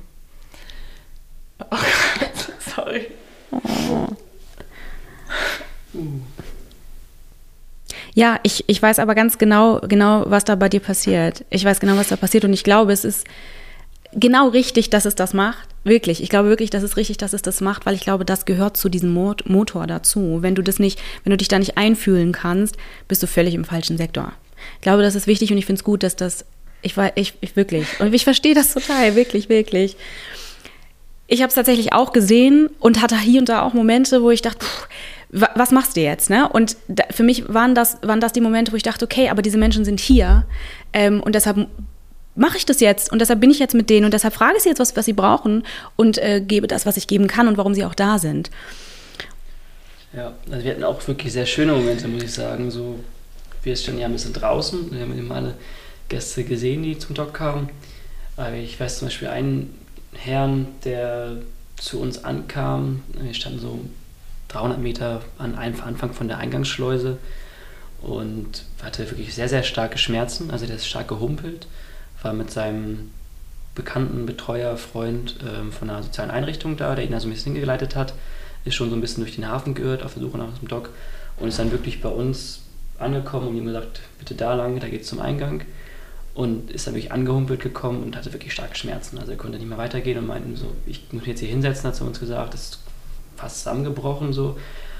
oh 1.58 1.64
Gott, 1.70 2.52
sorry. 2.60 3.10
Oh. 3.50 4.08
Ja, 8.14 8.38
ich, 8.44 8.64
ich 8.68 8.80
weiß 8.80 9.00
aber 9.00 9.14
ganz 9.16 9.38
genau, 9.38 9.80
genau, 9.80 10.24
was 10.26 10.44
da 10.44 10.54
bei 10.54 10.68
dir 10.68 10.80
passiert. 10.80 11.44
Ich 11.50 11.64
weiß 11.64 11.80
genau, 11.80 11.96
was 11.96 12.08
da 12.08 12.16
passiert 12.16 12.44
und 12.44 12.52
ich 12.52 12.62
glaube, 12.62 12.92
es 12.92 13.04
ist 13.04 13.26
genau 14.14 14.48
richtig, 14.48 14.88
dass 14.90 15.04
es 15.04 15.16
das 15.16 15.34
macht. 15.34 15.68
Wirklich. 15.82 16.22
Ich 16.22 16.30
glaube 16.30 16.48
wirklich, 16.48 16.70
dass 16.70 16.82
es 16.82 16.96
richtig, 16.96 17.18
dass 17.18 17.32
es 17.32 17.42
das 17.42 17.60
macht, 17.60 17.84
weil 17.84 17.94
ich 17.94 18.00
glaube, 18.00 18.24
das 18.24 18.46
gehört 18.46 18.76
zu 18.76 18.88
diesem 18.88 19.12
Motor 19.12 19.86
dazu. 19.86 20.38
Wenn 20.40 20.54
du 20.54 20.62
das 20.62 20.78
nicht, 20.78 21.00
wenn 21.24 21.32
du 21.32 21.36
dich 21.36 21.48
da 21.48 21.58
nicht 21.58 21.76
einfühlen 21.76 22.32
kannst, 22.32 22.76
bist 23.08 23.22
du 23.22 23.26
völlig 23.26 23.54
im 23.54 23.64
falschen 23.64 23.98
Sektor. 23.98 24.32
Ich 24.76 24.82
glaube, 24.82 25.02
das 25.02 25.14
ist 25.14 25.26
wichtig 25.26 25.50
und 25.52 25.58
ich 25.58 25.66
finde 25.66 25.80
es 25.80 25.84
gut, 25.84 26.02
dass 26.02 26.16
das, 26.16 26.46
ich 26.82 26.96
war, 26.96 27.16
ich, 27.16 27.34
ich 27.40 27.56
wirklich, 27.56 27.86
und 27.98 28.14
ich 28.14 28.24
verstehe 28.24 28.54
das 28.54 28.72
total, 28.72 29.16
wirklich, 29.16 29.48
wirklich. 29.48 29.96
Ich 31.26 31.40
habe 31.42 31.48
es 31.48 31.54
tatsächlich 31.54 31.92
auch 31.92 32.12
gesehen 32.12 32.70
und 32.78 33.02
hatte 33.02 33.18
hier 33.18 33.40
und 33.40 33.48
da 33.48 33.62
auch 33.62 33.74
Momente, 33.74 34.22
wo 34.22 34.30
ich 34.30 34.42
dachte, 34.42 34.64
pff, 34.64 34.88
was 35.34 35.72
machst 35.72 35.96
du 35.96 36.00
jetzt? 36.00 36.30
Ne? 36.30 36.48
Und 36.48 36.76
da, 36.86 37.04
für 37.10 37.24
mich 37.24 37.52
waren 37.52 37.74
das, 37.74 37.98
waren 38.02 38.20
das 38.20 38.32
die 38.32 38.40
Momente, 38.40 38.70
wo 38.72 38.76
ich 38.76 38.84
dachte, 38.84 39.04
okay, 39.04 39.28
aber 39.28 39.42
diese 39.42 39.58
Menschen 39.58 39.84
sind 39.84 39.98
hier 39.98 40.46
ähm, 40.92 41.20
und 41.20 41.34
deshalb 41.34 41.66
mache 42.36 42.56
ich 42.56 42.66
das 42.66 42.80
jetzt 42.80 43.12
und 43.12 43.20
deshalb 43.20 43.40
bin 43.40 43.50
ich 43.50 43.58
jetzt 43.58 43.74
mit 43.74 43.90
denen 43.90 44.04
und 44.04 44.14
deshalb 44.14 44.34
frage 44.34 44.54
ich 44.56 44.62
sie 44.62 44.68
jetzt, 44.68 44.78
was, 44.78 44.96
was 44.96 45.04
sie 45.04 45.12
brauchen 45.12 45.64
und 45.96 46.18
äh, 46.18 46.40
gebe 46.40 46.66
das, 46.66 46.86
was 46.86 46.96
ich 46.96 47.06
geben 47.06 47.26
kann 47.26 47.48
und 47.48 47.56
warum 47.56 47.74
sie 47.74 47.84
auch 47.84 47.94
da 47.94 48.18
sind. 48.18 48.50
Ja, 50.12 50.32
also 50.50 50.64
wir 50.64 50.70
hatten 50.70 50.84
auch 50.84 51.06
wirklich 51.08 51.32
sehr 51.32 51.46
schöne 51.46 51.72
Momente, 51.72 52.06
muss 52.06 52.22
ich 52.22 52.32
sagen. 52.32 52.70
So, 52.70 53.00
wir 53.64 53.74
standen 53.74 54.00
ja 54.00 54.06
ein 54.06 54.12
bisschen 54.12 54.32
draußen, 54.32 54.92
wir 54.92 55.00
haben 55.00 55.32
alle 55.32 55.54
Gäste 56.08 56.44
gesehen, 56.44 56.84
die 56.84 56.98
zum 56.98 57.16
Doc 57.16 57.34
kamen. 57.34 57.68
Aber 58.36 58.54
ich 58.54 58.78
weiß 58.78 59.00
zum 59.00 59.08
Beispiel 59.08 59.28
einen 59.28 59.76
Herrn, 60.12 60.68
der 60.84 61.38
zu 61.76 62.00
uns 62.00 62.22
ankam, 62.22 63.02
wir 63.20 63.34
standen 63.34 63.58
so 63.58 63.80
300 64.54 64.78
Meter 64.78 65.22
an 65.38 65.56
einem 65.56 65.80
Anfang 65.80 66.12
von 66.12 66.28
der 66.28 66.38
Eingangsschleuse 66.38 67.18
und 68.02 68.64
hatte 68.82 69.10
wirklich 69.10 69.34
sehr, 69.34 69.48
sehr 69.48 69.62
starke 69.62 69.98
Schmerzen, 69.98 70.50
also 70.50 70.66
der 70.66 70.76
ist 70.76 70.86
stark 70.86 71.08
gehumpelt 71.08 71.66
war 72.24 72.32
mit 72.32 72.50
seinem 72.50 73.10
bekannten 73.74 74.26
Betreuer, 74.26 74.76
Freund 74.76 75.36
ähm, 75.46 75.70
von 75.70 75.90
einer 75.90 76.02
sozialen 76.02 76.30
Einrichtung 76.30 76.76
da, 76.76 76.94
der 76.94 77.04
ihn 77.04 77.14
also 77.14 77.28
ein 77.28 77.32
bisschen 77.32 77.52
hingeleitet 77.52 77.94
hat, 77.94 78.14
ist 78.64 78.74
schon 78.74 78.90
so 78.90 78.96
ein 78.96 79.00
bisschen 79.00 79.22
durch 79.22 79.36
den 79.36 79.48
Hafen 79.48 79.74
geirrt 79.74 80.02
auf 80.02 80.14
der 80.14 80.22
Suche 80.22 80.38
nach 80.38 80.58
dem 80.58 80.68
Dock 80.68 80.90
und 81.38 81.48
ist 81.48 81.58
dann 81.58 81.70
wirklich 81.70 82.00
bei 82.00 82.08
uns 82.08 82.62
angekommen 82.98 83.48
und 83.48 83.56
ihm 83.56 83.66
gesagt, 83.66 84.00
bitte 84.18 84.34
da 84.34 84.54
lang, 84.54 84.80
da 84.80 84.88
geht's 84.88 85.08
zum 85.08 85.20
Eingang 85.20 85.62
und 86.34 86.70
ist 86.70 86.86
dann 86.86 86.94
wirklich 86.94 87.12
angehumpelt 87.12 87.60
gekommen 87.60 88.02
und 88.02 88.16
hatte 88.16 88.32
wirklich 88.32 88.52
starke 88.52 88.76
Schmerzen. 88.76 89.18
Also 89.18 89.32
er 89.32 89.38
konnte 89.38 89.58
nicht 89.58 89.68
mehr 89.68 89.78
weitergehen 89.78 90.18
und 90.18 90.26
meinte 90.26 90.56
so, 90.56 90.72
ich 90.86 91.02
muss 91.10 91.22
mich 91.22 91.28
jetzt 91.28 91.40
hier 91.40 91.48
hinsetzen, 91.48 91.90
hat 91.90 92.00
er 92.00 92.06
uns 92.06 92.20
gesagt, 92.20 92.54
das 92.54 92.78
fast 93.36 93.58
zusammengebrochen 93.58 94.32
so, 94.32 94.58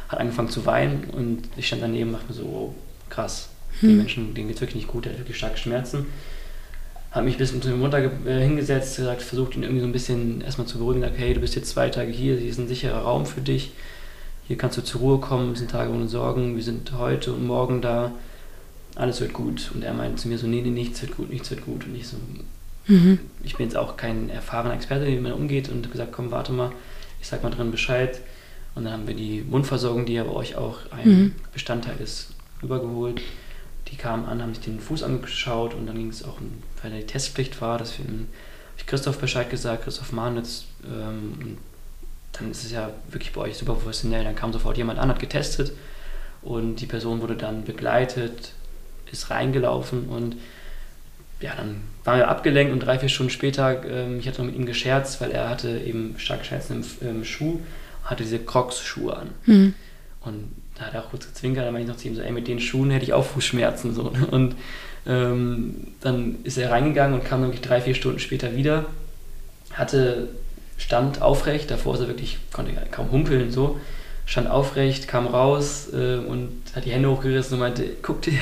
hat 0.09 0.21
angefangen 0.21 0.49
zu 0.49 0.67
weinen 0.67 1.05
und 1.13 1.43
ich 1.57 1.67
stand 1.67 1.83
daneben 1.83 2.11
und 2.11 2.17
dachte 2.17 2.29
mir 2.29 2.35
so, 2.35 2.45
oh, 2.45 2.75
krass, 3.11 3.49
hm. 3.81 3.89
den 3.89 3.97
Menschen, 3.99 4.35
denen 4.35 4.49
geht 4.49 4.61
wirklich 4.61 4.77
nicht 4.77 4.89
gut, 4.89 5.05
der 5.05 5.13
hat 5.13 5.21
wirklich 5.21 5.37
starke 5.37 5.57
Schmerzen 5.57 6.07
habe 7.15 7.27
mich 7.27 7.37
ein 7.37 7.39
bisschen 7.39 7.63
zu 7.63 7.71
ihm 7.71 7.81
runter 7.81 8.11
äh, 8.27 8.43
hingesetzt, 8.43 8.97
gesagt, 8.97 9.23
versucht 9.23 9.55
ihn 9.55 9.63
irgendwie 9.63 9.81
so 9.81 9.87
ein 9.87 9.93
bisschen 9.93 10.41
erstmal 10.41 10.67
zu 10.67 10.79
beruhigen, 10.79 11.01
gesagt, 11.01 11.19
hey, 11.19 11.33
du 11.33 11.41
bist 11.41 11.55
jetzt 11.55 11.71
zwei 11.71 11.89
Tage 11.89 12.11
hier, 12.11 12.37
hier 12.37 12.51
ist 12.51 12.59
ein 12.59 12.67
sicherer 12.67 13.03
Raum 13.03 13.25
für 13.25 13.41
dich, 13.41 13.71
hier 14.49 14.59
kannst 14.59 14.77
du 14.77 14.83
zur 14.83 15.01
Ruhe 15.01 15.19
kommen, 15.19 15.53
es 15.53 15.61
sind 15.61 15.71
Tage 15.71 15.93
ohne 15.93 16.09
Sorgen, 16.09 16.57
wir 16.57 16.63
sind 16.65 16.93
heute 16.99 17.33
und 17.33 17.47
morgen 17.47 17.81
da, 17.81 18.13
alles 18.97 19.21
wird 19.21 19.33
gut. 19.33 19.71
Und 19.75 19.85
er 19.85 19.95
meinte 19.95 20.17
zu 20.17 20.29
mir 20.29 20.39
so, 20.39 20.49
nee, 20.49 20.61
nee, 20.61 20.71
nichts 20.71 21.03
wird 21.03 21.17
gut, 21.17 21.31
nichts 21.31 21.51
wird 21.51 21.65
gut. 21.65 21.87
Und 21.87 21.95
ich 21.95 22.09
so, 22.09 22.17
mhm. 22.89 23.21
ich 23.45 23.57
bin 23.57 23.67
jetzt 23.67 23.77
auch 23.77 23.97
kein 23.97 24.29
erfahrener 24.29 24.75
Experte, 24.75 25.07
wie 25.07 25.19
man 25.19 25.33
umgeht 25.33 25.69
und 25.69 25.91
gesagt, 25.91 26.13
komm, 26.13 26.33
warte 26.33 26.53
mal, 26.53 26.73
ich 27.25 27.31
sag 27.31 27.43
mal 27.43 27.51
drin 27.51 27.71
Bescheid. 27.71 28.21
Und 28.75 28.85
dann 28.85 28.93
haben 28.93 29.07
wir 29.07 29.15
die 29.15 29.43
Mundversorgung, 29.43 30.05
die 30.07 30.15
ja 30.15 30.25
bei 30.25 30.33
euch 30.33 30.57
auch 30.57 30.79
ein 30.91 31.09
mhm. 31.09 31.35
Bestandteil 31.53 31.97
ist, 32.01 32.35
übergeholt 32.63 33.21
die 33.91 33.97
kamen 33.97 34.27
an, 34.27 34.43
haben 34.43 34.55
sich 34.55 34.65
den 34.65 34.81
Fuß 34.81 35.03
angeschaut 35.03 35.75
und 35.75 35.87
dann 35.87 35.97
ging 35.97 36.09
es 36.09 36.25
auch, 36.25 36.39
weil 36.83 36.91
die 36.91 37.07
Testpflicht 37.07 37.61
war, 37.61 37.79
dass 37.79 37.99
wir 37.99 38.07
ich 38.77 38.87
Christoph 38.87 39.19
Bescheid 39.19 39.49
gesagt, 39.51 39.85
Christoph 39.85 40.11
Mahnitz, 40.11 40.65
ähm, 40.85 41.59
dann 42.33 42.51
ist 42.51 42.65
es 42.65 42.73
ja 42.73 42.91
wirklich 43.09 43.33
bei 43.33 43.43
euch 43.43 43.57
super 43.57 43.75
professionell. 43.75 44.25
Dann 44.25 44.35
kam 44.35 44.53
sofort 44.53 44.77
jemand 44.77 44.99
an, 44.99 45.09
hat 45.09 45.21
getestet 45.21 45.73
und 46.43 46.77
die 46.77 46.87
Person 46.87 47.21
wurde 47.21 47.37
dann 47.37 47.63
begleitet, 47.63 48.53
ist 49.13 49.31
reingelaufen 49.31 50.09
und 50.09 50.37
ja, 51.41 51.55
dann 51.55 51.83
waren 52.05 52.19
wir 52.19 52.29
abgelenkt 52.29 52.73
und 52.73 52.81
drei, 52.81 52.99
vier 52.99 53.09
Stunden 53.09 53.31
später, 53.31 53.83
ähm, 53.85 54.19
ich 54.19 54.29
hatte 54.29 54.43
noch 54.43 54.47
mit 54.47 54.57
ihm 54.57 54.67
gescherzt, 54.67 55.21
weil 55.21 55.31
er 55.31 55.49
hatte 55.49 55.79
eben 55.79 56.15
stark 56.19 56.45
Schmerzen 56.45 56.85
im, 57.01 57.09
im 57.09 57.25
Schuh, 57.25 57.61
hatte 58.05 58.23
diese 58.23 58.39
Crocs-Schuhe 58.39 59.17
an. 59.17 59.29
Mhm. 59.47 59.75
Und 60.21 60.53
da 60.77 60.87
hat 60.87 60.95
er 60.95 61.05
auch 61.05 61.11
kurz 61.11 61.27
gezwinkert, 61.27 61.65
dann 61.65 61.73
meinte 61.73 61.89
ich 61.89 61.95
noch 61.95 62.01
zu 62.01 62.09
ihm 62.09 62.15
so, 62.15 62.23
ey, 62.23 62.33
mit 62.33 62.49
den 62.49 62.61
Schuhen 62.61 62.91
hätte 62.91 63.05
ich 63.05 63.13
auch 63.13 63.25
Fußschmerzen. 63.25 63.95
So. 63.95 64.11
Ne? 64.11 64.27
Und 64.27 64.57
ähm, 65.07 65.89
dann 66.01 66.37
ist 66.45 66.59
er 66.59 66.71
reingegangen 66.71 67.19
und 67.19 67.25
kam 67.25 67.43
wirklich 67.43 67.61
drei, 67.61 67.81
vier 67.81 67.95
Stunden 67.95 68.19
später 68.19 68.57
wieder, 68.57 68.87
hatte, 69.73 70.29
stand 70.77 71.23
aufrecht, 71.23 71.71
davor 71.71 71.95
ist 71.95 72.01
er 72.01 72.09
wirklich, 72.09 72.39
konnte 72.53 72.73
kaum 72.91 73.11
humpeln 73.11 73.51
so, 73.51 73.81
stand 74.27 74.49
aufrecht, 74.49 75.09
kam 75.09 75.27
raus 75.27 75.89
äh, 75.93 76.17
und 76.17 76.63
hat 76.75 76.85
die 76.85 76.91
Hände 76.91 77.11
hochgerissen 77.11 77.55
und 77.55 77.61
meinte, 77.61 77.85
guck 78.03 78.23
dir, 78.23 78.39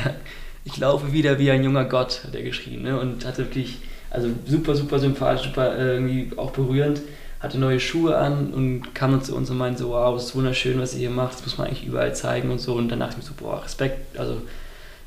ich 0.64 0.76
laufe 0.78 1.12
wieder 1.12 1.38
wie 1.38 1.50
ein 1.50 1.64
junger 1.64 1.84
Gott, 1.84 2.22
hat 2.24 2.34
er 2.34 2.42
geschrien. 2.42 2.82
Ne? 2.82 2.98
Und 2.98 3.24
hatte 3.24 3.38
wirklich, 3.38 3.78
also 4.10 4.28
super, 4.46 4.74
super 4.74 4.98
sympathisch, 4.98 5.46
super 5.46 5.76
äh, 5.76 5.94
irgendwie 5.94 6.36
auch 6.36 6.50
berührend 6.50 7.02
hatte 7.42 7.58
neue 7.58 7.80
Schuhe 7.80 8.16
an 8.16 8.54
und 8.54 8.94
kam 8.94 9.10
dann 9.10 9.22
zu 9.22 9.34
uns 9.34 9.50
und 9.50 9.58
meinte 9.58 9.80
so, 9.80 9.90
wow, 9.90 10.14
das 10.14 10.26
ist 10.26 10.36
wunderschön, 10.36 10.78
was 10.78 10.94
ihr 10.94 11.00
hier 11.00 11.10
macht, 11.10 11.34
das 11.34 11.42
muss 11.42 11.58
man 11.58 11.66
eigentlich 11.66 11.84
überall 11.84 12.14
zeigen 12.14 12.50
und 12.50 12.60
so. 12.60 12.74
Und 12.74 12.88
dann 12.88 13.00
dachte 13.00 13.16
ich 13.18 13.18
mir 13.18 13.24
so, 13.24 13.34
boah, 13.36 13.64
Respekt, 13.64 14.16
also 14.16 14.40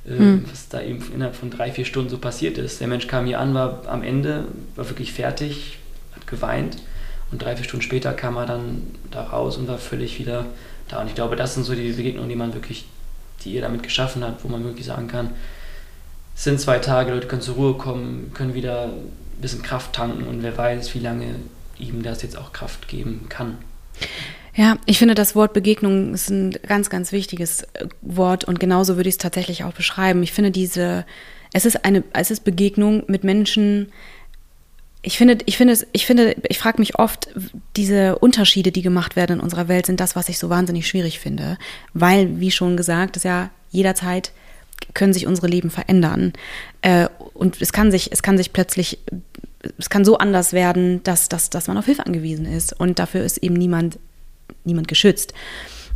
äh, 0.06 0.18
hm. 0.18 0.46
was 0.52 0.68
da 0.68 0.82
eben 0.82 1.02
innerhalb 1.14 1.36
von 1.36 1.50
drei, 1.50 1.72
vier 1.72 1.86
Stunden 1.86 2.10
so 2.10 2.18
passiert 2.18 2.58
ist. 2.58 2.82
Der 2.82 2.90
Mensch 2.90 3.08
kam 3.08 3.26
hier 3.26 3.40
an, 3.40 3.54
war 3.54 3.84
am 3.88 4.04
Ende, 4.04 4.44
war 4.76 4.88
wirklich 4.90 5.14
fertig, 5.14 5.80
hat 6.14 6.28
geweint 6.28 6.78
und 7.32 7.42
drei, 7.42 7.56
vier 7.56 7.64
Stunden 7.64 7.84
später 7.84 8.12
kam 8.12 8.36
er 8.36 8.46
dann 8.46 8.82
da 9.12 9.24
raus 9.24 9.56
und 9.56 9.70
war 9.70 9.78
völlig 9.78 10.20
wieder 10.20 10.46
da. 10.90 11.00
Und 11.00 11.08
ich 11.08 11.16
glaube, 11.16 11.38
das 11.38 11.54
sind 11.54 11.64
so 11.64 11.74
die 11.74 11.94
Begegnungen, 11.94 12.30
die 12.30 12.36
man 12.36 12.54
wirklich, 12.54 12.86
die 13.44 13.54
ihr 13.54 13.62
damit 13.62 13.84
geschaffen 13.84 14.24
habt, 14.24 14.44
wo 14.44 14.48
man 14.48 14.64
wirklich 14.64 14.86
sagen 14.86 15.08
kann, 15.08 15.32
es 16.36 16.44
sind 16.44 16.60
zwei 16.60 16.80
Tage, 16.80 17.12
Leute 17.12 17.28
können 17.28 17.42
zur 17.42 17.56
Ruhe 17.56 17.74
kommen, 17.76 18.32
können 18.34 18.54
wieder 18.54 18.86
ein 18.86 19.12
bisschen 19.42 19.64
Kraft 19.64 19.94
tanken 19.94 20.28
und 20.28 20.44
wer 20.44 20.58
weiß, 20.58 20.94
wie 20.94 21.00
lange 21.00 21.36
ihm 21.80 22.04
das 22.04 22.22
jetzt 22.22 22.38
auch 22.38 22.52
Kraft 22.52 22.88
geben 22.88 23.28
kann. 23.30 23.58
Ja, 24.56 24.78
ich 24.86 24.98
finde, 24.98 25.16
das 25.16 25.36
Wort 25.36 25.54
Begegnung 25.54 26.14
ist 26.14 26.30
ein 26.30 26.58
ganz, 26.66 26.90
ganz 26.90 27.12
wichtiges 27.12 27.64
äh, 27.74 27.88
Wort 28.02 28.46
und 28.46 28.60
genauso 28.60 28.96
würde 28.96 29.10
ich 29.10 29.16
es 29.16 29.20
tatsächlich 29.20 29.64
auch 29.66 29.74
beschreiben. 29.74 30.24
Ich 30.24 30.32
finde 30.32 30.52
diese, 30.52 31.06
es 31.52 31.66
ist 31.66 31.84
eine, 31.84 32.04
es 32.14 32.32
ist 32.32 32.46
Begegnung 32.46 33.04
mit 33.08 33.24
Menschen. 33.24 33.92
Ich 35.06 35.18
finde, 35.18 35.38
ich 35.46 35.56
finde, 35.58 35.78
ich 35.92 36.06
finde, 36.06 36.36
ich 36.50 36.58
frage 36.58 36.80
mich 36.80 36.98
oft, 36.98 37.30
diese 37.76 38.18
Unterschiede, 38.18 38.72
die 38.72 38.82
gemacht 38.82 39.16
werden 39.16 39.38
in 39.38 39.40
unserer 39.40 39.68
Welt, 39.68 39.86
sind 39.86 40.00
das, 40.00 40.16
was 40.16 40.30
ich 40.30 40.40
so 40.40 40.50
wahnsinnig 40.50 40.88
schwierig 40.88 41.20
finde, 41.20 41.58
weil, 41.94 42.40
wie 42.40 42.52
schon 42.52 42.76
gesagt, 42.76 43.16
es 43.16 43.24
ja 43.24 43.52
jederzeit 43.70 44.32
können 44.94 45.14
sich 45.14 45.28
unsere 45.28 45.48
Leben 45.48 45.70
verändern 45.70 46.34
äh, 46.82 47.08
und 47.34 47.62
es 47.62 47.72
kann 47.72 47.92
sich, 47.92 48.12
es 48.12 48.24
kann 48.24 48.38
sich 48.38 48.52
plötzlich 48.52 49.00
es 49.78 49.90
kann 49.90 50.06
so 50.06 50.18
anders 50.18 50.54
werden, 50.54 51.02
dass, 51.04 51.30
dass, 51.30 51.50
dass 51.50 51.68
man 51.68 51.78
auf 51.78 51.86
Hilfe 51.86 52.06
angewiesen 52.06 52.46
ist. 52.46 52.74
Und 52.80 53.00
dafür 53.00 53.24
ist 53.24 53.38
eben 53.38 53.56
niemand, 53.56 54.00
niemand 54.64 54.88
geschützt. 54.88 55.34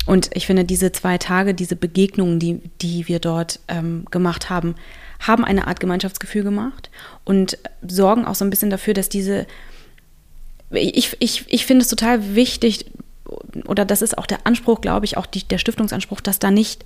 Und 0.06 0.30
ich 0.34 0.48
finde, 0.48 0.66
diese 0.66 0.92
zwei 0.92 1.18
Tage, 1.18 1.54
diese 1.54 1.76
Begegnungen, 1.76 2.40
die, 2.40 2.62
die 2.82 3.08
wir 3.08 3.20
dort 3.20 3.60
ähm, 3.68 4.06
gemacht 4.12 4.50
haben, 4.50 4.76
haben 5.20 5.44
eine 5.44 5.68
Art 5.68 5.80
Gemeinschaftsgefühl 5.80 6.44
gemacht 6.44 6.90
und 7.26 7.58
sorgen 7.86 8.26
auch 8.26 8.36
so 8.36 8.46
ein 8.46 8.50
bisschen 8.50 8.70
dafür, 8.70 8.94
dass 8.94 9.10
diese, 9.10 9.46
ich, 10.72 11.16
ich, 11.20 11.46
ich 11.48 11.66
finde 11.66 11.84
es 11.84 11.90
total 11.90 12.36
wichtig, 12.36 12.86
oder 13.66 13.86
das 13.86 14.02
ist 14.02 14.18
auch 14.18 14.26
der 14.26 14.46
Anspruch, 14.46 14.82
glaube 14.82 15.06
ich, 15.06 15.18
auch 15.18 15.26
die, 15.26 15.44
der 15.44 15.58
Stiftungsanspruch, 15.58 16.22
dass 16.22 16.40
da 16.40 16.52
nicht 16.52 16.84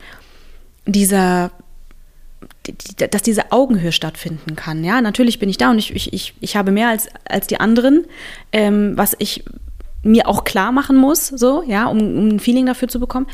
dieser 0.85 1.51
dass 3.09 3.21
diese 3.21 3.51
Augenhöhe 3.51 3.91
stattfinden 3.91 4.55
kann. 4.55 4.83
Ja, 4.83 5.01
natürlich 5.01 5.39
bin 5.39 5.49
ich 5.49 5.57
da 5.57 5.71
und 5.71 5.79
ich, 5.79 5.95
ich, 5.95 6.13
ich, 6.13 6.33
ich 6.39 6.55
habe 6.55 6.71
mehr 6.71 6.89
als, 6.89 7.07
als 7.25 7.47
die 7.47 7.59
anderen, 7.59 8.05
ähm, 8.51 8.97
was 8.97 9.15
ich 9.19 9.43
mir 10.01 10.27
auch 10.27 10.43
klar 10.43 10.71
machen 10.71 10.97
muss, 10.97 11.27
so, 11.27 11.63
ja, 11.65 11.85
um, 11.87 11.99
um 11.99 12.27
ein 12.29 12.39
Feeling 12.39 12.65
dafür 12.65 12.87
zu 12.87 12.99
bekommen. 12.99 13.27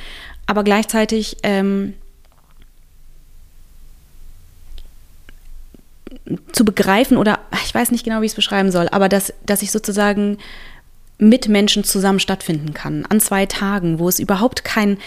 Aber 0.46 0.64
gleichzeitig 0.64 1.38
ähm, 1.44 1.94
zu 6.52 6.66
begreifen 6.66 7.18
oder 7.18 7.40
ich 7.66 7.74
weiß 7.74 7.92
nicht 7.92 8.04
genau, 8.04 8.22
wie 8.22 8.26
ich 8.26 8.32
es 8.32 8.36
beschreiben 8.36 8.72
soll, 8.72 8.88
aber 8.90 9.10
dass, 9.10 9.34
dass 9.46 9.62
ich 9.62 9.72
sozusagen 9.72 10.38
mit 11.22 11.50
Menschen 11.50 11.84
zusammen 11.84 12.22
stattfinden 12.22 12.74
kann, 12.74 13.06
an 13.10 13.20
zwei 13.20 13.46
Tagen, 13.46 14.00
wo 14.00 14.08
es 14.08 14.20
überhaupt 14.20 14.64
kein, 14.64 14.98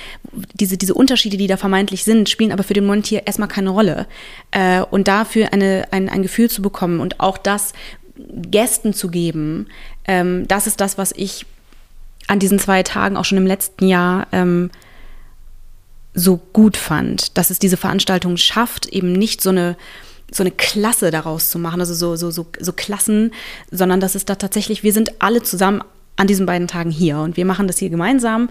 diese, 0.52 0.76
diese 0.76 0.92
Unterschiede, 0.92 1.38
die 1.38 1.46
da 1.46 1.56
vermeintlich 1.56 2.04
sind, 2.04 2.28
spielen 2.28 2.52
aber 2.52 2.64
für 2.64 2.74
den 2.74 2.84
Moment 2.84 3.06
hier 3.06 3.26
erstmal 3.26 3.48
keine 3.48 3.70
Rolle. 3.70 4.06
Äh, 4.50 4.82
und 4.82 5.08
dafür 5.08 5.54
eine, 5.54 5.88
ein, 5.90 6.10
ein 6.10 6.22
Gefühl 6.22 6.50
zu 6.50 6.60
bekommen 6.60 7.00
und 7.00 7.20
auch 7.20 7.38
das 7.38 7.72
Gästen 8.14 8.92
zu 8.92 9.08
geben, 9.08 9.68
ähm, 10.04 10.46
das 10.48 10.66
ist 10.66 10.82
das, 10.82 10.98
was 10.98 11.12
ich 11.12 11.46
an 12.26 12.38
diesen 12.38 12.58
zwei 12.58 12.82
Tagen 12.82 13.16
auch 13.16 13.24
schon 13.24 13.38
im 13.38 13.46
letzten 13.46 13.88
Jahr 13.88 14.26
ähm, 14.32 14.70
so 16.12 16.36
gut 16.52 16.76
fand, 16.76 17.38
dass 17.38 17.48
es 17.48 17.58
diese 17.58 17.78
Veranstaltung 17.78 18.36
schafft, 18.36 18.86
eben 18.86 19.14
nicht 19.14 19.40
so 19.40 19.48
eine 19.48 19.76
so 20.32 20.42
eine 20.42 20.50
Klasse 20.50 21.10
daraus 21.10 21.50
zu 21.50 21.58
machen, 21.58 21.80
also 21.80 21.94
so, 21.94 22.16
so, 22.16 22.30
so, 22.30 22.46
so 22.58 22.72
Klassen, 22.72 23.32
sondern 23.70 24.00
dass 24.00 24.14
es 24.14 24.24
da 24.24 24.34
tatsächlich, 24.34 24.82
wir 24.82 24.92
sind 24.92 25.22
alle 25.22 25.42
zusammen 25.42 25.82
an 26.16 26.26
diesen 26.26 26.46
beiden 26.46 26.68
Tagen 26.68 26.90
hier 26.90 27.18
und 27.18 27.36
wir 27.36 27.44
machen 27.44 27.66
das 27.66 27.78
hier 27.78 27.90
gemeinsam. 27.90 28.50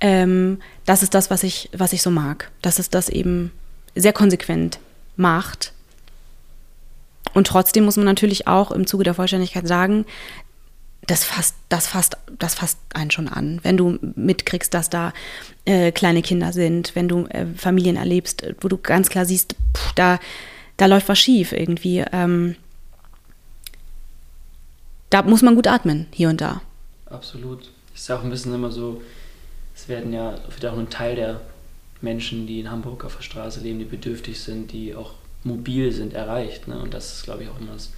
Ähm, 0.00 0.58
das 0.86 1.02
ist 1.02 1.14
das, 1.14 1.30
was 1.30 1.42
ich, 1.42 1.70
was 1.72 1.92
ich 1.92 2.02
so 2.02 2.10
mag, 2.10 2.50
dass 2.62 2.78
es 2.78 2.90
das 2.90 3.08
eben 3.08 3.52
sehr 3.94 4.12
konsequent 4.12 4.78
macht. 5.16 5.72
Und 7.34 7.46
trotzdem 7.46 7.84
muss 7.84 7.96
man 7.96 8.06
natürlich 8.06 8.46
auch 8.46 8.70
im 8.70 8.86
Zuge 8.86 9.04
der 9.04 9.14
Vollständigkeit 9.14 9.66
sagen, 9.66 10.04
das 11.06 11.24
fasst, 11.24 11.56
das 11.68 11.86
fasst, 11.86 12.16
das 12.38 12.54
fasst 12.54 12.78
einen 12.94 13.10
schon 13.10 13.28
an. 13.28 13.58
Wenn 13.62 13.76
du 13.76 13.98
mitkriegst, 14.14 14.72
dass 14.72 14.88
da 14.88 15.12
äh, 15.64 15.90
kleine 15.90 16.22
Kinder 16.22 16.52
sind, 16.52 16.94
wenn 16.94 17.08
du 17.08 17.26
äh, 17.26 17.46
Familien 17.56 17.96
erlebst, 17.96 18.44
wo 18.60 18.68
du 18.68 18.78
ganz 18.78 19.08
klar 19.08 19.24
siehst, 19.24 19.56
pff, 19.76 19.92
da, 19.94 20.20
da 20.76 20.86
läuft 20.86 21.08
was 21.08 21.18
schief 21.18 21.52
irgendwie. 21.52 22.04
Ähm, 22.12 22.56
da 25.10 25.22
muss 25.22 25.42
man 25.42 25.54
gut 25.54 25.66
atmen, 25.66 26.06
hier 26.12 26.28
und 26.28 26.40
da. 26.40 26.62
Absolut. 27.06 27.70
Ich 27.94 28.02
sage 28.02 28.20
auch 28.20 28.24
ein 28.24 28.30
bisschen 28.30 28.54
immer 28.54 28.70
so, 28.70 29.02
es 29.74 29.88
werden 29.88 30.12
ja 30.12 30.38
wird 30.48 30.66
auch 30.66 30.78
ein 30.78 30.90
Teil 30.90 31.16
der 31.16 31.40
Menschen, 32.00 32.46
die 32.46 32.60
in 32.60 32.70
Hamburg 32.70 33.04
auf 33.04 33.16
der 33.16 33.22
Straße 33.22 33.60
leben, 33.60 33.78
die 33.78 33.84
bedürftig 33.84 34.40
sind, 34.40 34.72
die 34.72 34.94
auch 34.94 35.14
mobil 35.44 35.92
sind, 35.92 36.14
erreicht. 36.14 36.68
Ne? 36.68 36.78
Und 36.78 36.94
das 36.94 37.16
ist, 37.16 37.24
glaube 37.24 37.42
ich, 37.42 37.48
auch 37.48 37.60
immer 37.60 37.72
das 37.72 37.92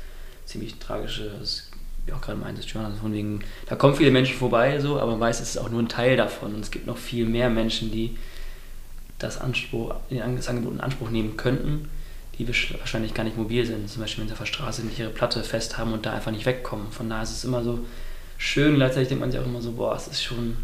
ziemlich 0.44 0.74
Tragische, 0.76 1.30
das, 1.38 1.70
wie 2.06 2.12
auch 2.12 2.20
gerade 2.20 2.38
meintest, 2.38 2.68
Jonas, 2.70 2.98
von 2.98 3.12
wegen, 3.12 3.40
da 3.66 3.76
kommen 3.76 3.96
viele 3.96 4.10
Menschen 4.10 4.36
vorbei, 4.36 4.78
so, 4.80 4.98
aber 4.98 5.12
man 5.12 5.20
weiß, 5.20 5.40
es 5.40 5.50
ist 5.50 5.58
auch 5.58 5.70
nur 5.70 5.80
ein 5.80 5.88
Teil 5.88 6.16
davon. 6.16 6.54
Und 6.54 6.60
es 6.60 6.70
gibt 6.70 6.86
noch 6.86 6.98
viel 6.98 7.26
mehr 7.26 7.50
Menschen, 7.50 7.90
die 7.90 8.16
das, 9.18 9.40
Anspruch, 9.40 9.94
das 10.10 10.48
Angebot 10.48 10.74
in 10.74 10.80
Anspruch 10.80 11.10
nehmen 11.10 11.36
könnten, 11.36 11.88
die 12.38 12.48
wahrscheinlich 12.48 13.14
gar 13.14 13.24
nicht 13.24 13.36
mobil 13.36 13.64
sind. 13.64 13.88
Zum 13.88 14.02
Beispiel, 14.02 14.22
wenn 14.22 14.28
sie 14.28 14.32
auf 14.32 14.40
der 14.40 14.46
Straße 14.46 14.82
nicht 14.82 14.98
ihre 14.98 15.10
Platte 15.10 15.42
fest 15.42 15.78
haben 15.78 15.92
und 15.92 16.04
da 16.06 16.12
einfach 16.12 16.32
nicht 16.32 16.46
wegkommen. 16.46 16.90
Von 16.90 17.08
daher 17.08 17.22
ist 17.22 17.30
es 17.30 17.44
immer 17.44 17.62
so 17.62 17.80
schön, 18.38 18.74
gleichzeitig 18.76 19.08
denkt 19.08 19.20
man 19.20 19.30
sich 19.30 19.40
auch 19.40 19.46
immer 19.46 19.62
so, 19.62 19.72
boah, 19.72 19.94
es 19.94 20.08
ist 20.08 20.22
schon 20.22 20.56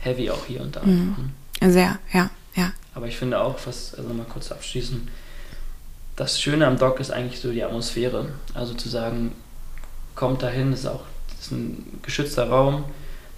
heavy 0.00 0.30
auch 0.30 0.46
hier 0.46 0.62
und 0.62 0.74
da. 0.74 0.82
Mhm. 0.82 1.32
Sehr, 1.60 1.98
ja, 2.12 2.30
ja. 2.54 2.72
Aber 2.94 3.06
ich 3.06 3.16
finde 3.16 3.40
auch, 3.40 3.58
was, 3.64 3.94
also 3.94 4.08
nochmal 4.08 4.26
kurz 4.26 4.50
abschließen, 4.50 5.08
das 6.16 6.40
Schöne 6.40 6.66
am 6.66 6.78
Dock 6.78 7.00
ist 7.00 7.10
eigentlich 7.10 7.40
so 7.40 7.52
die 7.52 7.64
Atmosphäre. 7.64 8.32
Also 8.54 8.74
zu 8.74 8.88
sagen, 8.88 9.32
kommt 10.14 10.42
dahin, 10.42 10.72
ist 10.72 10.86
auch 10.86 11.04
ist 11.40 11.50
ein 11.50 12.00
geschützter 12.02 12.48
Raum, 12.48 12.84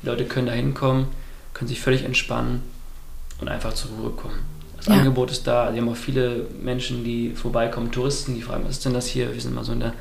die 0.02 0.06
Leute 0.06 0.26
können 0.26 0.46
da 0.46 0.52
hinkommen, 0.52 1.08
können 1.54 1.68
sich 1.68 1.80
völlig 1.80 2.04
entspannen 2.04 2.62
und 3.40 3.48
einfach 3.48 3.72
zur 3.72 3.92
Ruhe 3.92 4.10
kommen. 4.10 4.38
Das 4.84 4.94
ja. 4.94 5.00
Angebot 5.00 5.30
ist 5.30 5.46
da, 5.46 5.72
wir 5.72 5.80
haben 5.80 5.88
auch 5.88 5.96
viele 5.96 6.46
Menschen, 6.62 7.04
die 7.04 7.30
vorbeikommen, 7.30 7.90
Touristen, 7.90 8.34
die 8.34 8.42
fragen, 8.42 8.64
was 8.64 8.72
ist 8.72 8.84
denn 8.84 8.94
das 8.94 9.06
hier? 9.06 9.32
Wir 9.32 9.40
sind 9.40 9.54
mal 9.54 9.64
so 9.64 9.72
in 9.72 9.80
der, 9.80 9.94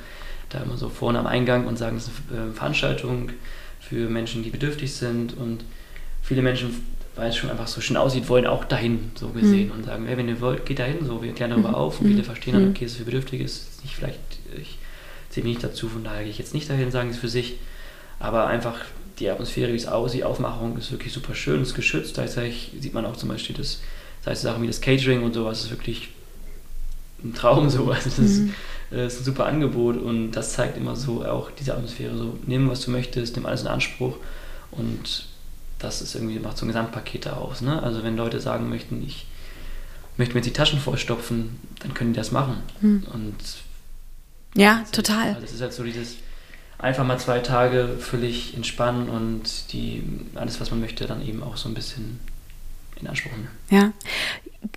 da 0.49 0.59
immer 0.59 0.77
so 0.77 0.89
vorne 0.89 1.19
am 1.19 1.27
Eingang 1.27 1.67
und 1.67 1.77
sagen, 1.77 1.97
es 1.97 2.07
ist 2.07 2.13
eine 2.31 2.51
äh, 2.51 2.53
Veranstaltung 2.53 3.29
für 3.79 4.09
Menschen, 4.09 4.43
die 4.43 4.49
bedürftig 4.49 4.93
sind 4.93 5.37
und 5.37 5.63
viele 6.21 6.41
Menschen 6.41 6.83
weil 7.15 7.29
es 7.29 7.37
schon 7.37 7.49
einfach 7.49 7.67
so 7.67 7.79
schön 7.79 7.97
aussieht, 7.97 8.27
wollen 8.27 8.47
auch 8.47 8.65
dahin 8.65 9.11
so 9.15 9.29
gesehen 9.29 9.67
mhm. 9.67 9.73
und 9.73 9.85
sagen, 9.85 10.05
hey, 10.07 10.17
wenn 10.17 10.27
ihr 10.27 10.41
wollt, 10.41 10.65
geht 10.65 10.79
dahin 10.79 11.05
so, 11.05 11.21
wir 11.21 11.33
klären 11.33 11.51
darüber 11.51 11.69
mhm. 11.69 11.75
auf 11.75 11.99
und 11.99 12.07
viele 12.07 12.21
mhm. 12.21 12.25
verstehen 12.25 12.53
dann, 12.53 12.65
mhm. 12.65 12.71
okay, 12.71 12.85
es 12.85 12.93
ist 12.93 12.97
für 12.97 13.05
Bedürftige, 13.05 13.43
ist 13.43 13.83
nicht 13.83 13.95
vielleicht, 13.95 14.19
ich 14.59 14.79
zähle 15.29 15.45
mich 15.45 15.57
nicht 15.57 15.63
dazu, 15.63 15.89
von 15.89 16.03
daher 16.03 16.21
gehe 16.21 16.31
ich 16.31 16.39
jetzt 16.39 16.53
nicht 16.53 16.69
dahin, 16.69 16.91
sagen 16.91 17.09
es 17.09 17.17
für 17.17 17.27
sich, 17.27 17.57
aber 18.19 18.47
einfach 18.47 18.79
die 19.19 19.29
Atmosphäre, 19.29 19.71
wie 19.71 19.77
es 19.77 19.87
aussieht, 19.87 20.21
die 20.21 20.23
Aufmachung 20.23 20.75
ist 20.77 20.91
wirklich 20.91 21.13
super 21.13 21.35
schön, 21.35 21.61
ist 21.61 21.75
geschützt, 21.75 22.15
gleichzeitig 22.15 22.71
sieht 22.79 22.95
man 22.95 23.05
auch 23.05 23.15
zum 23.15 23.29
Beispiel 23.29 23.55
das, 23.55 23.81
das 24.23 24.31
heißt 24.31 24.41
Sachen 24.43 24.63
wie 24.63 24.67
das 24.67 24.81
Catering 24.81 25.23
und 25.23 25.33
sowas 25.33 25.63
ist 25.63 25.69
wirklich 25.69 26.09
ein 27.23 27.33
Traum 27.33 27.69
so, 27.69 27.89
also 27.91 28.09
das, 28.09 28.17
mhm. 28.19 28.53
das 28.91 29.13
ist 29.13 29.21
ein 29.21 29.25
super 29.25 29.45
Angebot 29.45 29.97
und 29.97 30.31
das 30.31 30.53
zeigt 30.53 30.77
immer 30.77 30.95
so 30.95 31.25
auch 31.25 31.51
diese 31.51 31.73
Atmosphäre, 31.73 32.17
so 32.17 32.37
nimm 32.45 32.69
was 32.69 32.81
du 32.81 32.91
möchtest, 32.91 33.35
nimm 33.35 33.45
alles 33.45 33.61
in 33.61 33.67
Anspruch 33.67 34.17
und 34.71 35.25
das 35.79 36.01
ist 36.01 36.15
irgendwie, 36.15 36.39
macht 36.39 36.57
so 36.57 36.65
ein 36.65 36.69
Gesamtpaket 36.69 37.27
aus. 37.27 37.61
Ne? 37.61 37.83
Also 37.83 38.03
wenn 38.03 38.15
Leute 38.15 38.39
sagen 38.39 38.69
möchten, 38.69 39.03
ich 39.05 39.25
möchte 40.17 40.33
mir 40.33 40.39
jetzt 40.39 40.47
die 40.47 40.53
Taschen 40.53 40.79
vollstopfen, 40.79 41.59
dann 41.79 41.93
können 41.93 42.13
die 42.13 42.17
das 42.17 42.31
machen. 42.31 42.57
Hm. 42.79 43.03
Und 43.11 43.35
ja, 44.55 44.85
total. 44.91 45.29
Also 45.29 45.41
das 45.41 45.51
ist 45.51 45.61
halt 45.61 45.73
so 45.73 45.83
dieses 45.83 46.15
einfach 46.77 47.05
mal 47.05 47.17
zwei 47.19 47.39
Tage 47.39 47.97
völlig 47.99 48.55
entspannen 48.55 49.09
und 49.09 49.73
die 49.73 50.03
alles, 50.35 50.61
was 50.61 50.71
man 50.71 50.79
möchte, 50.79 51.05
dann 51.05 51.25
eben 51.25 51.43
auch 51.43 51.57
so 51.57 51.69
ein 51.69 51.73
bisschen 51.73 52.19
in 53.01 53.07
Anspruch 53.07 53.31
nehmen. 53.31 53.47
Ja. 53.69 53.91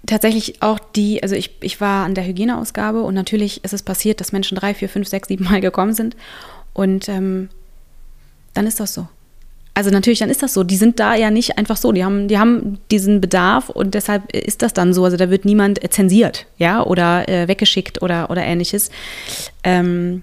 Tatsächlich 0.06 0.62
auch 0.62 0.78
die, 0.78 1.22
also 1.22 1.34
ich, 1.34 1.50
ich 1.60 1.80
war 1.80 2.04
an 2.04 2.14
der 2.14 2.26
Hygieneausgabe 2.26 3.02
und 3.02 3.14
natürlich 3.14 3.62
ist 3.64 3.72
es 3.72 3.82
passiert, 3.82 4.20
dass 4.20 4.32
Menschen 4.32 4.56
drei, 4.56 4.74
vier, 4.74 4.88
fünf, 4.88 5.08
sechs, 5.08 5.28
sieben 5.28 5.44
Mal 5.44 5.60
gekommen 5.60 5.94
sind. 5.94 6.16
Und 6.72 7.08
ähm, 7.08 7.48
dann 8.54 8.66
ist 8.66 8.80
das 8.80 8.94
so. 8.94 9.08
Also 9.74 9.90
natürlich, 9.90 10.20
dann 10.20 10.30
ist 10.30 10.42
das 10.42 10.54
so. 10.54 10.64
Die 10.64 10.76
sind 10.76 10.98
da 10.98 11.14
ja 11.14 11.30
nicht 11.30 11.58
einfach 11.58 11.76
so. 11.76 11.92
Die 11.92 12.02
haben, 12.02 12.28
die 12.28 12.38
haben 12.38 12.78
diesen 12.90 13.20
Bedarf 13.20 13.68
und 13.68 13.92
deshalb 13.92 14.32
ist 14.32 14.62
das 14.62 14.72
dann 14.72 14.94
so. 14.94 15.04
Also 15.04 15.18
da 15.18 15.28
wird 15.28 15.44
niemand 15.44 15.80
zensiert, 15.92 16.46
ja, 16.56 16.82
oder 16.82 17.28
äh, 17.28 17.46
weggeschickt 17.46 18.00
oder, 18.00 18.30
oder 18.30 18.42
ähnliches. 18.42 18.90
Ähm, 19.62 20.22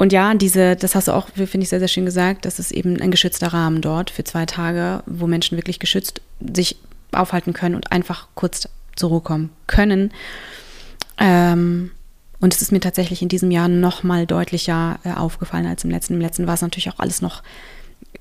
und 0.00 0.14
ja, 0.14 0.32
diese, 0.32 0.76
das 0.76 0.94
hast 0.94 1.08
du 1.08 1.12
auch, 1.12 1.28
finde 1.28 1.58
ich, 1.58 1.68
sehr, 1.68 1.78
sehr 1.78 1.86
schön 1.86 2.06
gesagt, 2.06 2.46
das 2.46 2.58
ist 2.58 2.70
eben 2.70 2.98
ein 3.02 3.10
geschützter 3.10 3.48
Rahmen 3.48 3.82
dort 3.82 4.08
für 4.08 4.24
zwei 4.24 4.46
Tage, 4.46 5.02
wo 5.04 5.26
Menschen 5.26 5.58
wirklich 5.58 5.78
geschützt 5.78 6.22
sich 6.40 6.76
aufhalten 7.12 7.52
können 7.52 7.74
und 7.74 7.92
einfach 7.92 8.28
kurz 8.34 8.66
zur 8.96 9.10
Ruhe 9.10 9.20
kommen 9.20 9.50
können. 9.66 10.10
Ähm, 11.18 11.90
und 12.40 12.54
es 12.54 12.62
ist 12.62 12.72
mir 12.72 12.80
tatsächlich 12.80 13.20
in 13.20 13.28
diesem 13.28 13.50
Jahr 13.50 13.68
noch 13.68 14.02
mal 14.02 14.24
deutlicher 14.24 14.98
äh, 15.04 15.12
aufgefallen 15.12 15.66
als 15.66 15.84
im 15.84 15.90
letzten. 15.90 16.14
Im 16.14 16.22
letzten 16.22 16.46
war 16.46 16.54
es 16.54 16.62
natürlich 16.62 16.88
auch 16.88 16.98
alles 16.98 17.20
noch, 17.20 17.42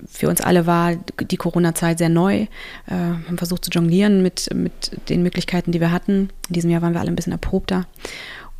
für 0.05 0.27
uns 0.27 0.41
alle 0.41 0.65
war 0.65 0.97
die 0.97 1.37
Corona-Zeit 1.37 1.97
sehr 1.97 2.09
neu. 2.09 2.41
Äh, 2.41 2.47
haben 2.89 3.37
versucht 3.37 3.63
zu 3.63 3.71
jonglieren 3.71 4.21
mit, 4.21 4.53
mit 4.53 4.99
den 5.07 5.23
Möglichkeiten, 5.23 5.71
die 5.71 5.79
wir 5.79 5.93
hatten. 5.93 6.29
In 6.49 6.55
diesem 6.55 6.71
Jahr 6.71 6.81
waren 6.81 6.91
wir 6.91 6.99
alle 6.99 7.09
ein 7.09 7.15
bisschen 7.15 7.31
erprobter. 7.31 7.85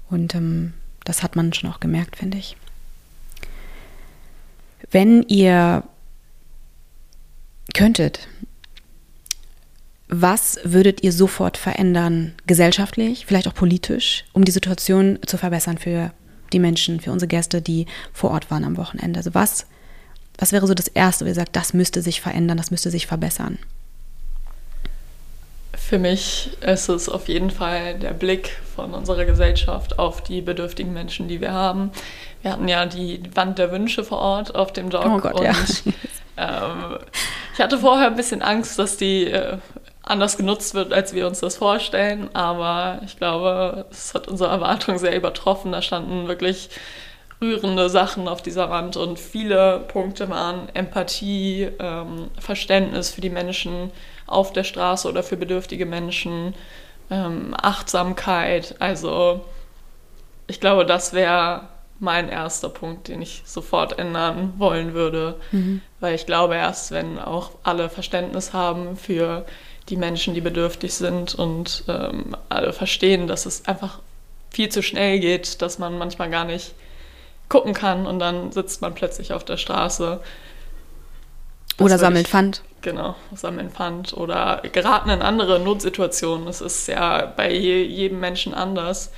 Und 0.10 0.36
ähm, 0.36 0.72
das 1.04 1.22
hat 1.22 1.36
man 1.36 1.52
schon 1.52 1.70
auch 1.70 1.82
gemerkt, 1.82 2.16
finde 2.16 2.38
ich. 2.38 2.56
Wenn 4.92 5.24
ihr 5.24 5.84
könntet, 7.74 8.28
was 10.08 10.60
würdet 10.64 11.04
ihr 11.04 11.12
sofort 11.12 11.58
verändern, 11.58 12.34
gesellschaftlich, 12.48 13.28
vielleicht 13.28 13.48
auch 13.48 13.54
politisch, 13.54 14.26
um 14.34 14.44
die 14.44 14.52
Situation 14.52 15.20
zu 15.26 15.38
verbessern 15.38 15.78
für 15.78 16.12
die 16.52 16.60
Menschen, 16.60 17.00
für 17.00 17.12
unsere 17.12 17.28
Gäste, 17.28 17.62
die 17.62 17.86
vor 18.12 18.32
Ort 18.32 18.50
waren 18.50 18.64
am 18.64 18.78
Wochenende? 18.78 19.20
Also 19.20 19.36
was, 19.36 19.68
was 20.40 20.52
wäre 20.52 20.66
so 20.66 20.74
das 20.74 20.88
Erste, 20.88 21.26
wo 21.26 21.30
ihr 21.30 21.36
sagt, 21.36 21.56
das 21.56 21.74
müsste 21.74 22.02
sich 22.02 22.22
verändern, 22.22 22.58
das 22.58 22.72
müsste 22.72 22.90
sich 22.90 23.06
verbessern? 23.06 23.60
Für 25.76 26.00
mich 26.00 26.52
ist 26.62 26.90
es 26.90 27.08
auf 27.08 27.28
jeden 27.28 27.52
Fall 27.52 27.98
der 28.00 28.14
Blick 28.14 28.52
von 28.76 28.94
unserer 28.94 29.26
Gesellschaft 29.26 29.98
auf 29.98 30.22
die 30.22 30.42
bedürftigen 30.42 30.94
Menschen, 30.94 31.28
die 31.28 31.42
wir 31.42 31.52
haben. 31.52 31.92
Wir 32.42 32.52
hatten 32.52 32.68
ja 32.68 32.86
die 32.86 33.22
Wand 33.36 33.58
der 33.60 33.72
Wünsche 33.72 34.04
vor 34.04 34.20
Ort 34.20 34.56
auf 34.56 34.72
dem 34.72 34.90
Dock. 34.90 35.06
Oh 35.06 35.18
Gott, 35.20 35.34
und, 35.34 35.44
ja. 35.44 35.54
ähm, 36.38 36.98
ich 37.54 37.60
hatte 37.60 37.78
vorher 37.78 38.08
ein 38.08 38.16
bisschen 38.16 38.42
Angst, 38.42 38.80
dass 38.80 38.98
die 38.98 39.26
äh, 39.26 39.58
anders 40.04 40.38
genutzt 40.38 40.74
wird, 40.74 40.94
als 40.94 41.14
wir 41.14 41.28
uns 41.28 41.40
das 41.42 41.58
vorstellen. 41.58 42.30
Aber 42.34 43.02
ich 43.06 43.18
glaube, 43.18 43.86
es 43.92 44.14
hat 44.14 44.28
unsere 44.28 44.50
Erwartungen 44.50 44.98
sehr 44.98 45.16
übertroffen. 45.16 45.72
Da 45.72 45.82
standen 45.82 46.28
wirklich 46.28 46.70
rührende 47.42 47.90
Sachen 47.90 48.28
auf 48.28 48.42
dieser 48.42 48.70
Wand 48.70 48.98
und 48.98 49.18
viele 49.18 49.80
Punkte 49.88 50.30
waren 50.30 50.68
Empathie, 50.74 51.70
ähm, 51.80 52.30
Verständnis 52.38 53.12
für 53.12 53.22
die 53.22 53.30
Menschen 53.30 53.92
auf 54.28 54.52
der 54.52 54.64
Straße 54.64 55.08
oder 55.08 55.24
für 55.24 55.38
bedürftige 55.38 55.86
Menschen, 55.86 56.54
ähm, 57.10 57.56
Achtsamkeit. 57.60 58.76
Also 58.80 59.46
ich 60.48 60.60
glaube, 60.60 60.86
das 60.86 61.14
wäre 61.14 61.62
mein 62.00 62.30
erster 62.30 62.70
Punkt, 62.70 63.08
den 63.08 63.22
ich 63.22 63.42
sofort 63.46 64.00
ändern 64.00 64.54
wollen 64.58 64.94
würde, 64.94 65.36
mhm. 65.52 65.82
weil 66.00 66.16
ich 66.16 66.26
glaube, 66.26 66.56
erst 66.56 66.92
wenn 66.92 67.20
auch 67.20 67.52
alle 67.64 67.90
Verständnis 67.90 68.54
haben 68.54 68.96
für 68.98 69.46
die 69.90 69.98
Menschen, 69.98 70.34
die 70.34 70.42
bedürftig 70.42 70.94
sind 70.94 71.36
und 71.36 71.84
ähm, 71.88 72.36
alle 72.48 72.74
verstehen, 72.74 73.28
dass 73.28 73.46
es 73.46 73.66
einfach 73.66 74.00
viel 74.50 74.70
zu 74.70 74.82
schnell 74.82 75.20
geht, 75.20 75.62
dass 75.62 75.80
man 75.80 75.98
manchmal 75.98 76.30
gar 76.30 76.46
nicht 76.46 76.74
gucken 77.50 77.74
kann 77.74 78.06
und 78.06 78.20
dann 78.20 78.52
sitzt 78.52 78.82
man 78.82 78.94
plötzlich 78.94 79.34
auf 79.34 79.44
der 79.44 79.58
Straße. 79.58 80.22
Das 81.78 81.86
oder 81.86 81.98
sammelt 81.98 82.28
Pfand. 82.28 82.62
Genau, 82.82 83.16
sammeln 83.34 83.72
Pfand 83.72 84.14
oder 84.14 84.62
geraten 84.72 85.10
in 85.10 85.22
andere 85.22 85.60
Notsituationen. 85.60 86.46
Das 86.46 86.62
ist 86.62 86.88
ja 86.88 87.26
bei 87.26 87.52
jedem 87.52 88.20
Menschen 88.20 88.54
anders. 88.54 89.12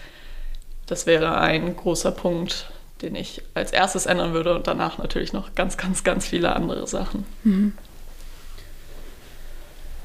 Das 0.92 1.06
wäre 1.06 1.38
ein 1.38 1.78
großer 1.78 2.12
Punkt, 2.12 2.70
den 3.02 3.16
ich 3.16 3.42
als 3.54 3.72
erstes 3.72 4.08
ändern 4.08 4.34
würde 4.34 4.54
und 4.54 4.68
danach 4.68 4.98
natürlich 4.98 5.32
noch 5.32 5.56
ganz, 5.56 5.78
ganz, 5.78 6.04
ganz 6.04 6.28
viele 6.28 6.54
andere 6.54 6.86
Sachen. 6.86 7.24
Mhm. 7.46 7.72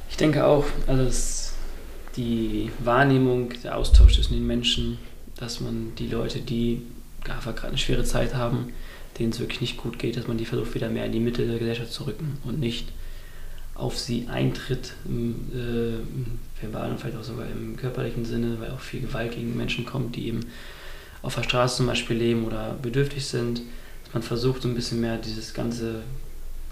Ich 0.09 0.16
denke 0.16 0.47
auch, 0.47 0.64
also 0.87 1.03
es, 1.03 1.55
die 2.14 2.70
Wahrnehmung, 2.78 3.53
der 3.64 3.76
Austausch 3.76 4.14
zwischen 4.14 4.34
den 4.34 4.47
Menschen, 4.47 4.99
dass 5.34 5.61
man 5.61 5.93
die 5.97 6.07
Leute, 6.07 6.39
die 6.39 6.82
einfach 7.28 7.57
gerade 7.57 7.70
eine 7.70 7.78
schwere 7.78 8.05
Zeit 8.05 8.37
haben, 8.37 8.72
denen 9.18 9.30
es 9.30 9.41
wirklich 9.41 9.61
nicht 9.61 9.78
gut 9.78 9.99
geht, 9.99 10.16
dass 10.16 10.28
man 10.28 10.39
die 10.39 10.45
versucht, 10.45 10.76
wieder 10.76 10.89
mehr 10.89 11.07
in 11.07 11.11
die 11.11 11.18
Mitte 11.18 11.49
der 11.49 11.59
Gesellschaft 11.59 11.91
zu 11.91 12.05
rücken 12.05 12.39
und 12.45 12.61
nicht 12.61 12.93
auf 13.74 13.99
sie 13.99 14.28
eintritt, 14.28 14.95
im 15.05 15.51
äh, 15.53 16.62
verbalen 16.62 16.93
und 16.93 17.01
vielleicht 17.01 17.18
auch 17.18 17.24
sogar 17.24 17.47
im 17.51 17.76
körperlichen 17.76 18.24
Sinne, 18.24 18.61
weil 18.61 18.70
auch 18.70 18.78
viel 18.78 19.01
Gewalt 19.01 19.34
gegen 19.34 19.57
Menschen 19.57 19.84
kommt, 19.84 20.14
die 20.14 20.28
eben 20.28 20.47
auf 21.23 21.35
der 21.35 21.43
Straße 21.43 21.79
zum 21.79 21.87
Beispiel 21.87 22.17
leben 22.17 22.45
oder 22.45 22.75
bedürftig 22.81 23.27
sind. 23.27 23.62
Dass 24.05 24.14
man 24.14 24.23
versucht, 24.23 24.62
so 24.62 24.69
ein 24.69 24.75
bisschen 24.75 25.01
mehr 25.01 25.17
dieses 25.17 25.55
ganze 25.55 26.03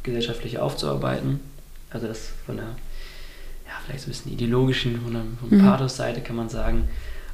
Gesellschaftliche 0.02 0.62
aufzuarbeiten. 0.62 1.40
Also 1.90 2.06
das 2.06 2.30
von 2.46 2.56
der, 2.56 2.66
ja, 2.66 3.72
vielleicht 3.84 4.04
so 4.04 4.06
ein 4.08 4.12
bisschen 4.12 4.32
ideologischen, 4.32 5.00
von 5.00 5.12
der, 5.12 5.22
von 5.40 5.58
mhm. 5.58 5.62
Pathos-Seite 5.62 6.20
kann 6.20 6.36
man 6.36 6.48
sagen. 6.48 6.88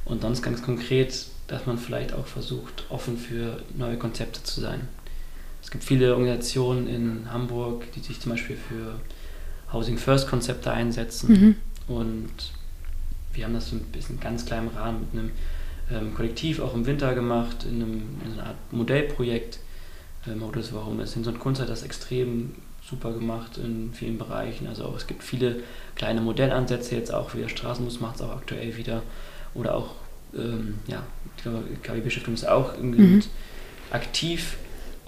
Und 0.05 0.21
sonst 0.21 0.41
ganz 0.41 0.63
konkret, 0.63 1.25
dass 1.47 1.65
man 1.65 1.77
vielleicht 1.77 2.13
auch 2.13 2.25
versucht, 2.25 2.85
offen 2.89 3.17
für 3.17 3.61
neue 3.77 3.97
Konzepte 3.97 4.41
zu 4.43 4.61
sein. 4.61 4.87
Es 5.61 5.69
gibt 5.69 5.83
viele 5.83 6.13
Organisationen 6.13 6.87
in 6.87 7.31
Hamburg, 7.31 7.91
die 7.93 7.99
sich 7.99 8.19
zum 8.19 8.31
Beispiel 8.31 8.57
für 8.57 8.99
Housing 9.71 9.97
First 9.97 10.27
Konzepte 10.27 10.71
einsetzen. 10.71 11.55
Mhm. 11.87 11.95
Und 11.95 12.31
wir 13.33 13.45
haben 13.45 13.53
das 13.53 13.69
so 13.69 13.75
ein 13.75 13.83
bisschen 13.83 14.19
ganz 14.19 14.45
kleinem 14.45 14.69
Rahmen 14.69 15.01
mit 15.01 15.19
einem 15.19 15.31
ähm, 15.93 16.13
Kollektiv 16.13 16.59
auch 16.59 16.73
im 16.73 16.85
Winter 16.85 17.13
gemacht, 17.13 17.65
in, 17.69 17.81
einem, 17.81 18.03
in 18.25 18.33
einer 18.33 18.47
Art 18.47 18.71
Modellprojekt. 18.71 19.59
Ähm, 20.27 20.43
das 20.53 20.73
warum 20.73 20.99
es 20.99 21.13
Hinz 21.13 21.27
und 21.27 21.39
Kunst 21.39 21.61
hat 21.61 21.69
das 21.69 21.83
extrem 21.83 22.51
super 22.87 23.11
gemacht 23.11 23.57
in 23.57 23.91
vielen 23.93 24.17
Bereichen. 24.17 24.67
Also 24.67 24.85
auch, 24.85 24.95
es 24.95 25.07
gibt 25.07 25.23
viele 25.23 25.63
kleine 25.95 26.21
Modellansätze 26.21 26.95
jetzt 26.95 27.13
auch 27.13 27.33
wieder. 27.35 27.49
Straßenbus 27.49 27.99
macht 27.99 28.15
es 28.15 28.21
auch 28.21 28.35
aktuell 28.35 28.77
wieder. 28.77 29.03
Oder 29.53 29.75
auch, 29.75 29.95
ähm, 30.35 30.79
ja, 30.87 31.03
ich 31.37 31.43
glaube, 31.43 31.63
KW-Beschäftigung 31.83 32.33
ist 32.33 32.47
auch 32.47 32.73
irgendwie 32.75 33.01
mhm. 33.01 33.23
aktiv 33.91 34.57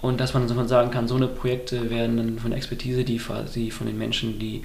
und 0.04 0.20
dass 0.20 0.34
man, 0.34 0.54
man 0.54 0.68
sagen 0.68 0.90
kann, 0.90 1.08
so 1.08 1.14
eine 1.14 1.28
Projekte 1.28 1.88
werden 1.88 2.18
dann 2.18 2.38
von 2.38 2.50
der 2.50 2.58
Expertise, 2.58 3.04
die 3.04 3.16
quasi 3.16 3.70
von 3.70 3.86
den 3.86 3.96
Menschen, 3.96 4.38
die 4.38 4.62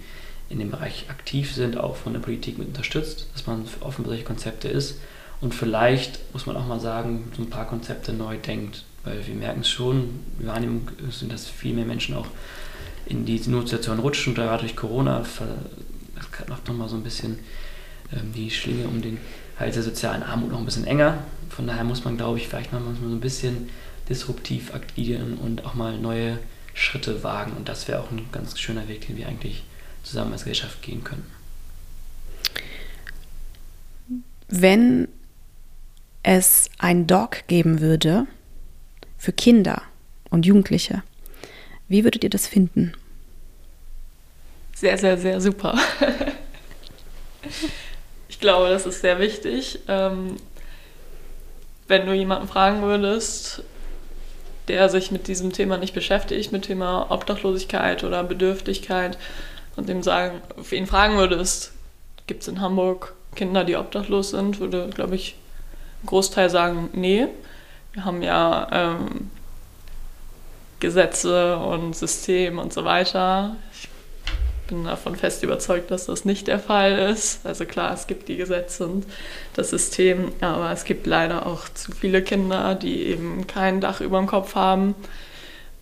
in 0.50 0.60
dem 0.60 0.70
Bereich 0.70 1.06
aktiv 1.10 1.56
sind, 1.56 1.78
auch 1.78 1.96
von 1.96 2.12
der 2.12 2.20
Politik 2.20 2.58
mit 2.58 2.68
unterstützt, 2.68 3.28
dass 3.32 3.48
man 3.48 3.64
offen 3.80 4.04
für 4.04 4.10
solche 4.10 4.26
Konzepte 4.26 4.68
ist. 4.68 5.00
Und 5.42 5.54
vielleicht 5.54 6.20
muss 6.34 6.46
man 6.46 6.58
auch 6.58 6.68
mal 6.68 6.80
sagen, 6.80 7.32
so 7.36 7.44
ein 7.44 7.50
paar 7.50 7.66
Konzepte 7.66 8.12
neu 8.14 8.38
denkt, 8.38 8.84
weil 9.04 9.26
wir 9.26 9.36
merken 9.36 9.62
es 9.62 9.70
schon, 9.70 10.20
wir 10.38 10.48
Wahrnehmung 10.48 10.90
sind, 11.12 11.32
dass 11.32 11.48
viel 11.48 11.74
mehr 11.74 11.86
Menschen 11.86 12.16
auch 12.16 12.28
in 13.06 13.26
die 13.26 13.40
Notsituation 13.48 14.00
rutschen, 14.00 14.36
gerade 14.36 14.62
durch 14.62 14.76
Corona 14.76 15.20
das 15.20 16.48
macht 16.48 16.68
nochmal 16.68 16.90
so 16.90 16.96
ein 16.96 17.04
bisschen 17.04 17.40
ähm, 18.14 18.34
die 18.34 18.52
Schlinge 18.52 18.88
um 18.88 19.02
den 19.02 19.18
Hals 19.60 19.76
der 19.76 19.84
sozialen 19.84 20.24
Armut 20.24 20.52
noch 20.52 20.60
ein 20.60 20.66
bisschen 20.66 20.86
enger. 20.86 21.24
Von 21.50 21.68
daher 21.68 21.84
muss 21.84 22.04
man, 22.06 22.18
glaube 22.18 22.38
ich, 22.38 22.48
vielleicht 22.48 22.72
mal 22.72 22.82
so 22.82 23.08
ein 23.08 23.20
bisschen 23.20 23.70
disruptiv 24.08 24.74
agieren 24.74 25.38
und 25.38 25.66
auch 25.66 25.74
mal 25.74 25.98
neue 25.98 26.40
Schritte 26.74 27.24
wagen. 27.24 27.54
Und 27.54 27.68
das 27.68 27.88
wäre 27.88 28.02
auch 28.02 28.12
ein 28.12 28.26
ganz 28.32 28.58
schöner 28.60 28.88
Weg, 28.88 29.08
den 29.08 29.18
wir 29.18 29.28
eigentlich 29.28 29.64
zusammen 30.04 30.32
als 30.32 30.44
Gesellschaft 30.44 30.82
gehen 30.82 31.04
können. 31.04 31.26
Wenn 34.48 35.08
es 36.24 36.70
ein 36.78 37.08
Dog 37.08 37.48
geben 37.48 37.82
würde 37.82 38.28
für 39.18 39.34
Kinder 39.34 39.82
und 40.30 40.46
Jugendliche, 40.46 41.04
wie 41.88 42.04
würdet 42.04 42.24
ihr 42.24 42.30
das 42.30 42.48
finden? 42.48 42.94
Sehr, 44.76 44.98
sehr, 44.98 45.18
sehr 45.18 45.42
super. 45.42 45.78
ich 48.30 48.40
glaube, 48.40 48.70
das 48.70 48.86
ist 48.86 49.02
sehr 49.02 49.20
wichtig. 49.20 49.80
Ähm, 49.88 50.38
wenn 51.88 52.06
du 52.06 52.14
jemanden 52.14 52.48
fragen 52.48 52.82
würdest, 52.84 53.64
der 54.68 54.88
sich 54.88 55.12
mit 55.12 55.28
diesem 55.28 55.52
Thema 55.52 55.78
nicht 55.78 55.96
beschäftigt, 55.96 56.52
mit 56.52 56.66
Thema 56.66 57.08
Obdachlosigkeit 57.10 58.04
oder 58.04 58.24
Bedürftigkeit 58.24 59.18
und 59.76 59.90
dem 59.90 60.04
sagen, 60.04 60.42
ihn 60.72 60.86
fragen 60.86 61.18
würdest, 61.18 61.74
gibt 62.28 62.44
es 62.44 62.48
in 62.48 62.62
Hamburg 62.62 63.16
Kinder, 63.36 63.64
die 63.64 63.76
obdachlos 63.76 64.30
sind, 64.30 64.60
würde, 64.60 64.90
glaube 64.94 65.16
ich, 65.16 65.36
Großteil 66.06 66.50
sagen, 66.50 66.90
nee. 66.94 67.28
Wir 67.94 68.06
haben 68.06 68.22
ja 68.22 68.68
ähm, 68.72 69.32
Gesetze 70.80 71.58
und 71.58 71.96
System 71.96 72.60
und 72.60 72.72
so 72.72 72.86
weiter. 72.86 73.56
Ich 73.74 73.90
bin 74.68 74.86
davon 74.86 75.16
fest 75.16 75.44
überzeugt, 75.44 75.90
dass 75.92 76.06
das 76.06 76.26
nicht 76.26 76.48
der 76.48 76.60
Fall 76.60 76.98
ist. 76.98 77.46
Also 77.46 77.66
klar, 77.66 77.94
es 77.94 78.08
gibt 78.08 78.28
die 78.28 78.38
Gesetze 78.38 78.86
und 78.86 79.06
das 79.56 79.72
System, 79.72 80.32
aber 80.42 80.72
es 80.72 80.84
gibt 80.84 81.08
leider 81.08 81.48
auch 81.48 81.68
zu 81.70 81.92
viele 81.92 82.22
Kinder, 82.22 82.76
die 82.76 83.08
eben 83.08 83.48
kein 83.48 83.82
Dach 83.82 84.00
über 84.00 84.20
dem 84.20 84.28
Kopf 84.28 84.56
haben. 84.56 84.96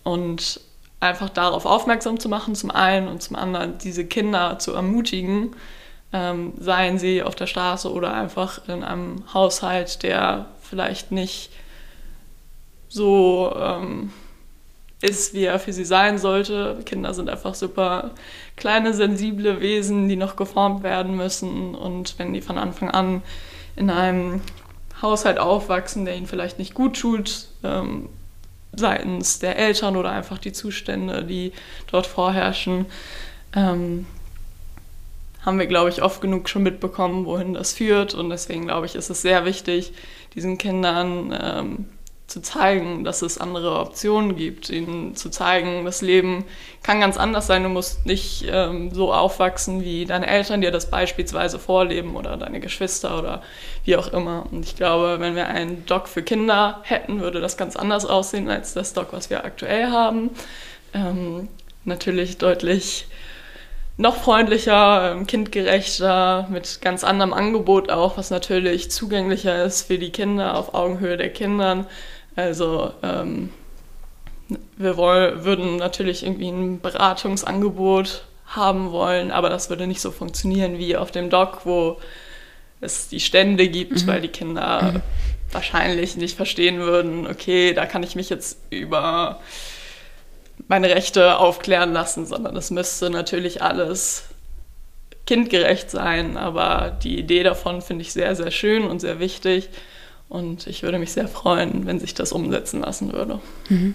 Und 0.04 0.60
einfach 1.00 1.28
darauf 1.28 1.66
aufmerksam 1.66 2.18
zu 2.18 2.28
machen, 2.28 2.54
zum 2.54 2.70
einen 2.70 3.08
und 3.08 3.22
zum 3.22 3.36
anderen 3.36 3.78
diese 3.78 4.04
Kinder 4.04 4.58
zu 4.58 4.72
ermutigen, 4.72 5.54
ähm, 6.12 6.54
seien 6.58 6.98
sie 6.98 7.22
auf 7.22 7.34
der 7.34 7.46
Straße 7.46 7.92
oder 7.92 8.14
einfach 8.14 8.66
in 8.68 8.82
einem 8.82 9.22
Haushalt, 9.32 10.02
der 10.02 10.46
vielleicht 10.62 11.12
nicht 11.12 11.50
so 12.88 13.54
ähm, 13.58 14.12
ist, 15.00 15.34
wie 15.34 15.44
er 15.44 15.58
für 15.58 15.72
sie 15.72 15.84
sein 15.84 16.18
sollte. 16.18 16.78
Kinder 16.84 17.14
sind 17.14 17.28
einfach 17.28 17.54
super 17.54 18.12
kleine, 18.56 18.94
sensible 18.94 19.60
Wesen, 19.60 20.08
die 20.08 20.16
noch 20.16 20.36
geformt 20.36 20.82
werden 20.82 21.16
müssen. 21.16 21.74
Und 21.74 22.18
wenn 22.18 22.32
die 22.32 22.40
von 22.40 22.58
Anfang 22.58 22.90
an 22.90 23.22
in 23.76 23.90
einem 23.90 24.40
Haushalt 25.00 25.38
aufwachsen, 25.38 26.04
der 26.04 26.16
ihnen 26.16 26.26
vielleicht 26.26 26.58
nicht 26.58 26.74
gut 26.74 26.98
tut, 26.98 27.48
ähm, 27.62 28.08
seitens 28.72 29.38
der 29.38 29.56
Eltern 29.56 29.96
oder 29.96 30.10
einfach 30.10 30.38
die 30.38 30.52
Zustände, 30.52 31.24
die 31.24 31.52
dort 31.90 32.06
vorherrschen, 32.06 32.86
ähm, 33.54 34.06
haben 35.44 35.58
wir, 35.58 35.66
glaube 35.66 35.90
ich, 35.90 36.02
oft 36.02 36.20
genug 36.20 36.48
schon 36.48 36.62
mitbekommen, 36.62 37.24
wohin 37.24 37.54
das 37.54 37.72
führt. 37.72 38.14
Und 38.14 38.30
deswegen, 38.30 38.66
glaube 38.66 38.86
ich, 38.86 38.94
ist 38.94 39.10
es 39.10 39.22
sehr 39.22 39.44
wichtig, 39.44 39.92
diesen 40.34 40.58
Kindern 40.58 41.36
ähm, 41.40 41.86
zu 42.28 42.42
zeigen, 42.42 43.04
dass 43.04 43.22
es 43.22 43.38
andere 43.38 43.80
Optionen 43.80 44.36
gibt, 44.36 44.68
ihnen 44.68 45.16
zu 45.16 45.30
zeigen, 45.30 45.86
das 45.86 46.02
Leben 46.02 46.44
kann 46.82 47.00
ganz 47.00 47.16
anders 47.16 47.46
sein. 47.46 47.62
Du 47.62 47.70
musst 47.70 48.04
nicht 48.04 48.44
ähm, 48.46 48.90
so 48.92 49.14
aufwachsen, 49.14 49.82
wie 49.82 50.04
deine 50.04 50.26
Eltern 50.26 50.60
dir 50.60 50.70
das 50.70 50.90
beispielsweise 50.90 51.58
vorleben 51.58 52.16
oder 52.16 52.36
deine 52.36 52.60
Geschwister 52.60 53.18
oder 53.18 53.42
wie 53.84 53.96
auch 53.96 54.08
immer. 54.08 54.44
Und 54.52 54.66
ich 54.66 54.76
glaube, 54.76 55.20
wenn 55.20 55.36
wir 55.36 55.48
einen 55.48 55.86
Doc 55.86 56.06
für 56.06 56.22
Kinder 56.22 56.82
hätten, 56.82 57.20
würde 57.20 57.40
das 57.40 57.56
ganz 57.56 57.76
anders 57.76 58.04
aussehen 58.04 58.50
als 58.50 58.74
das 58.74 58.92
Doc, 58.92 59.08
was 59.12 59.30
wir 59.30 59.44
aktuell 59.46 59.90
haben. 59.90 60.28
Ähm, 60.92 61.48
natürlich 61.86 62.36
deutlich 62.36 63.06
noch 63.98 64.16
freundlicher, 64.16 65.12
ähm, 65.12 65.26
kindgerechter, 65.26 66.46
mit 66.50 66.80
ganz 66.80 67.04
anderem 67.04 67.34
Angebot 67.34 67.90
auch, 67.90 68.16
was 68.16 68.30
natürlich 68.30 68.90
zugänglicher 68.90 69.64
ist 69.64 69.82
für 69.82 69.98
die 69.98 70.10
Kinder 70.10 70.56
auf 70.56 70.72
Augenhöhe 70.72 71.16
der 71.16 71.30
Kindern. 71.30 71.84
Also 72.36 72.92
ähm, 73.02 73.50
wir 74.76 74.96
wollen, 74.96 75.44
würden 75.44 75.76
natürlich 75.76 76.24
irgendwie 76.24 76.48
ein 76.48 76.80
Beratungsangebot 76.80 78.24
haben 78.46 78.92
wollen, 78.92 79.32
aber 79.32 79.50
das 79.50 79.68
würde 79.68 79.88
nicht 79.88 80.00
so 80.00 80.12
funktionieren 80.12 80.78
wie 80.78 80.96
auf 80.96 81.10
dem 81.10 81.28
Doc, 81.28 81.62
wo 81.64 81.98
es 82.80 83.08
die 83.08 83.20
Stände 83.20 83.68
gibt, 83.68 84.02
mhm. 84.02 84.06
weil 84.06 84.20
die 84.20 84.28
Kinder 84.28 84.92
mhm. 84.92 85.02
wahrscheinlich 85.50 86.16
nicht 86.16 86.36
verstehen 86.36 86.78
würden, 86.78 87.26
okay, 87.26 87.74
da 87.74 87.84
kann 87.84 88.04
ich 88.04 88.14
mich 88.14 88.30
jetzt 88.30 88.60
über 88.70 89.40
meine 90.68 90.90
Rechte 90.90 91.38
aufklären 91.38 91.92
lassen, 91.92 92.26
sondern 92.26 92.56
es 92.56 92.70
müsste 92.70 93.10
natürlich 93.10 93.62
alles 93.62 94.24
kindgerecht 95.26 95.90
sein. 95.90 96.36
Aber 96.36 96.96
die 97.02 97.18
Idee 97.18 97.42
davon 97.42 97.82
finde 97.82 98.02
ich 98.02 98.12
sehr, 98.12 98.36
sehr 98.36 98.50
schön 98.50 98.84
und 98.84 99.00
sehr 99.00 99.18
wichtig. 99.18 99.70
Und 100.28 100.66
ich 100.66 100.82
würde 100.82 100.98
mich 100.98 101.12
sehr 101.12 101.26
freuen, 101.26 101.86
wenn 101.86 101.98
sich 101.98 102.14
das 102.14 102.32
umsetzen 102.32 102.82
lassen 102.82 103.12
würde. 103.12 103.40
Mhm. 103.70 103.94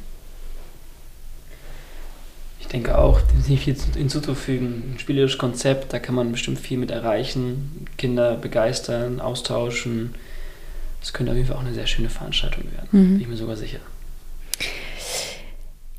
Ich 2.59 2.67
denke 2.67 2.97
auch, 2.97 3.21
dem 3.21 3.39
ist 3.39 3.49
nicht 3.49 3.63
viel 3.63 3.75
hinzuzufügen. 3.95 4.93
Ein 4.95 4.99
spielerisches 4.99 5.37
Konzept, 5.37 5.93
da 5.93 5.99
kann 5.99 6.15
man 6.15 6.31
bestimmt 6.31 6.57
viel 6.57 6.79
mit 6.79 6.89
erreichen, 6.89 7.85
Kinder 7.97 8.35
begeistern, 8.35 9.19
austauschen. 9.19 10.15
Das 11.01 11.13
könnte 11.13 11.33
auf 11.33 11.35
jeden 11.35 11.47
Fall 11.47 11.57
auch 11.57 11.61
eine 11.61 11.73
sehr 11.73 11.85
schöne 11.85 12.09
Veranstaltung 12.09 12.63
werden, 12.71 12.87
mhm. 12.91 13.11
bin 13.11 13.21
ich 13.21 13.27
mir 13.27 13.35
sogar 13.35 13.57
sicher. 13.57 13.79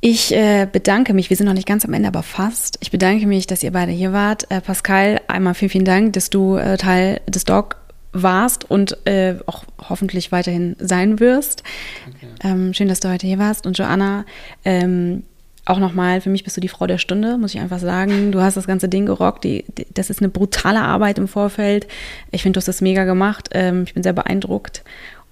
Ich 0.07 0.34
äh, 0.34 0.68
bedanke 0.70 1.14
mich, 1.14 1.30
wir 1.30 1.36
sind 1.38 1.46
noch 1.46 1.55
nicht 1.55 1.66
ganz 1.66 1.86
am 1.86 1.94
Ende, 1.94 2.09
aber 2.09 2.22
fast. 2.22 2.76
Ich 2.80 2.90
bedanke 2.90 3.26
mich, 3.26 3.46
dass 3.46 3.62
ihr 3.62 3.72
beide 3.72 3.90
hier 3.90 4.12
wart. 4.12 4.44
Äh, 4.50 4.61
Pascal, 4.61 5.18
einmal 5.28 5.55
vielen, 5.55 5.70
vielen 5.70 5.84
Dank, 5.86 6.12
dass 6.12 6.28
du 6.28 6.57
äh, 6.57 6.76
Teil 6.76 7.22
des 7.26 7.46
Dog 7.46 7.76
warst 8.12 8.70
und 8.70 8.98
äh, 9.07 9.36
auch 9.46 9.64
hoffentlich 9.88 10.30
weiterhin 10.30 10.76
sein 10.78 11.20
wirst. 11.20 11.62
Okay. 12.07 12.26
Ähm, 12.42 12.74
schön, 12.74 12.88
dass 12.88 13.00
du 13.00 13.11
heute 13.11 13.26
hier 13.26 13.38
warst. 13.38 13.66
Und 13.66 13.78
Joanna, 13.78 14.26
ähm, 14.66 15.22
auch 15.64 15.78
nochmal, 15.78 16.20
für 16.20 16.28
mich 16.28 16.44
bist 16.44 16.59
du 16.59 16.61
die 16.61 16.68
Frau 16.68 16.86
der 16.86 16.98
Stunde, 16.98 17.38
muss 17.38 17.55
ich 17.55 17.61
einfach 17.62 17.78
sagen. 17.78 18.30
Du 18.30 18.42
hast 18.42 18.59
das 18.59 18.66
ganze 18.66 18.90
Ding 18.90 19.07
gerockt. 19.07 19.42
Die, 19.42 19.64
die, 19.78 19.86
das 19.94 20.11
ist 20.11 20.20
eine 20.20 20.28
brutale 20.28 20.82
Arbeit 20.82 21.16
im 21.16 21.28
Vorfeld. 21.28 21.86
Ich 22.30 22.42
finde, 22.42 22.59
du 22.59 22.59
hast 22.59 22.68
das 22.68 22.82
mega 22.82 23.05
gemacht. 23.05 23.48
Ähm, 23.52 23.84
ich 23.84 23.94
bin 23.94 24.02
sehr 24.02 24.12
beeindruckt. 24.12 24.84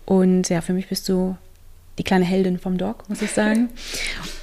Und 0.07 0.49
ja, 0.49 0.63
für 0.63 0.73
mich 0.73 0.89
bist 0.89 1.11
du 1.11 1.37
die 1.99 2.05
kleine 2.05 2.25
Heldin 2.25 2.59
vom 2.59 2.79
Dog, 2.79 3.09
muss 3.09 3.21
ich 3.21 3.31
sagen. 3.31 3.69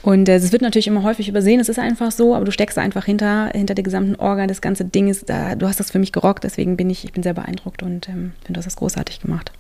Und 0.02 0.30
äh, 0.30 0.36
es 0.36 0.52
wird 0.52 0.62
natürlich 0.62 0.88
immer 0.88 1.04
häufig 1.04 1.28
übersehen, 1.28 1.60
es 1.60 1.70
ist 1.70 1.80
einfach 1.80 2.12
so, 2.12 2.36
aber 2.36 2.46
du 2.46 2.52
steckst 2.52 2.78
einfach 2.78 3.06
hinter, 3.06 3.50
hinter 3.54 3.76
der 3.76 3.84
gesamten 3.84 4.16
Orga, 4.16 4.48
das 4.48 4.62
ganze 4.62 4.86
Ding 4.86 5.08
ist, 5.08 5.30
da, 5.30 5.56
du 5.56 5.68
hast 5.68 5.80
das 5.80 5.92
für 5.92 6.00
mich 6.00 6.12
gerockt, 6.12 6.44
deswegen 6.44 6.78
bin 6.78 6.90
ich, 6.90 7.04
ich 7.04 7.12
bin 7.12 7.24
sehr 7.24 7.34
beeindruckt 7.34 7.82
und 7.82 8.08
ähm, 8.08 8.34
finde, 8.44 8.54
du 8.54 8.58
hast 8.58 8.66
das 8.66 8.76
großartig 8.76 9.20
gemacht. 9.20 9.52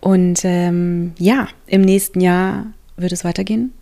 Und 0.00 0.40
ähm, 0.44 1.12
ja, 1.18 1.48
im 1.66 1.82
nächsten 1.82 2.20
Jahr 2.20 2.66
wird 2.96 3.12
es 3.12 3.24
weitergehen. 3.24 3.72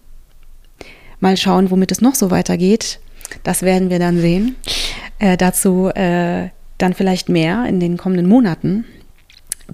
Mal 1.20 1.36
schauen, 1.36 1.70
womit 1.70 1.90
es 1.90 2.00
noch 2.00 2.14
so 2.14 2.30
weitergeht. 2.30 3.00
Das 3.42 3.62
werden 3.62 3.90
wir 3.90 3.98
dann 3.98 4.20
sehen. 4.20 4.56
Äh, 5.18 5.36
dazu 5.36 5.88
äh, 5.88 6.48
dann 6.78 6.94
vielleicht 6.94 7.28
mehr 7.28 7.66
in 7.66 7.80
den 7.80 7.96
kommenden 7.96 8.28
Monaten. 8.28 8.84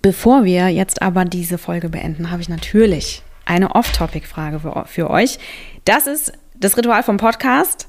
Bevor 0.01 0.45
wir 0.45 0.69
jetzt 0.69 1.03
aber 1.03 1.25
diese 1.25 1.59
Folge 1.59 1.89
beenden, 1.89 2.31
habe 2.31 2.43
ich 2.43 2.49
natürlich 2.49 3.23
eine 3.45 3.75
Off-Topic-Frage 3.75 4.61
für, 4.61 4.85
für, 4.87 5.11
euch. 5.11 5.39
Das 5.85 6.07
ist 6.07 6.33
das 6.55 6.77
Ritual 6.77 7.03
vom 7.03 7.17
Podcast. 7.17 7.89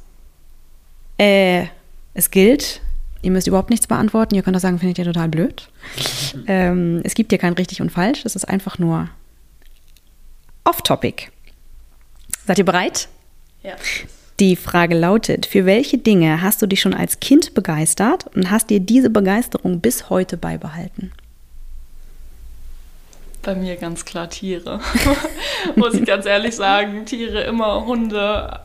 Äh, 1.18 1.66
es 2.14 2.32
gilt, 2.32 2.82
ihr 3.22 3.32
müsst 3.32 3.48
überhaupt 3.48 3.70
nichts 3.70 3.88
beantworten. 3.88 4.36
Ihr 4.36 4.44
könnt 4.44 4.58
auch 4.58 4.62
sagen, 4.62 4.80
findet 4.80 4.98
ihr 4.98 5.06
total 5.06 5.30
blöd. 5.30 5.70
ähm, 6.48 7.02
es 7.04 7.14
gibt 7.14 7.32
hier 7.32 7.40
kein 7.40 7.54
richtig 7.54 7.82
und 7.82 7.92
falsch. 7.92 8.26
Es 8.26 8.36
ist 8.36 8.46
einfach 8.46 8.80
nur 8.80 9.10
Off-Topic. 10.64 11.28
Seid 12.46 12.58
ihr 12.58 12.66
bereit? 12.66 13.08
Ja. 13.64 13.76
Die 14.40 14.58
Frage 14.58 14.98
lautet, 14.98 15.46
für 15.46 15.66
welche 15.66 15.98
Dinge 15.98 16.42
hast 16.42 16.62
du 16.62 16.68
dich 16.68 16.82
schon 16.82 16.94
als 16.94 17.22
Kind 17.22 17.54
begeistert 17.54 18.28
und 18.36 18.52
hast 18.52 18.70
dir 18.70 18.82
diese 18.82 19.10
Begeisterung 19.10 19.80
bis 19.80 20.10
heute 20.10 20.36
beibehalten? 20.36 21.12
Bei 23.46 23.54
mir 23.54 23.76
ganz 23.76 24.06
klar 24.06 24.28
Tiere. 24.28 24.80
Muss 25.76 25.94
ich 25.94 26.04
ganz 26.04 26.26
ehrlich 26.26 26.56
sagen, 26.56 27.06
Tiere 27.06 27.44
immer 27.44 27.86
Hunde, 27.86 28.60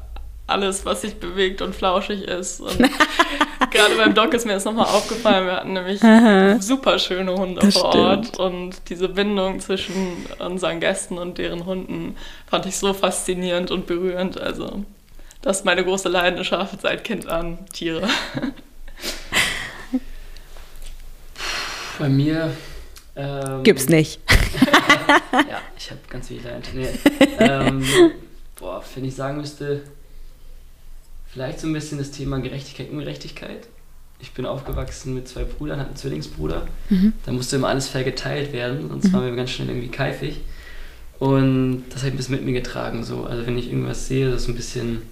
alles, 0.47 0.87
was 0.87 1.03
sich 1.03 1.21
bewegt 1.21 1.61
und 1.61 1.75
flauschig 1.75 2.23
ist. 2.23 2.61
Und 2.61 2.79
gerade 3.71 3.95
beim 3.99 4.15
Doc 4.15 4.33
ist 4.33 4.47
mir 4.47 4.55
das 4.55 4.65
nochmal 4.65 4.87
aufgefallen. 4.87 5.45
Wir 5.45 5.57
hatten 5.57 5.75
nämlich 5.75 6.03
Aha. 6.03 6.59
super 6.63 6.99
schöne 6.99 7.35
Hunde 7.35 7.61
das 7.61 7.75
vor 7.75 7.95
Ort. 7.95 8.29
Stimmt. 8.29 8.39
Und 8.41 8.89
diese 8.89 9.11
Bindung 9.11 9.61
zwischen 9.61 10.25
unseren 10.39 10.81
Gästen 10.81 11.19
und 11.19 11.37
deren 11.37 11.67
Hunden 11.67 12.17
fand 12.47 12.65
ich 12.65 12.79
so 12.79 12.95
faszinierend 12.95 13.71
und 13.71 13.87
berührend. 13.87 14.41
Also, 14.41 14.83
das 15.43 15.59
ist 15.59 15.65
meine 15.67 15.85
große 15.85 16.09
Leidenschaft 16.09 16.81
seit 16.81 17.05
Kind 17.05 17.29
an, 17.29 17.59
Tiere. 17.75 18.09
Bei 21.99 22.09
mir. 22.09 22.57
Ähm, 23.21 23.63
Gibt's 23.63 23.89
nicht. 23.89 24.21
ja, 25.33 25.61
ich 25.77 25.91
habe 25.91 26.01
ganz 26.09 26.29
viele 26.29 26.43
Talente. 26.43 26.71
Nee. 26.75 26.89
Ähm, 27.43 27.83
boah, 28.59 28.85
wenn 28.95 29.05
ich 29.07 29.15
sagen 29.15 29.39
müsste, 29.39 29.83
Vielleicht 31.33 31.61
so 31.61 31.69
ein 31.69 31.73
bisschen 31.73 31.99
das 31.99 32.11
Thema 32.11 32.41
Gerechtigkeit, 32.41 32.91
Ungerechtigkeit. 32.91 33.69
Ich 34.19 34.33
bin 34.33 34.47
aufgewachsen 34.47 35.15
mit 35.15 35.29
zwei 35.29 35.45
Brüdern, 35.45 35.79
hatte 35.79 35.91
einen 35.91 35.97
Zwillingsbruder. 35.97 36.67
Mhm. 36.89 37.13
Da 37.25 37.33
musste 37.33 37.57
immer 37.57 37.69
alles 37.69 37.89
fair 37.89 38.03
geteilt 38.03 38.53
werden, 38.53 38.89
sonst 38.89 39.09
mhm. 39.09 39.13
waren 39.13 39.25
wir 39.27 39.37
ganz 39.37 39.51
schnell 39.51 39.69
irgendwie 39.69 39.89
keifig. 39.89 40.41
Und 41.21 41.85
das 41.91 41.99
habe 41.99 42.09
ich 42.09 42.15
ein 42.15 42.17
bisschen 42.17 42.35
mit 42.35 42.45
mir 42.45 42.53
getragen. 42.53 43.05
So. 43.05 43.25
Also 43.25 43.47
wenn 43.47 43.57
ich 43.57 43.69
irgendwas 43.69 44.09
sehe, 44.09 44.31
das 44.31 44.43
ist 44.43 44.49
ein 44.49 44.57
bisschen, 44.57 45.03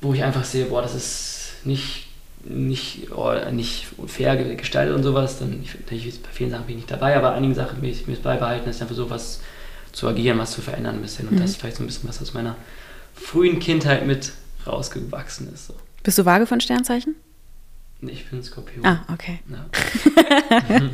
wo 0.00 0.14
ich 0.14 0.22
einfach 0.22 0.44
sehe, 0.44 0.66
boah, 0.66 0.82
das 0.82 0.94
ist 0.94 1.54
nicht, 1.64 2.06
nicht, 2.44 3.08
oh, 3.14 3.32
nicht 3.50 3.86
fair 4.06 4.36
gestaltet 4.54 4.94
und 4.94 5.02
sowas, 5.02 5.38
dann 5.38 5.62
ich, 5.62 6.22
bei 6.22 6.30
vielen 6.32 6.50
Sachen 6.50 6.66
bin 6.66 6.76
ich 6.76 6.82
nicht 6.82 6.90
dabei, 6.90 7.16
aber 7.16 7.32
einigen 7.32 7.54
Sachen 7.54 7.82
will 7.82 7.90
ich 7.90 8.06
mir 8.06 8.16
beibehalten, 8.16 8.66
das 8.66 8.76
ist 8.76 8.82
einfach 8.82 8.94
so 8.94 9.10
was 9.10 9.40
zu 9.92 10.08
agieren, 10.08 10.38
was 10.38 10.52
zu 10.52 10.60
verändern 10.60 10.96
ein 10.96 11.02
bisschen. 11.02 11.28
Und 11.28 11.34
mhm. 11.34 11.40
das 11.40 11.50
ist 11.50 11.56
vielleicht 11.56 11.76
so 11.76 11.82
ein 11.82 11.86
bisschen 11.86 12.08
was 12.08 12.22
aus 12.22 12.34
meiner 12.34 12.56
frühen 13.14 13.58
Kindheit 13.58 14.06
mit 14.06 14.32
rausgewachsen 14.66 15.52
ist. 15.52 15.68
So. 15.68 15.74
Bist 16.02 16.18
du 16.18 16.24
vage 16.24 16.46
von 16.46 16.60
Sternzeichen? 16.60 17.16
Nee, 18.00 18.12
ich 18.12 18.30
bin 18.30 18.42
Skorpion. 18.42 18.86
Ah, 18.86 19.04
okay. 19.12 19.40
Ja. 19.50 19.66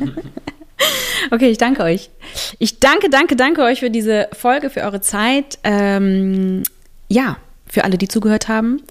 okay, 1.31 1.49
ich 1.49 1.59
danke 1.59 1.83
euch. 1.83 2.09
Ich 2.57 2.79
danke, 2.79 3.09
danke, 3.09 3.35
danke 3.35 3.61
euch 3.61 3.81
für 3.81 3.91
diese 3.91 4.27
Folge, 4.33 4.71
für 4.71 4.81
eure 4.81 5.01
Zeit. 5.01 5.59
Ähm, 5.63 6.63
ja, 7.07 7.37
für 7.67 7.83
alle, 7.83 7.99
die 7.99 8.07
zugehört 8.07 8.47
haben. 8.47 8.81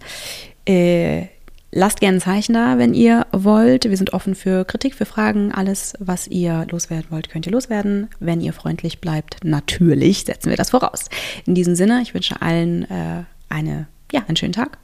Äh, 0.65 1.27
lasst 1.75 2.01
gerne 2.01 2.19
ein 2.19 2.21
Zeichen 2.21 2.55
da, 2.55 2.79
wenn 2.79 2.95
ihr 2.95 3.27
wollt. 3.33 3.85
Wir 3.85 3.97
sind 3.97 4.13
offen 4.13 4.35
für 4.35 4.65
Kritik, 4.65 4.95
für 4.95 5.05
Fragen. 5.05 5.53
Alles, 5.53 5.95
was 5.99 6.29
ihr 6.29 6.67
loswerden 6.71 7.11
wollt, 7.11 7.29
könnt 7.29 7.47
ihr 7.47 7.53
loswerden. 7.53 8.09
Wenn 8.21 8.41
ihr 8.41 8.53
freundlich 8.53 9.01
bleibt, 9.01 9.39
natürlich 9.43 10.25
setzen 10.25 10.51
wir 10.51 10.57
das 10.57 10.71
voraus. 10.71 11.07
In 11.45 11.55
diesem 11.55 11.75
Sinne, 11.75 12.01
ich 12.01 12.15
wünsche 12.15 12.41
allen 12.41 12.89
äh, 12.91 13.25
eine, 13.49 13.89
ja, 14.13 14.23
einen 14.27 14.37
schönen 14.37 14.53
Tag 14.53 14.79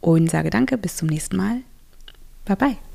und 0.00 0.30
sage 0.30 0.50
danke. 0.50 0.78
Bis 0.78 0.96
zum 0.96 1.08
nächsten 1.08 1.36
Mal. 1.36 1.58
Bye 2.46 2.56
bye. 2.56 2.93